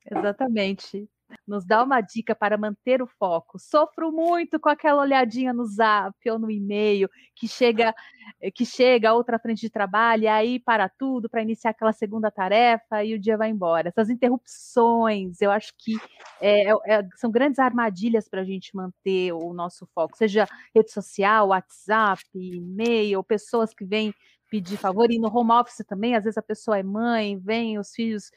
Exatamente 0.09 1.09
nos 1.47 1.65
dá 1.65 1.83
uma 1.83 2.01
dica 2.01 2.35
para 2.35 2.57
manter 2.57 3.03
o 3.03 3.07
foco. 3.07 3.59
Sofro 3.59 4.13
muito 4.13 4.59
com 4.59 4.69
aquela 4.69 5.03
olhadinha 5.03 5.53
no 5.53 5.65
Zap 5.65 6.15
ou 6.31 6.39
no 6.39 6.51
e-mail 6.51 7.09
que 7.35 7.47
chega 7.49 7.95
eh, 8.41 8.51
que 8.51 8.65
chega 8.65 9.13
outra 9.13 9.39
frente 9.39 9.61
de 9.61 9.71
trabalho 9.71 10.25
e 10.25 10.29
aí 10.29 10.59
para 10.59 10.89
tudo 10.89 11.29
para 11.29 11.43
iniciar 11.43 11.71
aquela 11.71 11.93
segunda 11.93 12.31
tarefa 12.31 13.05
e 13.05 13.15
o 13.15 13.19
dia 13.19 13.37
vai 13.37 13.51
embora. 13.51 13.89
Essas 13.89 14.11
interrupções, 14.11 15.41
eu 15.41 15.51
acho 15.51 15.73
que 15.79 15.97
é, 16.41 16.71
é, 16.71 17.09
são 17.17 17.31
grandes 17.31 17.59
armadilhas 17.59 18.29
para 18.29 18.41
a 18.41 18.45
gente 18.45 18.75
manter 18.75 19.33
o 19.33 19.53
nosso 19.53 19.87
foco, 19.95 20.17
seja 20.17 20.47
rede 20.75 20.91
social, 20.91 21.49
WhatsApp, 21.49 22.23
e-mail, 22.35 23.23
pessoas 23.23 23.73
que 23.75 23.85
vêm 23.85 24.13
pedir 24.51 24.77
favor, 24.77 25.11
e 25.11 25.19
no 25.19 25.29
home 25.29 25.53
office 25.53 25.85
também, 25.87 26.15
às 26.15 26.25
vezes 26.25 26.39
a 26.39 26.43
pessoa 26.43 26.79
é 26.79 26.83
mãe, 26.83 27.39
vem 27.39 27.79
os 27.79 27.91
filhos 27.91 28.31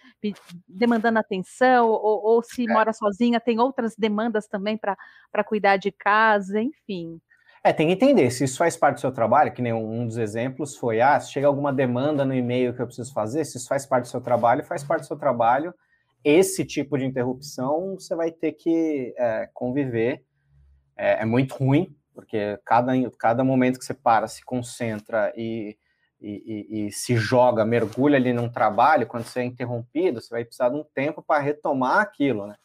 demandando 0.68 1.20
atenção, 1.20 1.88
ou, 1.88 2.24
ou 2.24 2.44
se 2.44 2.64
é. 2.70 2.74
mora 2.74 2.94
sozinha, 2.94 3.40
tem 3.40 3.60
outras 3.60 3.96
demandas 3.96 4.48
também 4.48 4.78
para 4.78 5.44
cuidar 5.44 5.78
de 5.78 5.92
casa, 5.92 6.62
enfim. 6.62 7.20
É, 7.64 7.74
tem 7.74 7.88
que 7.88 7.94
entender, 7.94 8.32
se 8.32 8.46
isso 8.46 8.58
faz 8.58 8.78
parte 8.78 8.96
do 8.96 9.02
seu 9.02 9.12
trabalho, 9.12 9.52
que 9.52 9.62
nem 9.62 9.74
um 9.74 10.08
dos 10.08 10.18
exemplos 10.18 10.78
foi, 10.78 11.02
ah, 11.02 11.20
se 11.20 11.32
chega 11.32 11.46
alguma 11.46 11.74
demanda 11.74 12.24
no 12.24 12.34
e-mail 12.34 12.74
que 12.74 12.82
eu 12.82 12.86
preciso 12.86 13.14
fazer, 13.14 13.44
se 13.44 13.58
isso 13.58 13.68
faz 13.68 13.86
parte 13.86 14.06
do 14.06 14.10
seu 14.10 14.22
trabalho, 14.22 14.64
faz 14.64 14.84
parte 14.84 15.02
do 15.02 15.08
seu 15.08 15.18
trabalho, 15.18 15.74
esse 16.24 16.66
tipo 16.66 16.98
de 16.98 17.06
interrupção 17.06 17.96
você 17.96 18.16
vai 18.16 18.32
ter 18.32 18.54
que 18.54 19.14
é, 19.18 19.50
conviver, 19.54 20.24
é, 20.98 21.22
é 21.22 21.26
muito 21.26 21.56
ruim, 21.56 21.94
porque 22.14 22.60
cada, 22.66 22.94
cada 23.18 23.44
momento 23.44 23.78
que 23.78 23.86
você 23.86 23.94
para, 23.94 24.28
se 24.28 24.44
concentra 24.44 25.34
e 25.36 25.78
e, 26.22 26.68
e, 26.70 26.88
e, 26.88 26.92
se 26.92 27.16
joga, 27.16 27.66
mergulha 27.66 28.18
ali 28.18 28.34
num 28.34 28.50
trabalho, 28.50 29.08
quando 29.08 29.24
você 29.24 29.40
é 29.40 29.46
interrompido, 29.46 30.22
você 30.22 30.30
vai 30.30 30.44
precisar 30.44 30.70
de 30.70 30.76
um 30.76 30.84
tempo 30.84 31.22
para 31.22 31.42
retomar 31.42 32.00
aquilo, 32.00 32.46
né? 32.46 32.56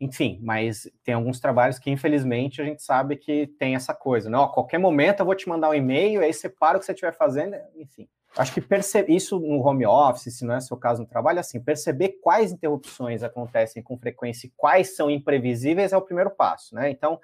Enfim, 0.00 0.40
mas 0.42 0.90
tem 1.04 1.12
alguns 1.14 1.40
trabalhos 1.40 1.78
que, 1.78 1.90
infelizmente, 1.90 2.62
a 2.62 2.64
gente 2.64 2.82
sabe 2.82 3.16
que 3.16 3.48
tem 3.58 3.74
essa 3.74 3.92
coisa, 3.92 4.30
né? 4.30 4.38
Ó, 4.38 4.48
qualquer 4.48 4.78
momento 4.78 5.20
eu 5.20 5.26
vou 5.26 5.34
te 5.34 5.48
mandar 5.48 5.70
um 5.70 5.74
e-mail, 5.74 6.22
aí 6.22 6.32
você 6.32 6.48
para 6.48 6.78
o 6.78 6.80
que 6.80 6.86
você 6.86 6.92
estiver 6.92 7.12
fazendo, 7.12 7.54
enfim. 7.76 8.08
Acho 8.36 8.54
que 8.54 8.60
perceber 8.60 9.12
isso 9.12 9.40
no 9.40 9.60
home 9.60 9.84
office, 9.84 10.32
se 10.32 10.44
não 10.44 10.54
é 10.54 10.60
seu 10.60 10.76
caso 10.76 11.02
no 11.02 11.08
trabalho, 11.08 11.40
assim, 11.40 11.60
perceber 11.60 12.20
quais 12.22 12.52
interrupções 12.52 13.22
acontecem 13.24 13.82
com 13.82 13.98
frequência 13.98 14.46
e 14.46 14.52
quais 14.56 14.94
são 14.94 15.10
imprevisíveis 15.10 15.92
é 15.92 15.96
o 15.96 16.02
primeiro 16.02 16.30
passo, 16.30 16.74
né? 16.74 16.88
Então, 16.88 17.20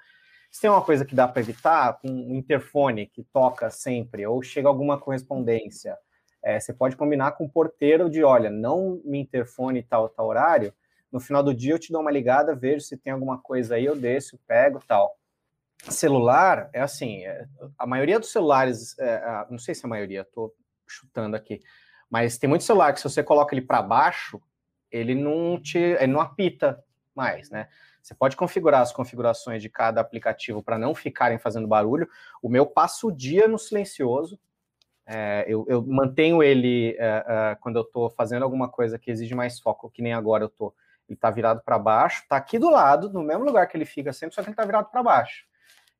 se 0.49 0.61
tem 0.61 0.69
uma 0.69 0.81
coisa 0.81 1.05
que 1.05 1.15
dá 1.15 1.27
para 1.27 1.41
evitar, 1.41 1.99
um 2.03 2.35
interfone 2.35 3.07
que 3.07 3.23
toca 3.23 3.69
sempre, 3.69 4.25
ou 4.25 4.41
chega 4.41 4.67
alguma 4.67 4.99
correspondência, 4.99 5.97
é, 6.43 6.59
você 6.59 6.73
pode 6.73 6.95
combinar 6.95 7.33
com 7.33 7.45
o 7.45 7.49
porteiro 7.49 8.09
de, 8.09 8.23
olha, 8.23 8.49
não 8.49 9.01
me 9.03 9.19
interfone 9.19 9.83
tal, 9.83 10.07
tal 10.09 10.27
horário, 10.27 10.73
no 11.11 11.19
final 11.19 11.41
do 11.41 11.53
dia 11.53 11.73
eu 11.73 11.79
te 11.79 11.91
dou 11.91 12.01
uma 12.01 12.11
ligada, 12.11 12.55
vejo 12.55 12.81
se 12.81 12.97
tem 12.97 13.13
alguma 13.13 13.37
coisa 13.37 13.75
aí, 13.75 13.85
eu 13.85 13.95
desço, 13.95 14.39
pego, 14.47 14.81
tal. 14.87 15.17
Celular, 15.89 16.69
é 16.73 16.81
assim, 16.81 17.23
é, 17.25 17.45
a 17.77 17.85
maioria 17.85 18.19
dos 18.19 18.31
celulares, 18.31 18.97
é, 18.99 19.45
não 19.49 19.57
sei 19.57 19.75
se 19.75 19.85
a 19.85 19.89
maioria, 19.89 20.21
estou 20.21 20.53
chutando 20.87 21.35
aqui, 21.35 21.61
mas 22.09 22.37
tem 22.37 22.49
muito 22.49 22.63
celular 22.63 22.93
que 22.93 22.99
se 22.99 23.09
você 23.09 23.21
coloca 23.21 23.53
ele 23.53 23.65
para 23.65 23.81
baixo, 23.81 24.41
ele 24.91 25.13
não 25.13 25.61
te, 25.61 25.77
ele 25.77 26.13
não 26.13 26.21
apita 26.21 26.83
mais, 27.13 27.49
né? 27.49 27.67
Você 28.07 28.15
pode 28.15 28.37
configurar 28.37 28.79
as 28.79 28.93
configurações 28.93 29.61
de 29.61 29.67
cada 29.67 29.99
aplicativo 29.99 30.63
para 30.63 30.77
não 30.77 30.95
ficarem 30.95 31.37
fazendo 31.37 31.67
barulho. 31.67 32.07
O 32.41 32.47
meu 32.47 32.65
passa 32.65 33.05
o 33.05 33.11
dia 33.11 33.49
no 33.49 33.59
silencioso. 33.59 34.39
É, 35.05 35.43
eu, 35.45 35.65
eu, 35.67 35.85
mantenho 35.85 36.41
ele 36.41 36.95
é, 36.97 37.25
é, 37.27 37.57
quando 37.59 37.75
eu 37.75 37.81
estou 37.81 38.09
fazendo 38.09 38.43
alguma 38.43 38.69
coisa 38.69 38.97
que 38.97 39.11
exige 39.11 39.35
mais 39.35 39.59
foco, 39.59 39.89
que 39.89 40.01
nem 40.01 40.13
agora 40.13 40.45
eu 40.45 40.47
estou. 40.47 40.73
Ele 41.05 41.17
está 41.17 41.29
virado 41.29 41.61
para 41.65 41.77
baixo, 41.77 42.21
está 42.21 42.37
aqui 42.37 42.57
do 42.57 42.69
lado, 42.69 43.11
no 43.11 43.21
mesmo 43.21 43.43
lugar 43.43 43.67
que 43.67 43.75
ele 43.75 43.83
fica 43.83 44.13
sempre, 44.13 44.33
só 44.33 44.41
que 44.41 44.47
ele 44.47 44.53
está 44.53 44.63
virado 44.63 44.89
para 44.89 45.03
baixo. 45.03 45.45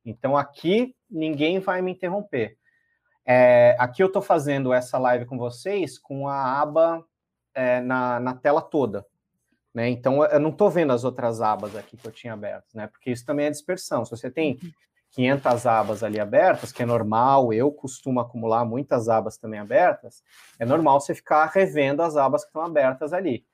Então 0.02 0.34
aqui 0.34 0.96
ninguém 1.10 1.58
vai 1.58 1.82
me 1.82 1.92
interromper. 1.92 2.56
É, 3.26 3.76
aqui 3.78 4.02
eu 4.02 4.06
estou 4.06 4.22
fazendo 4.22 4.72
essa 4.72 4.96
live 4.96 5.26
com 5.26 5.36
vocês 5.36 5.98
com 5.98 6.26
a 6.26 6.58
aba 6.58 7.04
é, 7.54 7.82
na, 7.82 8.18
na 8.18 8.34
tela 8.34 8.62
toda. 8.62 9.04
Né? 9.74 9.90
Então, 9.90 10.24
eu 10.24 10.40
não 10.40 10.50
estou 10.50 10.70
vendo 10.70 10.92
as 10.92 11.04
outras 11.04 11.40
abas 11.40 11.76
aqui 11.76 11.96
que 11.96 12.06
eu 12.06 12.12
tinha 12.12 12.32
abertas, 12.32 12.74
né? 12.74 12.86
porque 12.86 13.10
isso 13.10 13.24
também 13.24 13.46
é 13.46 13.50
dispersão. 13.50 14.04
Se 14.04 14.10
você 14.10 14.30
tem 14.30 14.58
500 15.12 15.64
uhum. 15.64 15.70
abas 15.70 16.02
ali 16.02 16.20
abertas, 16.20 16.72
que 16.72 16.82
é 16.82 16.86
normal, 16.86 17.52
eu 17.52 17.70
costumo 17.70 18.20
acumular 18.20 18.64
muitas 18.64 19.08
abas 19.08 19.36
também 19.36 19.60
abertas, 19.60 20.22
é 20.58 20.66
normal 20.66 21.00
você 21.00 21.14
ficar 21.14 21.46
revendo 21.46 22.02
as 22.02 22.16
abas 22.16 22.42
que 22.42 22.48
estão 22.48 22.62
abertas 22.62 23.12
ali. 23.12 23.44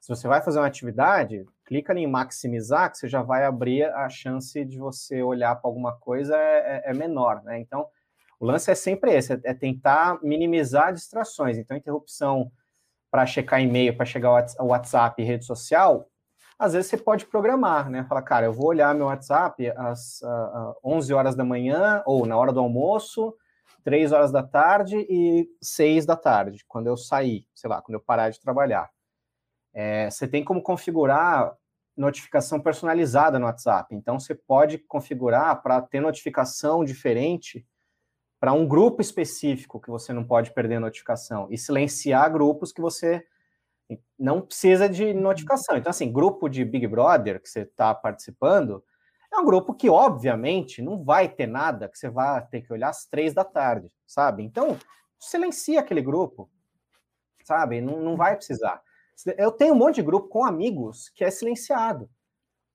Se 0.00 0.08
você 0.08 0.28
vai 0.28 0.42
fazer 0.42 0.58
uma 0.58 0.66
atividade, 0.66 1.46
clica 1.64 1.94
em 1.94 2.06
maximizar, 2.06 2.90
que 2.90 2.98
você 2.98 3.08
já 3.08 3.22
vai 3.22 3.44
abrir 3.44 3.84
a 3.84 4.06
chance 4.10 4.62
de 4.62 4.78
você 4.78 5.22
olhar 5.22 5.56
para 5.56 5.66
alguma 5.68 5.96
coisa 5.98 6.36
é, 6.36 6.82
é, 6.84 6.90
é, 6.90 6.94
menor. 6.94 7.42
Né? 7.42 7.58
Então, 7.58 7.86
o 8.38 8.44
lance 8.44 8.70
é 8.70 8.74
sempre 8.74 9.14
esse, 9.14 9.32
é, 9.32 9.40
é 9.44 9.54
tentar 9.54 10.18
minimizar 10.22 10.92
distrações. 10.92 11.56
Então, 11.56 11.74
interrupção 11.74 12.52
para 13.14 13.26
checar 13.26 13.62
e-mail, 13.62 13.96
para 13.96 14.04
chegar 14.04 14.44
ao 14.58 14.66
WhatsApp 14.66 15.22
rede 15.22 15.44
social, 15.44 16.10
às 16.58 16.72
vezes 16.72 16.90
você 16.90 16.96
pode 16.96 17.26
programar, 17.26 17.88
né? 17.88 18.02
Falar, 18.08 18.22
cara, 18.22 18.46
eu 18.46 18.52
vou 18.52 18.66
olhar 18.66 18.92
meu 18.92 19.06
WhatsApp 19.06 19.70
às 19.76 20.20
uh, 20.20 20.74
11 20.82 21.14
horas 21.14 21.36
da 21.36 21.44
manhã, 21.44 22.02
ou 22.06 22.26
na 22.26 22.36
hora 22.36 22.52
do 22.52 22.58
almoço, 22.58 23.32
3 23.84 24.10
horas 24.10 24.32
da 24.32 24.42
tarde 24.42 24.96
e 25.08 25.48
6 25.62 26.04
da 26.06 26.16
tarde, 26.16 26.64
quando 26.66 26.88
eu 26.88 26.96
sair, 26.96 27.46
sei 27.54 27.70
lá, 27.70 27.80
quando 27.80 27.94
eu 27.94 28.00
parar 28.00 28.30
de 28.30 28.40
trabalhar. 28.40 28.90
É, 29.72 30.10
você 30.10 30.26
tem 30.26 30.42
como 30.42 30.60
configurar 30.60 31.54
notificação 31.96 32.58
personalizada 32.58 33.38
no 33.38 33.46
WhatsApp. 33.46 33.94
Então, 33.94 34.18
você 34.18 34.34
pode 34.34 34.78
configurar 34.78 35.62
para 35.62 35.80
ter 35.80 36.00
notificação 36.00 36.84
diferente 36.84 37.64
para 38.44 38.52
um 38.52 38.68
grupo 38.68 39.00
específico 39.00 39.80
que 39.80 39.88
você 39.88 40.12
não 40.12 40.22
pode 40.22 40.52
perder 40.52 40.78
notificação 40.78 41.48
e 41.50 41.56
silenciar 41.56 42.30
grupos 42.30 42.72
que 42.72 42.80
você 42.82 43.26
não 44.18 44.42
precisa 44.42 44.86
de 44.86 45.14
notificação. 45.14 45.78
Então, 45.78 45.88
assim, 45.88 46.12
grupo 46.12 46.46
de 46.46 46.62
Big 46.62 46.86
Brother 46.86 47.40
que 47.40 47.48
você 47.48 47.60
está 47.60 47.94
participando, 47.94 48.84
É 49.34 49.38
um 49.38 49.44
grupo 49.44 49.74
que, 49.74 49.90
obviamente, 49.90 50.80
não 50.80 51.02
vai 51.02 51.28
ter 51.28 51.46
nada 51.46 51.88
que 51.88 51.98
você 51.98 52.08
vai 52.08 52.46
ter 52.46 52.60
que 52.60 52.72
olhar 52.72 52.90
às 52.90 53.04
três 53.04 53.34
da 53.34 53.44
tarde, 53.44 53.90
sabe? 54.06 54.44
Então, 54.44 54.78
silencia 55.18 55.80
aquele 55.80 56.02
grupo, 56.02 56.48
sabe? 57.44 57.80
Não, 57.80 58.00
não 58.00 58.16
vai 58.16 58.36
precisar. 58.36 58.80
Eu 59.38 59.50
tenho 59.50 59.74
um 59.74 59.76
monte 59.78 59.96
de 59.96 60.02
grupo 60.02 60.28
com 60.28 60.44
amigos 60.44 61.08
que 61.08 61.24
é 61.24 61.30
silenciado. 61.30 62.08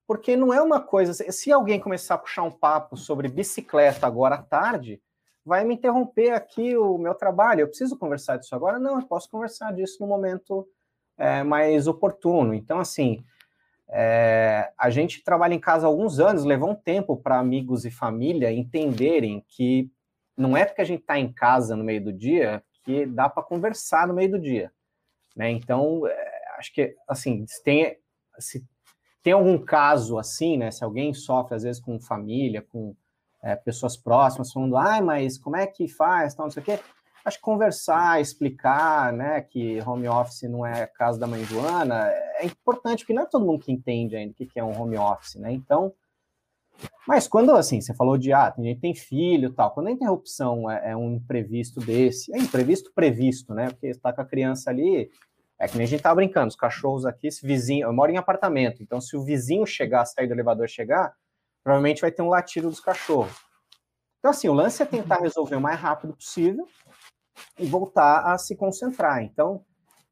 Porque 0.06 0.36
não 0.36 0.52
é 0.52 0.62
uma 0.62 0.82
coisa. 0.82 1.14
Se 1.14 1.52
alguém 1.52 1.80
começar 1.80 2.16
a 2.16 2.18
puxar 2.18 2.44
um 2.44 2.52
papo 2.52 2.98
sobre 2.98 3.28
bicicleta 3.28 4.08
agora 4.08 4.36
à 4.36 4.42
tarde, 4.42 5.00
vai 5.50 5.66
me 5.66 5.74
interromper 5.74 6.30
aqui 6.30 6.78
o 6.78 7.00
meu 7.00 7.16
trabalho. 7.16 7.62
Eu 7.62 7.68
preciso 7.68 7.98
conversar 7.98 8.38
disso 8.38 8.54
agora? 8.54 8.78
Não, 8.78 9.00
eu 9.00 9.08
posso 9.08 9.28
conversar 9.32 9.74
disso 9.74 9.98
no 10.00 10.06
momento 10.06 10.68
é, 11.18 11.42
mais 11.42 11.88
oportuno. 11.88 12.54
Então, 12.54 12.80
assim, 12.80 13.26
é, 13.90 14.72
a 14.78 14.92
gente 14.92 15.24
trabalha 15.24 15.56
em 15.56 15.60
casa 15.60 15.88
há 15.88 15.90
alguns 15.90 16.20
anos, 16.20 16.46
levou 16.46 16.70
um 16.70 16.76
tempo 16.76 17.18
para 17.18 17.40
amigos 17.40 17.84
e 17.84 17.90
família 17.90 18.52
entenderem 18.52 19.44
que 19.48 19.90
não 20.38 20.56
é 20.56 20.66
porque 20.66 20.82
a 20.82 20.86
gente 20.86 21.02
está 21.02 21.18
em 21.18 21.34
casa 21.34 21.76
no 21.76 21.84
meio 21.84 22.04
do 22.04 22.14
dia 22.14 22.64
que 22.84 23.08
dá 23.08 23.28
para 23.28 23.42
conversar 23.42 24.08
no 24.08 24.14
meio 24.14 24.30
do 24.30 24.40
dia. 24.40 24.72
Né? 25.36 25.50
Então, 25.50 26.06
é, 26.06 26.42
acho 26.60 26.72
que, 26.72 26.96
assim, 27.08 27.44
se 27.48 27.64
tem, 27.64 27.98
se 28.38 28.64
tem 29.24 29.34
algum 29.34 29.58
caso 29.58 30.20
assim, 30.20 30.58
né? 30.58 30.70
Se 30.70 30.84
alguém 30.84 31.12
sofre, 31.12 31.56
às 31.56 31.64
vezes, 31.64 31.82
com 31.82 32.00
família, 32.00 32.62
com 32.62 32.96
é, 33.42 33.56
pessoas 33.56 33.96
próximas, 33.96 34.52
falando, 34.52 34.78
ah, 34.78 35.02
mas 35.02 35.38
como 35.38 35.56
é 35.56 35.66
que 35.66 35.88
faz, 35.88 36.34
tal, 36.34 36.46
não 36.46 36.52
sei 36.52 36.62
o 36.62 36.66
quê. 36.66 36.80
Acho 37.24 37.38
que 37.38 37.44
conversar, 37.44 38.22
explicar, 38.22 39.12
né, 39.12 39.42
que 39.42 39.80
home 39.82 40.08
office 40.08 40.44
não 40.44 40.66
é 40.66 40.88
casa 40.88 41.20
da 41.20 41.28
mãe 41.28 41.44
Joana, 41.44 42.08
é 42.38 42.46
importante, 42.46 43.04
porque 43.04 43.14
não 43.14 43.24
é 43.24 43.26
todo 43.26 43.46
mundo 43.46 43.64
que 43.64 43.72
entende 43.72 44.16
ainda 44.16 44.32
o 44.32 44.34
que 44.34 44.60
é 44.60 44.64
um 44.64 44.80
home 44.80 44.98
office, 44.98 45.36
né? 45.36 45.52
Então, 45.52 45.94
mas 47.08 47.28
quando, 47.28 47.52
assim, 47.52 47.82
você 47.82 47.94
falou 47.94 48.18
de, 48.18 48.32
ah, 48.32 48.52
tem 48.52 48.66
gente 48.66 48.80
tem 48.80 48.96
filho 48.96 49.52
tal, 49.52 49.72
quando 49.72 49.88
a 49.88 49.92
interrupção 49.92 50.70
é, 50.72 50.92
é 50.92 50.96
um 50.96 51.16
imprevisto 51.16 51.80
desse, 51.82 52.34
é 52.34 52.38
imprevisto 52.38 52.92
previsto, 52.94 53.54
né? 53.54 53.70
Porque 53.70 53.88
está 53.88 54.14
com 54.14 54.22
a 54.22 54.26
criança 54.26 54.70
ali, 54.70 55.10
é 55.60 55.68
que 55.68 55.76
nem 55.78 55.84
a 55.84 55.88
gente 55.88 56.02
tá 56.02 56.16
brincando, 56.16 56.48
os 56.48 56.56
cachorros 56.56 57.06
aqui, 57.06 57.28
esse 57.28 57.46
vizinho, 57.46 57.88
eu 57.88 57.94
moro 57.94 58.12
em 58.12 58.18
apartamento, 58.18 58.82
então 58.82 59.02
se 59.02 59.18
o 59.18 59.24
vizinho 59.24 59.66
chegar, 59.66 60.06
sair 60.06 60.28
do 60.28 60.34
elevador 60.34 60.70
chegar, 60.70 61.14
provavelmente 61.64 62.02
vai 62.02 62.12
ter 62.12 62.22
um 62.22 62.30
latido 62.30 62.70
dos 62.70 62.80
cachorros. 62.80 63.36
Então, 64.20 64.32
assim, 64.32 64.50
o 64.50 64.54
lance 64.54 64.82
é 64.84 64.86
tentar 64.86 65.20
resolver 65.20 65.56
o 65.56 65.62
mais 65.62 65.80
rápido 65.80 66.14
possível 66.14 66.68
e 67.58 67.66
voltar 67.66 68.34
a 68.34 68.38
se 68.38 68.56
concentrar. 68.56 69.24
Então, 69.24 69.64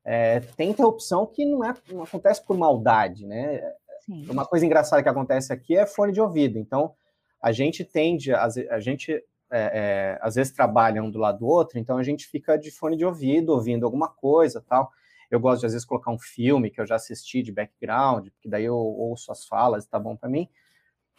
é, 0.03 0.39
tem 0.39 0.69
interrupção 0.69 1.25
que 1.25 1.45
não, 1.45 1.63
é, 1.63 1.73
não 1.91 2.03
acontece 2.03 2.45
por 2.45 2.57
maldade, 2.57 3.25
né? 3.25 3.61
Sim. 4.05 4.25
Uma 4.29 4.45
coisa 4.45 4.65
engraçada 4.65 5.03
que 5.03 5.09
acontece 5.09 5.51
aqui 5.51 5.77
é 5.77 5.85
fone 5.85 6.13
de 6.13 6.21
ouvido. 6.21 6.57
Então, 6.57 6.93
a 7.41 7.51
gente 7.51 7.83
tende, 7.83 8.33
a, 8.33 8.45
a 8.45 8.79
gente 8.79 9.11
é, 9.11 9.21
é, 9.51 10.19
às 10.21 10.35
vezes 10.35 10.53
trabalha 10.53 11.03
um 11.03 11.11
do 11.11 11.19
lado 11.19 11.39
do 11.39 11.47
outro, 11.47 11.77
então 11.77 11.97
a 11.97 12.03
gente 12.03 12.25
fica 12.27 12.57
de 12.57 12.71
fone 12.71 12.97
de 12.97 13.05
ouvido, 13.05 13.49
ouvindo 13.53 13.85
alguma 13.85 14.07
coisa 14.07 14.63
tal. 14.67 14.89
Eu 15.29 15.41
gosto 15.41 15.59
de, 15.61 15.65
às 15.65 15.73
vezes, 15.73 15.85
colocar 15.85 16.11
um 16.11 16.19
filme 16.19 16.69
que 16.71 16.79
eu 16.79 16.85
já 16.85 16.95
assisti 16.95 17.41
de 17.43 17.51
background, 17.51 18.29
porque 18.29 18.47
daí 18.47 18.63
eu 18.63 18.77
ouço 18.77 19.29
as 19.29 19.45
falas 19.45 19.83
e 19.83 19.89
tá 19.89 19.99
bom 19.99 20.15
para 20.15 20.29
mim, 20.29 20.47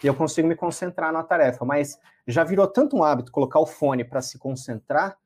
e 0.03 0.07
eu 0.07 0.15
consigo 0.15 0.47
me 0.47 0.55
concentrar 0.55 1.13
na 1.13 1.23
tarefa. 1.23 1.65
Mas 1.65 1.99
já 2.27 2.45
virou 2.45 2.67
tanto 2.67 2.97
um 2.97 3.03
hábito 3.03 3.33
colocar 3.33 3.59
o 3.59 3.67
fone 3.67 4.05
para 4.05 4.23
se 4.23 4.39
concentrar, 4.39 5.19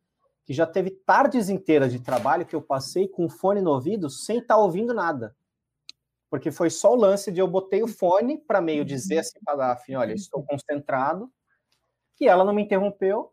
que 0.44 0.52
já 0.52 0.66
teve 0.66 0.90
tardes 0.90 1.48
inteiras 1.48 1.92
de 1.92 2.00
trabalho 2.00 2.46
que 2.46 2.56
eu 2.56 2.62
passei 2.62 3.06
com 3.06 3.26
o 3.26 3.30
fone 3.30 3.60
no 3.60 3.70
ouvido 3.70 4.08
sem 4.10 4.38
estar 4.38 4.54
tá 4.54 4.60
ouvindo 4.60 4.94
nada. 4.94 5.36
Porque 6.30 6.50
foi 6.50 6.70
só 6.70 6.92
o 6.92 6.96
lance 6.96 7.30
de 7.30 7.40
eu 7.40 7.46
botei 7.46 7.82
o 7.82 7.88
fone 7.88 8.38
para 8.38 8.60
meio 8.60 8.84
dizer 8.84 9.18
assim 9.18 9.38
para 9.44 9.54
a 9.54 9.56
Daphne, 9.56 9.96
olha, 9.96 10.14
estou 10.14 10.42
concentrado, 10.42 11.30
e 12.18 12.26
ela 12.26 12.44
não 12.44 12.54
me 12.54 12.62
interrompeu, 12.62 13.32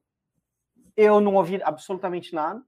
eu 0.98 1.22
não 1.22 1.36
ouvi 1.36 1.62
absolutamente 1.64 2.36
nada, 2.36 2.62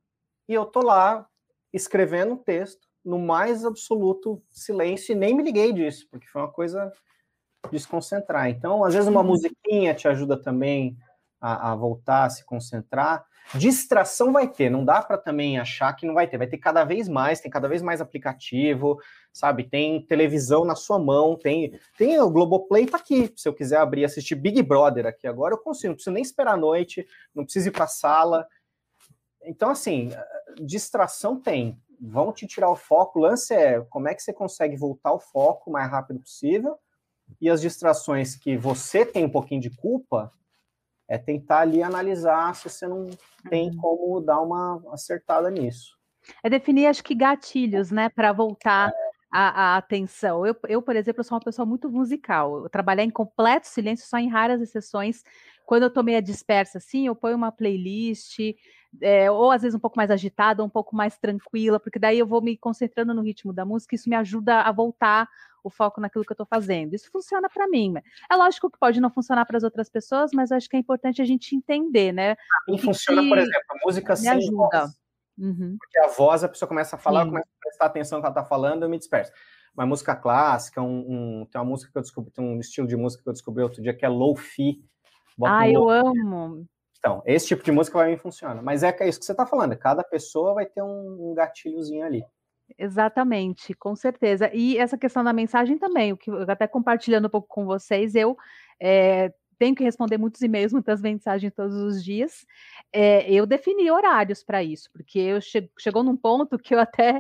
e 0.48 0.54
eu 0.54 0.66
tô 0.66 0.82
lá 0.82 1.28
escrevendo 1.74 2.34
um 2.34 2.38
texto 2.38 2.88
no 3.04 3.20
mais 3.20 3.66
absoluto 3.66 4.42
silêncio 4.50 5.12
e 5.12 5.16
nem 5.16 5.36
me 5.36 5.44
liguei 5.44 5.74
disso, 5.74 6.08
porque 6.10 6.28
foi 6.28 6.42
uma 6.42 6.52
coisa 6.52 6.94
desconcentrar. 7.70 8.50
Então, 8.50 8.84
às 8.84 8.94
vezes 8.94 9.10
uma 9.10 9.24
musiquinha 9.24 9.94
te 9.94 10.08
ajuda 10.08 10.42
também 10.42 10.98
a, 11.40 11.72
a 11.72 11.76
voltar 11.76 12.26
a 12.26 12.30
se 12.30 12.46
concentrar. 12.46 13.26
Distração 13.56 14.32
vai 14.32 14.48
ter, 14.48 14.70
não 14.70 14.86
dá 14.86 15.02
para 15.02 15.18
também 15.18 15.60
achar 15.60 15.94
que 15.94 16.06
não 16.06 16.14
vai 16.14 16.28
ter, 16.28 16.38
vai 16.38 16.48
ter 16.48 16.58
cada 16.58 16.86
vez 16.86 17.10
mais, 17.10 17.42
tem 17.42 17.52
cada 17.52 17.68
vez 17.68 17.82
mais 17.82 18.00
aplicativo, 18.00 18.98
sabe? 19.34 19.64
Tem 19.64 20.06
televisão 20.06 20.64
na 20.64 20.76
sua 20.76 21.00
mão, 21.00 21.36
tem, 21.36 21.78
tem 21.98 22.20
o 22.20 22.30
Globoplay 22.30 22.86
tá 22.86 22.98
aqui, 22.98 23.34
se 23.36 23.50
eu 23.50 23.54
quiser 23.54 23.78
abrir 23.78 24.06
assistir 24.06 24.36
Big 24.36 24.62
Brother 24.62 25.08
aqui 25.08 25.28
agora, 25.28 25.56
eu 25.56 25.58
consigo, 25.58 25.90
não 25.90 25.96
preciso 25.96 26.14
nem 26.14 26.22
esperar 26.22 26.54
a 26.54 26.58
noite, 26.58 27.06
não 27.34 27.44
preciso 27.44 27.70
ir 27.70 27.72
para 27.72 27.86
a 27.86 27.90
sala. 27.90 28.48
Então, 29.44 29.72
assim, 29.72 30.12
distração 30.62 31.38
tem, 31.38 31.78
vão 32.00 32.32
te 32.32 32.48
tirar 32.48 32.70
o 32.70 32.76
foco, 32.76 33.20
o 33.20 33.24
lance 33.24 33.54
é 33.54 33.82
como 33.90 34.08
é 34.08 34.14
que 34.14 34.22
você 34.22 34.32
consegue 34.32 34.78
voltar 34.78 35.12
o 35.12 35.20
foco 35.20 35.70
o 35.70 35.74
mais 35.74 35.90
rápido 35.90 36.20
possível, 36.20 36.78
e 37.40 37.50
as 37.50 37.62
distrações 37.62 38.36
que 38.36 38.58
você 38.58 39.06
tem 39.06 39.26
um 39.26 39.30
pouquinho 39.30 39.62
de 39.62 39.70
culpa, 39.70 40.32
é 41.08 41.18
tentar 41.18 41.60
ali 41.60 41.84
analisar 41.84 42.56
se 42.56 42.70
você 42.70 42.88
não 42.88 43.10
tem 43.50 43.70
uhum. 43.70 43.78
como 43.78 44.22
dar 44.22 44.40
uma 44.42 44.82
acertada 44.94 45.52
nisso. 45.52 45.98
É 46.42 46.50
definir, 46.50 46.86
acho 46.86 47.04
que, 47.04 47.14
gatilhos, 47.14 47.92
né, 47.92 48.08
para 48.08 48.32
voltar 48.32 48.94
a, 49.32 49.74
a, 49.74 49.78
atenção. 49.78 50.46
Eu, 50.46 50.56
eu, 50.70 50.82
por 50.82 50.96
exemplo, 50.96 51.24
sou 51.24 51.36
uma 51.36 51.44
pessoa 51.44 51.66
muito 51.66 51.90
musical. 51.90 52.64
Eu 52.64 52.70
trabalhar 52.70 53.04
em 53.04 53.10
completo 53.10 53.68
silêncio, 53.68 54.08
só 54.08 54.18
em 54.18 54.30
raras 54.30 54.62
exceções. 54.62 55.24
Quando 55.66 55.84
eu 55.84 55.90
tô 55.90 56.04
meio 56.04 56.22
dispersa, 56.22 56.78
assim, 56.78 57.08
eu 57.08 57.16
ponho 57.16 57.36
uma 57.36 57.52
playlist, 57.52 58.40
é, 59.00 59.30
ou 59.30 59.52
às 59.52 59.62
vezes 59.62 59.76
um 59.76 59.80
pouco 59.80 59.98
mais 59.98 60.12
agitada, 60.12 60.64
um 60.64 60.70
pouco 60.70 60.96
mais 60.96 61.18
tranquila, 61.18 61.80
porque 61.80 62.00
daí 62.00 62.20
eu 62.20 62.26
vou 62.26 62.42
me 62.42 62.58
concentrando 62.58 63.14
no 63.14 63.22
ritmo 63.22 63.54
da 63.54 63.64
música, 63.64 63.96
isso 63.96 64.10
me 64.10 64.16
ajuda 64.16 64.62
a 64.62 64.72
voltar 64.72 65.30
o 65.64 65.70
foco 65.70 66.02
naquilo 66.02 66.26
que 66.26 66.32
eu 66.32 66.34
estou 66.34 66.46
fazendo. 66.46 66.94
Isso 66.94 67.10
funciona 67.12 67.48
para 67.48 67.68
mim. 67.68 67.94
É 68.30 68.36
lógico 68.36 68.70
que 68.70 68.80
pode 68.80 69.00
não 69.00 69.12
funcionar 69.12 69.46
para 69.46 69.58
as 69.58 69.64
outras 69.64 69.90
pessoas, 69.90 70.32
mas 70.34 70.52
acho 70.52 70.68
que 70.68 70.76
é 70.76 70.80
importante 70.80 71.22
a 71.22 71.26
gente 71.26 71.56
entender, 71.56 72.12
né? 72.12 72.36
Não 72.68 72.78
funciona, 72.78 73.22
por 73.22 73.38
exemplo, 73.38 73.62
a 73.70 73.86
música 73.86 74.16
sem 74.16 74.30
ajuda. 74.30 74.56
voz. 74.56 75.02
Uhum. 75.38 75.78
Porque 75.80 76.00
a 76.00 76.08
voz, 76.08 76.44
a 76.44 76.50
pessoa 76.50 76.68
começa 76.68 76.96
a 76.96 77.00
falar, 77.00 77.26
começa 77.26 77.48
a 77.48 77.62
prestar 77.62 77.86
atenção 77.86 78.18
no 78.18 78.24
que 78.24 78.28
ela 78.28 78.40
está 78.40 78.44
falando, 78.44 78.84
eu 78.84 78.90
me 78.90 78.98
disperso. 78.98 79.32
Uma 79.74 79.86
música 79.86 80.16
clássica, 80.16 80.82
um, 80.82 81.42
um, 81.42 81.46
tem 81.46 81.62
uma 81.62 81.70
música 81.70 81.92
que 81.92 81.98
eu 81.98 82.02
descobri, 82.02 82.32
tem 82.32 82.44
um 82.44 82.60
estilo 82.60 82.88
de 82.88 82.98
música 82.98 83.24
que 83.24 83.30
eu 83.30 83.34
descobri 83.34 83.64
outro 83.64 83.82
dia 83.82 83.94
que 83.94 84.06
é 84.06 84.10
low-fi. 84.10 84.84
Ah, 85.44 85.62
um 85.62 85.66
eu 85.66 85.90
amo. 85.90 86.68
Então, 87.02 87.24
esse 87.26 87.48
tipo 87.48 87.64
de 87.64 87.72
música 87.72 87.98
vai 87.98 88.12
me 88.12 88.18
funcionar. 88.18 88.62
Mas 88.62 88.84
é, 88.84 88.96
é 89.00 89.10
isso 89.10 89.20
que 89.20 89.26
você 89.26 89.32
está 89.32 89.44
falando, 89.44 89.76
cada 89.76 90.04
pessoa 90.04 90.54
vai 90.54 90.68
ter 90.68 90.84
um, 90.84 91.34
gatilhozinho 91.36 92.06
ali. 92.06 92.24
Exatamente, 92.78 93.74
com 93.74 93.96
certeza. 93.96 94.52
E 94.54 94.78
essa 94.78 94.98
questão 94.98 95.24
da 95.24 95.34
mensagem 95.34 95.80
também, 95.80 96.14
o 96.14 96.18
que 96.18 96.30
até 96.48 96.68
compartilhando 96.68 97.26
um 97.26 97.30
pouco 97.30 97.48
com 97.48 97.66
vocês, 97.66 98.14
eu 98.14 98.38
é, 98.80 99.34
tenho 99.58 99.76
que 99.76 99.84
responder 99.84 100.20
muitos 100.20 100.42
e-mails, 100.44 100.72
muitas 100.72 101.02
mensagens 101.02 101.52
todos 101.56 101.76
os 101.76 102.04
dias. 102.04 102.46
É, 102.94 103.30
eu 103.34 103.48
defini 103.48 103.90
horários 103.90 104.44
para 104.44 104.64
isso, 104.64 104.88
porque 104.94 105.20
eu 105.20 105.42
che 105.42 105.70
chegou 105.80 106.04
num 106.04 106.16
ponto 106.16 106.58
que 106.60 106.76
eu 106.76 106.80
até 106.80 107.20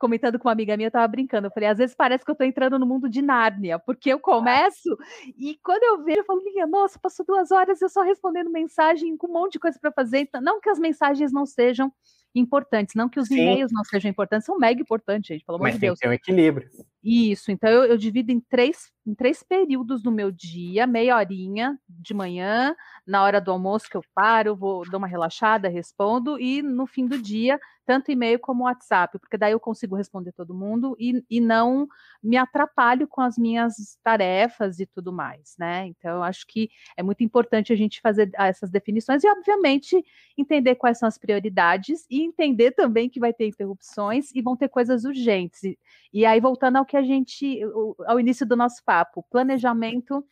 comentando 0.00 0.38
com 0.38 0.48
uma 0.48 0.52
amiga 0.52 0.76
minha, 0.76 0.88
eu 0.88 0.90
tava 0.90 1.06
brincando. 1.06 1.46
Eu 1.46 1.50
falei, 1.52 1.68
às 1.68 1.78
vezes 1.78 1.94
parece 1.94 2.24
que 2.24 2.30
eu 2.30 2.34
tô 2.34 2.42
entrando 2.42 2.78
no 2.78 2.86
mundo 2.86 3.08
de 3.08 3.22
Nárnia, 3.22 3.78
porque 3.78 4.10
eu 4.10 4.18
começo 4.18 4.96
e 5.36 5.56
quando 5.62 5.84
eu 5.84 6.02
vejo, 6.02 6.20
eu 6.20 6.24
falo, 6.24 6.42
minha, 6.42 6.66
nossa, 6.66 6.98
passou 6.98 7.24
duas 7.24 7.52
horas 7.52 7.80
eu 7.80 7.88
só 7.88 8.02
respondendo 8.02 8.50
mensagem 8.50 9.16
com 9.16 9.28
um 9.28 9.32
monte 9.32 9.52
de 9.52 9.58
coisa 9.60 9.78
para 9.78 9.92
fazer. 9.92 10.20
Então, 10.20 10.40
não 10.40 10.60
que 10.60 10.70
as 10.70 10.78
mensagens 10.78 11.32
não 11.32 11.44
sejam 11.46 11.92
importantes, 12.34 12.94
não 12.94 13.08
que 13.08 13.18
os 13.18 13.30
e-mails 13.30 13.72
não 13.72 13.84
sejam 13.84 14.10
importantes, 14.10 14.46
são 14.46 14.58
mega 14.58 14.80
importantes, 14.80 15.28
gente, 15.28 15.44
pelo 15.44 15.56
amor 15.56 15.64
Mas 15.64 15.74
de 15.74 15.80
Deus. 15.80 15.98
Tem 15.98 16.10
um 16.10 16.12
equilíbrio. 16.12 16.68
Isso, 17.02 17.50
então 17.50 17.70
eu, 17.70 17.84
eu, 17.84 17.96
divido 17.96 18.30
em 18.30 18.38
três, 18.40 18.92
em 19.06 19.14
três 19.14 19.42
períodos 19.42 20.02
do 20.02 20.12
meu 20.12 20.30
dia, 20.30 20.86
meia 20.86 21.16
horinha 21.16 21.78
de 21.88 22.12
manhã, 22.12 22.74
na 23.06 23.22
hora 23.22 23.40
do 23.40 23.50
almoço 23.50 23.88
que 23.88 23.96
eu 23.96 24.04
paro, 24.14 24.54
vou 24.54 24.88
dar 24.88 24.98
uma 24.98 25.06
relaxada, 25.06 25.68
respondo, 25.68 26.38
e 26.38 26.60
no 26.60 26.86
fim 26.86 27.06
do 27.06 27.20
dia, 27.20 27.58
tanto 27.86 28.12
e-mail 28.12 28.38
como 28.38 28.64
WhatsApp, 28.64 29.18
porque 29.18 29.38
daí 29.38 29.52
eu 29.52 29.58
consigo 29.58 29.96
responder 29.96 30.30
todo 30.32 30.54
mundo 30.54 30.94
e, 30.98 31.24
e 31.28 31.40
não 31.40 31.88
me 32.22 32.36
atrapalho 32.36 33.08
com 33.08 33.20
as 33.20 33.36
minhas 33.38 33.98
tarefas 34.04 34.78
e 34.78 34.86
tudo 34.86 35.12
mais, 35.12 35.56
né? 35.58 35.86
Então, 35.86 36.16
eu 36.16 36.22
acho 36.22 36.46
que 36.46 36.68
é 36.96 37.02
muito 37.02 37.24
importante 37.24 37.72
a 37.72 37.76
gente 37.76 38.00
fazer 38.00 38.30
essas 38.34 38.70
definições 38.70 39.24
e, 39.24 39.28
obviamente, 39.28 40.04
entender 40.36 40.74
quais 40.76 40.98
são 40.98 41.08
as 41.08 41.18
prioridades 41.18 42.06
e 42.10 42.19
entender 42.24 42.72
também 42.72 43.08
que 43.08 43.20
vai 43.20 43.32
ter 43.32 43.46
interrupções 43.46 44.34
e 44.34 44.42
vão 44.42 44.56
ter 44.56 44.68
coisas 44.68 45.04
urgentes. 45.04 45.62
E, 45.62 45.78
e 46.12 46.26
aí, 46.26 46.40
voltando 46.40 46.76
ao 46.76 46.86
que 46.86 46.96
a 46.96 47.02
gente, 47.02 47.60
ao 48.06 48.18
início 48.18 48.46
do 48.46 48.56
nosso 48.56 48.82
papo, 48.84 49.24
planejamento 49.30 50.26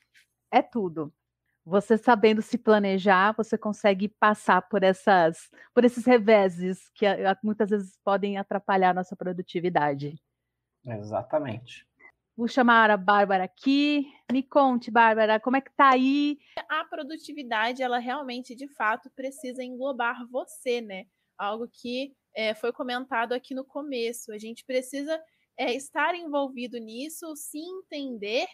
é 0.50 0.62
tudo. 0.62 1.12
Você 1.64 1.98
sabendo 1.98 2.40
se 2.40 2.56
planejar, 2.56 3.32
você 3.36 3.58
consegue 3.58 4.08
passar 4.08 4.62
por 4.62 4.82
essas, 4.82 5.50
por 5.74 5.84
esses 5.84 6.06
reveses 6.06 6.88
que 6.94 7.04
muitas 7.42 7.68
vezes 7.68 7.98
podem 8.02 8.38
atrapalhar 8.38 8.90
a 8.90 8.94
nossa 8.94 9.14
produtividade. 9.14 10.18
Exatamente. 10.86 11.86
Vou 12.38 12.46
chamar 12.46 12.88
a 12.88 12.96
Bárbara 12.96 13.44
aqui. 13.44 14.06
Me 14.30 14.44
conte, 14.44 14.90
Bárbara, 14.90 15.40
como 15.40 15.56
é 15.56 15.60
que 15.60 15.72
tá 15.72 15.90
aí? 15.90 16.38
A 16.68 16.84
produtividade, 16.84 17.82
ela 17.82 17.98
realmente, 17.98 18.54
de 18.54 18.68
fato, 18.68 19.10
precisa 19.10 19.62
englobar 19.62 20.24
você, 20.30 20.80
né? 20.80 21.06
Algo 21.38 21.68
que 21.68 22.12
é, 22.34 22.54
foi 22.54 22.72
comentado 22.72 23.32
aqui 23.32 23.54
no 23.54 23.64
começo. 23.64 24.32
A 24.32 24.38
gente 24.38 24.64
precisa 24.64 25.22
é, 25.56 25.72
estar 25.74 26.14
envolvido 26.14 26.78
nisso, 26.78 27.34
se 27.36 27.58
entender 27.58 28.46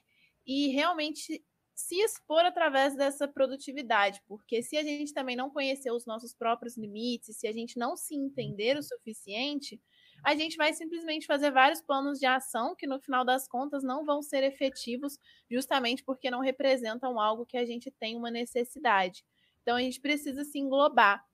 e 0.47 0.68
realmente 0.68 1.43
se 1.74 1.97
expor 1.97 2.45
através 2.45 2.97
dessa 2.97 3.26
produtividade, 3.26 4.22
porque 4.28 4.62
se 4.62 4.76
a 4.76 4.82
gente 4.82 5.12
também 5.12 5.35
não 5.35 5.51
conhecer 5.51 5.91
os 5.91 6.07
nossos 6.07 6.32
próprios 6.32 6.76
limites, 6.76 7.37
se 7.37 7.49
a 7.49 7.53
gente 7.53 7.76
não 7.76 7.97
se 7.97 8.14
entender 8.14 8.78
o 8.78 8.82
suficiente, 8.82 9.80
a 10.24 10.37
gente 10.37 10.57
vai 10.57 10.72
simplesmente 10.72 11.26
fazer 11.26 11.51
vários 11.51 11.82
planos 11.82 12.18
de 12.18 12.26
ação 12.26 12.76
que 12.76 12.87
no 12.87 13.01
final 13.01 13.24
das 13.24 13.49
contas 13.49 13.82
não 13.82 14.05
vão 14.05 14.22
ser 14.22 14.45
efetivos, 14.45 15.18
justamente 15.51 16.05
porque 16.05 16.30
não 16.30 16.41
representam 16.41 17.18
algo 17.18 17.45
que 17.45 17.57
a 17.57 17.66
gente 17.66 17.91
tem 17.91 18.16
uma 18.16 18.30
necessidade. 18.30 19.24
Então 19.62 19.76
a 19.76 19.80
gente 19.80 20.01
precisa 20.01 20.45
se 20.45 20.59
englobar. 20.59 21.24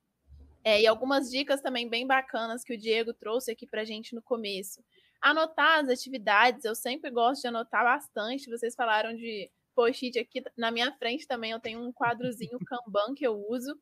É, 0.62 0.80
e 0.82 0.86
algumas 0.86 1.30
dicas 1.30 1.61
também 1.61 1.88
bem 1.88 2.06
bacanas 2.06 2.62
que 2.62 2.74
o 2.74 2.78
Diego 2.78 3.14
trouxe 3.14 3.50
aqui 3.50 3.66
para 3.66 3.80
a 3.80 3.84
gente 3.84 4.14
no 4.14 4.22
começo. 4.22 4.84
Anotar 5.20 5.80
as 5.80 5.88
atividades, 5.88 6.64
eu 6.64 6.74
sempre 6.74 7.11
gosto 7.11 7.42
de 7.42 7.48
anotar 7.48 7.82
bastante. 7.84 8.50
Vocês 8.50 8.74
falaram 8.74 9.14
de 9.14 9.50
post-it 9.74 10.18
aqui 10.18 10.42
na 10.56 10.70
minha 10.70 10.92
frente 10.92 11.26
também, 11.26 11.52
eu 11.52 11.61
tenho 11.61 11.80
um 11.80 11.92
quadrozinho 11.92 12.58
Kanban 12.66 13.14
que 13.14 13.26
eu 13.26 13.42
uso. 13.48 13.74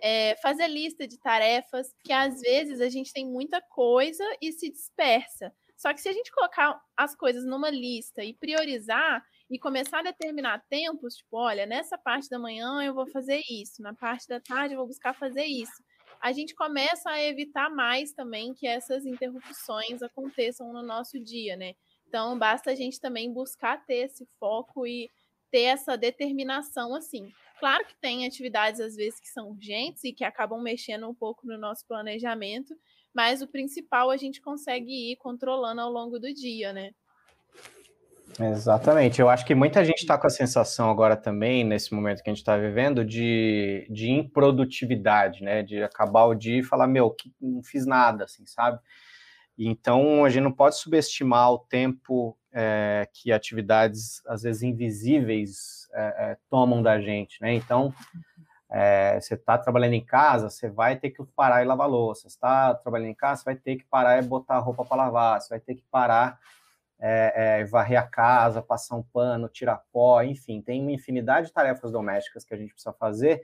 É, 0.00 0.36
fazer 0.36 0.68
lista 0.68 1.08
de 1.08 1.18
tarefas, 1.18 1.92
que 2.04 2.12
às 2.12 2.40
vezes 2.40 2.80
a 2.80 2.88
gente 2.88 3.12
tem 3.12 3.26
muita 3.26 3.60
coisa 3.60 4.24
e 4.40 4.52
se 4.52 4.70
dispersa. 4.70 5.52
Só 5.76 5.92
que 5.94 6.00
se 6.00 6.08
a 6.08 6.12
gente 6.12 6.30
colocar 6.30 6.80
as 6.96 7.16
coisas 7.16 7.44
numa 7.44 7.70
lista 7.70 8.22
e 8.22 8.34
priorizar 8.34 9.24
e 9.50 9.58
começar 9.58 10.00
a 10.00 10.02
determinar 10.02 10.64
tempos, 10.68 11.14
tipo, 11.16 11.36
olha, 11.36 11.66
nessa 11.66 11.96
parte 11.96 12.28
da 12.28 12.38
manhã 12.38 12.82
eu 12.82 12.94
vou 12.94 13.06
fazer 13.08 13.40
isso, 13.50 13.80
na 13.80 13.94
parte 13.94 14.28
da 14.28 14.40
tarde 14.40 14.74
eu 14.74 14.78
vou 14.78 14.86
buscar 14.86 15.14
fazer 15.14 15.44
isso 15.44 15.82
a 16.20 16.32
gente 16.32 16.54
começa 16.54 17.10
a 17.10 17.22
evitar 17.22 17.70
mais 17.70 18.12
também 18.12 18.54
que 18.54 18.66
essas 18.66 19.06
interrupções 19.06 20.02
aconteçam 20.02 20.72
no 20.72 20.82
nosso 20.82 21.18
dia, 21.18 21.56
né? 21.56 21.74
Então, 22.06 22.38
basta 22.38 22.70
a 22.70 22.74
gente 22.74 23.00
também 23.00 23.32
buscar 23.32 23.84
ter 23.84 24.06
esse 24.06 24.26
foco 24.38 24.86
e 24.86 25.10
ter 25.50 25.62
essa 25.62 25.96
determinação 25.96 26.94
assim. 26.94 27.30
Claro 27.58 27.84
que 27.86 27.96
tem 28.00 28.26
atividades 28.26 28.80
às 28.80 28.94
vezes 28.94 29.20
que 29.20 29.28
são 29.28 29.50
urgentes 29.50 30.04
e 30.04 30.12
que 30.12 30.24
acabam 30.24 30.62
mexendo 30.62 31.08
um 31.08 31.14
pouco 31.14 31.46
no 31.46 31.58
nosso 31.58 31.86
planejamento, 31.86 32.74
mas 33.14 33.42
o 33.42 33.48
principal 33.48 34.10
a 34.10 34.16
gente 34.16 34.40
consegue 34.40 35.12
ir 35.12 35.16
controlando 35.16 35.80
ao 35.80 35.90
longo 35.90 36.18
do 36.18 36.32
dia, 36.32 36.72
né? 36.72 36.92
Exatamente. 38.40 39.20
Eu 39.20 39.28
acho 39.28 39.44
que 39.44 39.54
muita 39.54 39.84
gente 39.84 39.98
está 39.98 40.16
com 40.16 40.26
a 40.26 40.30
sensação 40.30 40.90
agora 40.90 41.16
também, 41.16 41.64
nesse 41.64 41.92
momento 41.92 42.22
que 42.22 42.30
a 42.30 42.32
gente 42.32 42.42
está 42.42 42.56
vivendo, 42.56 43.04
de, 43.04 43.86
de 43.90 44.10
improdutividade, 44.10 45.42
né? 45.42 45.62
De 45.62 45.82
acabar 45.82 46.24
o 46.24 46.34
dia 46.34 46.60
e 46.60 46.62
falar, 46.62 46.86
meu, 46.86 47.14
não 47.40 47.62
fiz 47.62 47.84
nada, 47.84 48.24
assim, 48.24 48.46
sabe? 48.46 48.78
Então, 49.58 50.24
a 50.24 50.30
gente 50.30 50.44
não 50.44 50.52
pode 50.52 50.78
subestimar 50.78 51.52
o 51.52 51.58
tempo 51.58 52.38
é, 52.52 53.08
que 53.12 53.32
atividades, 53.32 54.22
às 54.26 54.42
vezes, 54.42 54.62
invisíveis 54.62 55.88
é, 55.92 56.00
é, 56.00 56.36
tomam 56.48 56.80
da 56.80 57.00
gente, 57.00 57.42
né? 57.42 57.54
Então, 57.54 57.92
é, 58.70 59.18
você 59.20 59.34
está 59.34 59.58
trabalhando 59.58 59.94
em 59.94 60.04
casa, 60.04 60.48
você 60.48 60.68
vai 60.68 60.94
ter 60.94 61.10
que 61.10 61.24
parar 61.34 61.62
e 61.62 61.66
lavar 61.66 61.88
louça. 61.88 62.22
Você 62.22 62.28
está 62.28 62.74
trabalhando 62.74 63.08
em 63.08 63.14
casa, 63.14 63.40
você 63.40 63.44
vai 63.46 63.56
ter 63.56 63.76
que 63.76 63.84
parar 63.84 64.22
e 64.22 64.26
botar 64.26 64.56
a 64.56 64.60
roupa 64.60 64.84
para 64.84 64.96
lavar. 64.96 65.40
Você 65.40 65.48
vai 65.48 65.60
ter 65.60 65.74
que 65.74 65.84
parar 65.90 66.38
é, 67.00 67.60
é, 67.60 67.64
varrer 67.64 68.00
a 68.00 68.06
casa, 68.06 68.62
passar 68.62 68.96
um 68.96 69.02
pano, 69.02 69.48
tirar 69.48 69.82
pó, 69.92 70.22
enfim, 70.22 70.60
tem 70.60 70.82
uma 70.82 70.92
infinidade 70.92 71.48
de 71.48 71.52
tarefas 71.52 71.92
domésticas 71.92 72.44
que 72.44 72.54
a 72.54 72.56
gente 72.56 72.72
precisa 72.72 72.92
fazer 72.92 73.42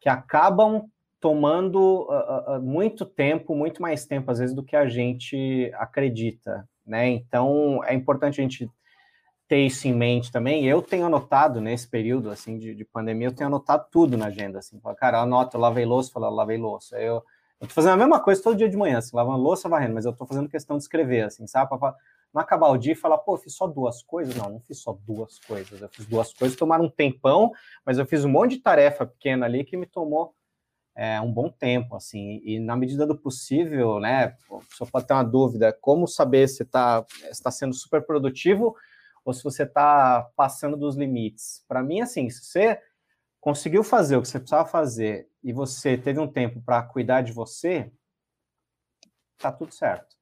que 0.00 0.08
acabam 0.08 0.88
tomando 1.20 2.06
uh, 2.08 2.56
uh, 2.56 2.62
muito 2.62 3.04
tempo, 3.04 3.54
muito 3.54 3.80
mais 3.80 4.06
tempo, 4.06 4.30
às 4.30 4.38
vezes, 4.38 4.54
do 4.54 4.62
que 4.62 4.76
a 4.76 4.86
gente 4.86 5.72
acredita, 5.74 6.68
né? 6.86 7.08
Então, 7.08 7.82
é 7.84 7.94
importante 7.94 8.40
a 8.40 8.42
gente 8.42 8.70
ter 9.48 9.58
isso 9.58 9.88
em 9.88 9.94
mente 9.94 10.30
também. 10.30 10.66
Eu 10.66 10.82
tenho 10.82 11.06
anotado 11.06 11.60
nesse 11.60 11.88
período, 11.88 12.30
assim, 12.30 12.58
de, 12.58 12.74
de 12.74 12.84
pandemia, 12.84 13.28
eu 13.28 13.34
tenho 13.34 13.48
anotado 13.48 13.86
tudo 13.90 14.16
na 14.16 14.26
agenda, 14.26 14.58
assim. 14.58 14.80
Cara, 14.98 15.18
eu 15.18 15.22
anoto, 15.22 15.56
eu 15.56 15.60
lavei 15.60 15.84
louça, 15.84 16.12
falo, 16.12 16.28
lavei 16.30 16.58
louça. 16.58 16.98
Eu, 16.98 17.22
eu 17.60 17.66
tô 17.66 17.74
fazendo 17.74 17.94
a 17.94 17.96
mesma 17.96 18.20
coisa 18.20 18.42
todo 18.42 18.56
dia 18.56 18.68
de 18.68 18.76
manhã, 18.76 18.98
assim, 18.98 19.16
lavando 19.16 19.42
louça, 19.42 19.68
varrendo, 19.68 19.94
mas 19.94 20.04
eu 20.04 20.12
tô 20.12 20.26
fazendo 20.26 20.48
questão 20.48 20.76
de 20.76 20.82
escrever, 20.82 21.24
assim, 21.24 21.46
sabe? 21.46 21.70
Não 22.36 22.42
acabar 22.42 22.68
o 22.68 22.76
dia 22.76 22.92
e 22.92 22.94
falar, 22.94 23.16
pô, 23.16 23.34
fiz 23.38 23.54
só 23.54 23.66
duas 23.66 24.02
coisas. 24.02 24.36
Não, 24.36 24.50
não 24.50 24.60
fiz 24.60 24.82
só 24.82 24.92
duas 24.92 25.38
coisas. 25.38 25.80
Eu 25.80 25.88
fiz 25.88 26.04
duas 26.04 26.34
coisas, 26.34 26.54
tomaram 26.54 26.84
um 26.84 26.90
tempão, 26.90 27.50
mas 27.82 27.96
eu 27.96 28.04
fiz 28.04 28.26
um 28.26 28.28
monte 28.28 28.56
de 28.56 28.62
tarefa 28.62 29.06
pequena 29.06 29.46
ali 29.46 29.64
que 29.64 29.74
me 29.74 29.86
tomou 29.86 30.34
é, 30.94 31.18
um 31.18 31.32
bom 31.32 31.48
tempo, 31.48 31.96
assim. 31.96 32.42
E 32.44 32.60
na 32.60 32.76
medida 32.76 33.06
do 33.06 33.16
possível, 33.16 33.98
né, 33.98 34.36
só 34.74 34.84
pode 34.84 35.06
ter 35.06 35.14
uma 35.14 35.24
dúvida, 35.24 35.72
como 35.80 36.06
saber 36.06 36.46
se 36.46 36.62
está 36.62 37.06
tá 37.42 37.50
sendo 37.50 37.72
super 37.72 38.04
produtivo 38.04 38.76
ou 39.24 39.32
se 39.32 39.42
você 39.42 39.62
está 39.62 40.30
passando 40.36 40.76
dos 40.76 40.94
limites. 40.94 41.64
Para 41.66 41.82
mim, 41.82 42.02
assim, 42.02 42.28
se 42.28 42.44
você 42.44 42.78
conseguiu 43.40 43.82
fazer 43.82 44.14
o 44.14 44.20
que 44.20 44.28
você 44.28 44.38
precisava 44.38 44.68
fazer 44.68 45.26
e 45.42 45.54
você 45.54 45.96
teve 45.96 46.20
um 46.20 46.30
tempo 46.30 46.60
para 46.60 46.82
cuidar 46.82 47.22
de 47.22 47.32
você, 47.32 47.90
tá 49.38 49.50
tudo 49.50 49.72
certo. 49.72 50.16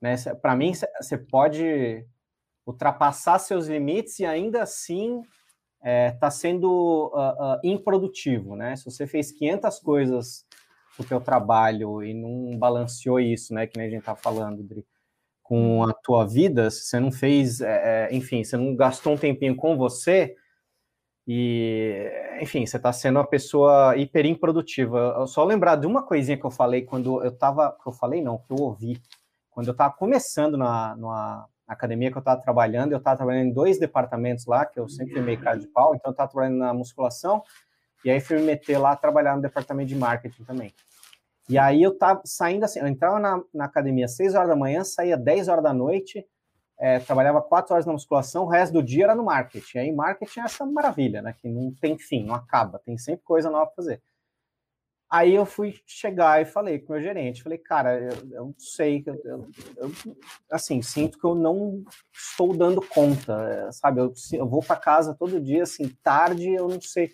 Né? 0.00 0.16
Para 0.40 0.56
mim, 0.56 0.72
você 1.00 1.18
pode 1.18 2.06
ultrapassar 2.66 3.38
seus 3.38 3.66
limites 3.66 4.18
e 4.20 4.24
ainda 4.24 4.62
assim 4.62 5.20
está 5.20 5.28
é, 5.82 6.10
tá 6.12 6.30
sendo 6.30 7.10
uh, 7.14 7.54
uh, 7.54 7.60
improdutivo, 7.64 8.54
né? 8.54 8.76
Se 8.76 8.84
você 8.84 9.06
fez 9.06 9.32
500 9.32 9.78
coisas 9.80 10.46
o 10.98 11.04
teu 11.04 11.20
trabalho 11.20 12.02
e 12.02 12.12
não 12.12 12.58
balanceou 12.58 13.18
isso, 13.18 13.54
né? 13.54 13.66
Que 13.66 13.78
nem 13.78 13.86
a 13.86 13.90
gente 13.90 14.00
está 14.00 14.14
falando, 14.14 14.62
Dri, 14.62 14.86
com 15.42 15.82
a 15.82 15.92
tua 15.92 16.26
vida, 16.26 16.70
se 16.70 16.82
você 16.82 17.00
não 17.00 17.10
fez, 17.10 17.60
é, 17.60 18.08
é, 18.10 18.14
enfim, 18.14 18.44
você 18.44 18.56
não 18.56 18.76
gastou 18.76 19.14
um 19.14 19.16
tempinho 19.16 19.56
com 19.56 19.76
você 19.76 20.36
e, 21.26 22.10
enfim, 22.40 22.66
você 22.66 22.76
está 22.76 22.92
sendo 22.92 23.16
uma 23.16 23.26
pessoa 23.26 23.96
hiper 23.96 24.26
improdutiva. 24.26 25.14
Eu 25.18 25.26
só 25.26 25.44
lembrar 25.44 25.76
de 25.76 25.86
uma 25.86 26.02
coisinha 26.02 26.36
que 26.36 26.44
eu 26.44 26.50
falei 26.50 26.82
quando 26.82 27.22
eu 27.24 27.30
estava, 27.30 27.76
que 27.82 27.88
eu 27.88 27.92
falei 27.92 28.20
não, 28.22 28.38
que 28.38 28.52
eu 28.52 28.56
ouvi 28.58 29.00
quando 29.60 29.68
eu 29.68 29.72
estava 29.72 29.92
começando 29.92 30.56
na, 30.56 30.96
na, 30.96 31.46
academia 31.68 32.10
que 32.10 32.16
eu 32.16 32.20
estava 32.20 32.40
trabalhando, 32.40 32.92
eu 32.92 32.98
estava 32.98 33.18
trabalhando 33.18 33.48
em 33.48 33.52
dois 33.52 33.78
departamentos 33.78 34.46
lá, 34.46 34.64
que 34.64 34.80
eu 34.80 34.88
sempre 34.88 35.12
fui 35.12 35.22
meio 35.22 35.38
cara 35.38 35.58
de 35.58 35.66
pau, 35.68 35.94
então 35.94 36.08
eu 36.08 36.12
estava 36.12 36.30
trabalhando 36.30 36.58
na 36.58 36.72
musculação, 36.72 37.42
e 38.02 38.10
aí 38.10 38.20
fui 38.20 38.38
me 38.38 38.44
meter 38.44 38.78
lá 38.78 38.96
trabalhar 38.96 39.36
no 39.36 39.42
departamento 39.42 39.88
de 39.88 39.94
marketing 39.94 40.44
também. 40.44 40.74
E 41.46 41.58
aí 41.58 41.82
eu 41.82 41.92
estava 41.92 42.22
saindo 42.24 42.64
assim, 42.64 42.80
eu 42.80 42.86
entrava 42.86 43.20
na, 43.20 43.42
na 43.52 43.66
academia 43.66 44.06
às 44.06 44.16
6 44.16 44.34
horas 44.34 44.48
da 44.48 44.56
manhã, 44.56 44.82
saía 44.82 45.16
10 45.16 45.48
horas 45.48 45.62
da 45.62 45.74
noite, 45.74 46.26
é, 46.78 46.98
trabalhava 46.98 47.42
4 47.42 47.74
horas 47.74 47.84
na 47.84 47.92
musculação, 47.92 48.44
o 48.44 48.48
resto 48.48 48.72
do 48.72 48.82
dia 48.82 49.04
era 49.04 49.14
no 49.14 49.24
marketing. 49.24 49.78
Aí 49.78 49.92
marketing 49.92 50.40
é 50.40 50.44
essa 50.44 50.64
maravilha, 50.64 51.20
né? 51.20 51.34
Que 51.38 51.50
não 51.50 51.70
tem 51.74 51.98
fim, 51.98 52.24
não 52.24 52.34
acaba, 52.34 52.78
tem 52.78 52.96
sempre 52.96 53.22
coisa 53.24 53.50
nova 53.50 53.66
para 53.66 53.76
fazer. 53.76 54.02
Aí 55.10 55.34
eu 55.34 55.44
fui 55.44 55.74
chegar 55.84 56.40
e 56.40 56.44
falei 56.44 56.78
com 56.78 56.92
o 56.92 56.96
meu 56.96 57.02
gerente, 57.02 57.42
falei, 57.42 57.58
cara, 57.58 57.98
eu, 57.98 58.12
eu 58.30 58.44
não 58.44 58.54
sei, 58.56 59.02
eu, 59.04 59.20
eu, 59.24 59.50
eu, 59.78 59.92
assim, 60.48 60.80
sinto 60.82 61.18
que 61.18 61.24
eu 61.24 61.34
não 61.34 61.82
estou 62.14 62.56
dando 62.56 62.80
conta, 62.80 63.72
sabe? 63.72 64.00
Eu, 64.00 64.12
eu 64.32 64.48
vou 64.48 64.62
para 64.62 64.76
casa 64.76 65.16
todo 65.18 65.40
dia, 65.40 65.64
assim, 65.64 65.88
tarde, 66.00 66.54
eu 66.54 66.68
não 66.68 66.80
sei. 66.80 67.10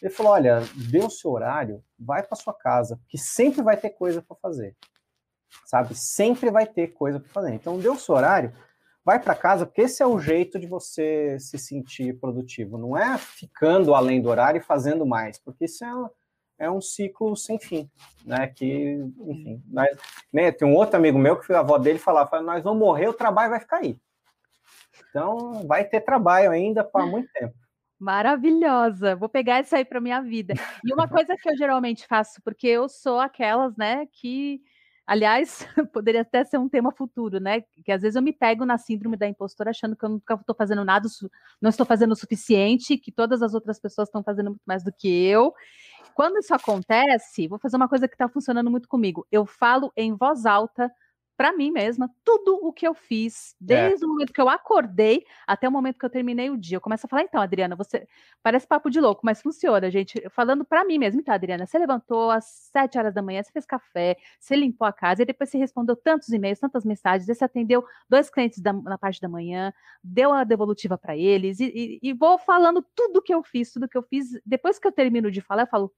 Ele 0.00 0.12
falou, 0.12 0.30
olha, 0.30 0.60
dê 0.76 1.00
o 1.00 1.10
seu 1.10 1.32
horário, 1.32 1.82
vai 1.98 2.22
para 2.22 2.36
sua 2.36 2.54
casa, 2.54 2.96
porque 2.98 3.18
sempre 3.18 3.62
vai 3.62 3.76
ter 3.76 3.90
coisa 3.90 4.22
para 4.22 4.36
fazer, 4.36 4.76
sabe? 5.66 5.96
Sempre 5.96 6.52
vai 6.52 6.68
ter 6.68 6.88
coisa 6.88 7.18
para 7.18 7.30
fazer. 7.30 7.52
Então, 7.52 7.80
dê 7.80 7.88
o 7.88 7.98
seu 7.98 8.14
horário, 8.14 8.52
vai 9.04 9.18
para 9.18 9.34
casa, 9.34 9.66
porque 9.66 9.82
esse 9.82 10.04
é 10.04 10.06
o 10.06 10.20
jeito 10.20 10.56
de 10.56 10.68
você 10.68 11.36
se 11.40 11.58
sentir 11.58 12.16
produtivo. 12.20 12.78
Não 12.78 12.96
é 12.96 13.18
ficando 13.18 13.92
além 13.92 14.22
do 14.22 14.28
horário 14.28 14.60
e 14.60 14.64
fazendo 14.64 15.04
mais, 15.04 15.36
porque 15.36 15.64
isso 15.64 15.84
é 15.84 15.92
é 16.58 16.70
um 16.70 16.80
ciclo 16.80 17.36
sem 17.36 17.58
fim, 17.58 17.88
né? 18.24 18.48
Que, 18.48 18.98
enfim, 19.20 19.62
nós, 19.68 19.96
né, 20.32 20.50
tem 20.50 20.66
um 20.66 20.74
outro 20.74 20.96
amigo 20.96 21.18
meu 21.18 21.38
que 21.38 21.52
a 21.52 21.60
avó 21.60 21.78
dele 21.78 21.98
falava, 21.98 22.40
nós 22.40 22.64
vamos 22.64 22.80
morrer, 22.80 23.08
o 23.08 23.14
trabalho 23.14 23.50
vai 23.50 23.60
ficar 23.60 23.78
aí. 23.78 23.98
Então, 25.08 25.66
vai 25.66 25.84
ter 25.84 26.00
trabalho 26.00 26.50
ainda 26.50 26.84
para 26.84 27.06
muito 27.06 27.30
tempo. 27.32 27.54
Maravilhosa, 27.98 29.16
vou 29.16 29.28
pegar 29.28 29.60
isso 29.60 29.74
aí 29.74 29.84
para 29.84 30.00
minha 30.00 30.20
vida. 30.22 30.54
E 30.84 30.92
uma 30.92 31.08
coisa 31.08 31.36
que 31.36 31.50
eu 31.50 31.56
geralmente 31.56 32.06
faço, 32.06 32.40
porque 32.44 32.68
eu 32.68 32.88
sou 32.88 33.18
aquelas, 33.18 33.76
né, 33.76 34.06
que, 34.12 34.60
aliás, 35.04 35.66
poderia 35.92 36.20
até 36.20 36.44
ser 36.44 36.58
um 36.58 36.68
tema 36.68 36.92
futuro, 36.92 37.40
né, 37.40 37.62
que 37.84 37.90
às 37.90 38.02
vezes 38.02 38.14
eu 38.14 38.22
me 38.22 38.32
pego 38.32 38.64
na 38.64 38.78
síndrome 38.78 39.16
da 39.16 39.26
impostora 39.26 39.70
achando 39.70 39.96
que 39.96 40.04
eu 40.04 40.10
nunca 40.10 40.34
estou 40.34 40.54
fazendo 40.54 40.84
nada, 40.84 41.08
não 41.60 41.70
estou 41.70 41.84
fazendo 41.84 42.12
o 42.12 42.16
suficiente, 42.16 42.96
que 42.96 43.10
todas 43.10 43.42
as 43.42 43.52
outras 43.52 43.80
pessoas 43.80 44.06
estão 44.06 44.22
fazendo 44.22 44.50
muito 44.50 44.62
mais 44.64 44.84
do 44.84 44.92
que 44.92 45.08
eu, 45.08 45.52
quando 46.18 46.38
isso 46.38 46.52
acontece, 46.52 47.46
vou 47.46 47.60
fazer 47.60 47.76
uma 47.76 47.88
coisa 47.88 48.08
que 48.08 48.14
está 48.16 48.28
funcionando 48.28 48.68
muito 48.68 48.88
comigo. 48.88 49.24
Eu 49.30 49.46
falo 49.46 49.92
em 49.96 50.16
voz 50.16 50.46
alta 50.46 50.92
para 51.38 51.52
mim 51.52 51.70
mesma 51.70 52.10
tudo 52.24 52.58
o 52.66 52.72
que 52.72 52.86
eu 52.86 52.92
fiz, 52.92 53.52
é. 53.52 53.56
desde 53.60 54.02
é. 54.02 54.06
o 54.06 54.10
momento 54.10 54.32
que 54.32 54.40
eu 54.40 54.48
acordei 54.48 55.24
até 55.46 55.68
o 55.68 55.70
momento 55.70 55.96
que 55.96 56.04
eu 56.04 56.10
terminei 56.10 56.50
o 56.50 56.56
dia. 56.56 56.78
Eu 56.78 56.80
começo 56.80 57.06
a 57.06 57.08
falar, 57.08 57.22
então, 57.22 57.40
Adriana, 57.40 57.76
você 57.76 58.08
parece 58.42 58.66
papo 58.66 58.90
de 58.90 59.00
louco, 59.00 59.20
mas 59.24 59.40
funciona, 59.40 59.88
gente. 59.88 60.20
Falando 60.30 60.64
para 60.64 60.84
mim 60.84 60.98
mesmo, 60.98 61.20
então, 61.20 61.32
Adriana, 61.32 61.64
você 61.64 61.78
levantou 61.78 62.32
às 62.32 62.46
sete 62.72 62.98
horas 62.98 63.14
da 63.14 63.22
manhã, 63.22 63.40
você 63.40 63.52
fez 63.52 63.64
café, 63.64 64.16
você 64.40 64.56
limpou 64.56 64.88
a 64.88 64.92
casa, 64.92 65.22
e 65.22 65.24
depois 65.24 65.48
você 65.48 65.58
respondeu 65.58 65.94
tantos 65.94 66.30
e-mails, 66.30 66.58
tantas 66.58 66.84
mensagens, 66.84 67.24
você 67.24 67.44
atendeu 67.44 67.86
dois 68.10 68.28
clientes 68.28 68.58
da, 68.58 68.72
na 68.72 68.98
parte 68.98 69.20
da 69.20 69.28
manhã, 69.28 69.72
deu 70.02 70.32
a 70.32 70.42
devolutiva 70.42 70.98
para 70.98 71.16
eles, 71.16 71.60
e, 71.60 71.66
e, 72.02 72.08
e 72.08 72.12
vou 72.12 72.36
falando 72.36 72.84
tudo 72.96 73.22
que 73.22 73.32
eu 73.32 73.44
fiz, 73.44 73.72
tudo 73.72 73.88
que 73.88 73.96
eu 73.96 74.02
fiz. 74.02 74.26
Depois 74.44 74.80
que 74.80 74.88
eu 74.88 74.92
termino 74.92 75.30
de 75.30 75.40
falar, 75.40 75.62
eu 75.62 75.66
falo, 75.68 75.94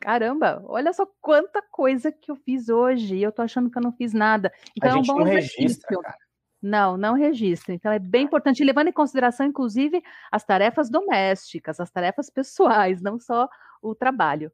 caramba, 0.00 0.62
olha 0.66 0.92
só 0.92 1.06
quanta 1.20 1.62
coisa 1.70 2.10
que 2.10 2.30
eu 2.30 2.36
fiz 2.36 2.68
hoje 2.68 3.16
e 3.16 3.22
eu 3.22 3.30
tô 3.30 3.42
achando 3.42 3.70
que 3.70 3.78
eu 3.78 3.82
não 3.82 3.92
fiz 3.92 4.12
nada. 4.12 4.52
Então 4.76 4.90
a 4.90 4.96
é 4.96 4.98
um 4.98 5.02
não 5.04 5.22
registra, 5.24 5.98
cara. 6.00 6.16
Não, 6.62 6.96
não 6.96 7.14
registra. 7.14 7.74
Então 7.74 7.90
é 7.92 7.98
bem 7.98 8.24
importante, 8.24 8.64
levando 8.64 8.88
em 8.88 8.92
consideração, 8.92 9.46
inclusive, 9.46 10.02
as 10.30 10.44
tarefas 10.44 10.90
domésticas, 10.90 11.80
as 11.80 11.90
tarefas 11.90 12.28
pessoais, 12.30 13.00
não 13.00 13.18
só 13.18 13.48
o 13.82 13.94
trabalho. 13.94 14.52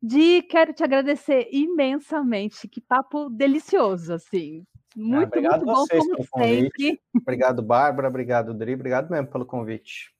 Di, 0.00 0.42
quero 0.42 0.72
te 0.72 0.84
agradecer 0.84 1.48
imensamente. 1.50 2.68
Que 2.68 2.80
papo 2.80 3.28
delicioso, 3.28 4.14
assim. 4.14 4.64
Ah, 4.96 5.00
muito, 5.00 5.38
ah, 5.38 5.40
muito 5.40 5.64
bom, 5.64 5.86
como 5.88 6.44
sempre. 6.44 7.00
Obrigado, 7.16 7.62
Bárbara. 7.62 8.08
Obrigado, 8.08 8.54
Dri. 8.54 8.74
Obrigado 8.74 9.10
mesmo 9.10 9.26
pelo 9.26 9.44
convite. 9.44 10.14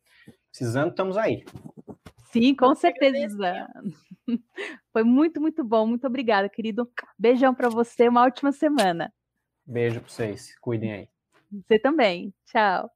Precisando, 0.50 0.90
estamos 0.90 1.16
aí. 1.16 1.44
Sim, 2.32 2.54
com 2.54 2.74
certeza. 2.74 3.68
Foi 4.92 5.02
muito, 5.02 5.40
muito 5.40 5.64
bom. 5.64 5.86
Muito 5.86 6.06
obrigada, 6.06 6.48
querido. 6.48 6.90
Beijão 7.18 7.54
para 7.54 7.68
você. 7.68 8.08
Uma 8.08 8.24
ótima 8.24 8.52
semana. 8.52 9.12
Beijo 9.66 10.00
para 10.00 10.08
vocês. 10.08 10.58
Cuidem 10.60 10.92
aí. 10.92 11.08
Você 11.50 11.78
também. 11.78 12.32
Tchau. 12.46 12.90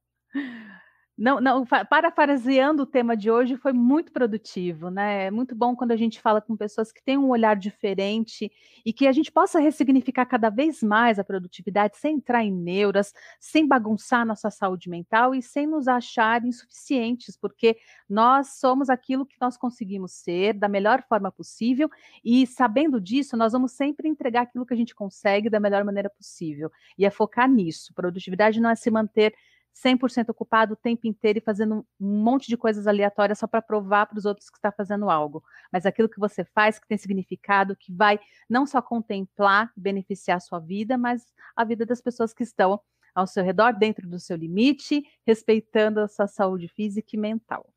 Não, 1.15 1.39
não, 1.39 1.63
parafraseando 1.63 2.81
o 2.81 2.85
tema 2.87 3.15
de 3.15 3.29
hoje, 3.29 3.55
foi 3.55 3.71
muito 3.71 4.11
produtivo, 4.11 4.89
né? 4.89 5.25
É 5.27 5.31
muito 5.31 5.53
bom 5.53 5.75
quando 5.75 5.91
a 5.91 5.95
gente 5.95 6.19
fala 6.19 6.41
com 6.41 6.57
pessoas 6.57 6.91
que 6.91 7.03
têm 7.03 7.19
um 7.19 7.29
olhar 7.29 7.55
diferente 7.55 8.51
e 8.83 8.91
que 8.91 9.05
a 9.05 9.11
gente 9.11 9.31
possa 9.31 9.59
ressignificar 9.59 10.25
cada 10.25 10.49
vez 10.49 10.81
mais 10.81 11.19
a 11.19 11.23
produtividade 11.23 11.97
sem 11.97 12.15
entrar 12.15 12.43
em 12.43 12.51
neuras, 12.51 13.13
sem 13.39 13.67
bagunçar 13.67 14.25
nossa 14.25 14.49
saúde 14.49 14.89
mental 14.89 15.35
e 15.35 15.41
sem 15.43 15.67
nos 15.67 15.87
achar 15.87 16.43
insuficientes, 16.43 17.37
porque 17.37 17.77
nós 18.09 18.59
somos 18.59 18.89
aquilo 18.89 19.23
que 19.23 19.37
nós 19.39 19.55
conseguimos 19.55 20.13
ser 20.13 20.53
da 20.53 20.67
melhor 20.67 21.03
forma 21.07 21.31
possível 21.31 21.91
e 22.25 22.47
sabendo 22.47 22.99
disso, 22.99 23.37
nós 23.37 23.53
vamos 23.53 23.73
sempre 23.73 24.09
entregar 24.09 24.41
aquilo 24.41 24.65
que 24.65 24.73
a 24.73 24.77
gente 24.77 24.95
consegue 24.95 25.47
da 25.47 25.59
melhor 25.59 25.83
maneira 25.83 26.09
possível. 26.09 26.71
E 26.97 27.05
é 27.05 27.11
focar 27.11 27.47
nisso. 27.47 27.93
Produtividade 27.93 28.59
não 28.59 28.71
é 28.71 28.75
se 28.75 28.89
manter 28.89 29.35
100% 29.73 30.29
ocupado 30.29 30.73
o 30.73 30.77
tempo 30.77 31.07
inteiro 31.07 31.39
e 31.39 31.41
fazendo 31.41 31.85
um 31.99 32.23
monte 32.23 32.47
de 32.47 32.55
coisas 32.55 32.87
aleatórias 32.87 33.39
só 33.39 33.47
para 33.47 33.61
provar 33.61 34.05
para 34.05 34.17
os 34.17 34.25
outros 34.25 34.49
que 34.49 34.57
está 34.57 34.71
fazendo 34.71 35.09
algo. 35.09 35.43
Mas 35.71 35.85
aquilo 35.85 36.09
que 36.09 36.19
você 36.19 36.43
faz, 36.43 36.77
que 36.77 36.87
tem 36.87 36.97
significado, 36.97 37.75
que 37.75 37.91
vai 37.91 38.19
não 38.49 38.65
só 38.65 38.81
contemplar, 38.81 39.71
beneficiar 39.75 40.37
a 40.37 40.41
sua 40.41 40.59
vida, 40.59 40.97
mas 40.97 41.25
a 41.55 41.63
vida 41.63 41.85
das 41.85 42.01
pessoas 42.01 42.33
que 42.33 42.43
estão 42.43 42.79
ao 43.15 43.27
seu 43.27 43.43
redor, 43.43 43.73
dentro 43.73 44.07
do 44.07 44.19
seu 44.19 44.35
limite, 44.35 45.03
respeitando 45.25 45.99
a 45.99 46.07
sua 46.07 46.27
saúde 46.27 46.67
física 46.67 47.09
e 47.13 47.17
mental. 47.17 47.69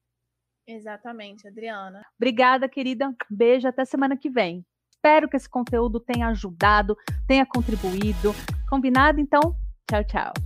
Exatamente, 0.67 1.47
Adriana. 1.47 2.03
Obrigada, 2.17 2.69
querida. 2.69 3.15
Beijo, 3.31 3.69
até 3.69 3.85
semana 3.85 4.17
que 4.17 4.29
vem. 4.29 4.65
Espero 4.91 5.29
que 5.29 5.37
esse 5.37 5.49
conteúdo 5.49 6.01
tenha 6.01 6.29
ajudado, 6.29 6.97
tenha 7.29 7.47
contribuído. 7.47 8.33
Combinado? 8.69 9.21
Então, 9.21 9.55
tchau, 9.89 10.05
tchau. 10.05 10.46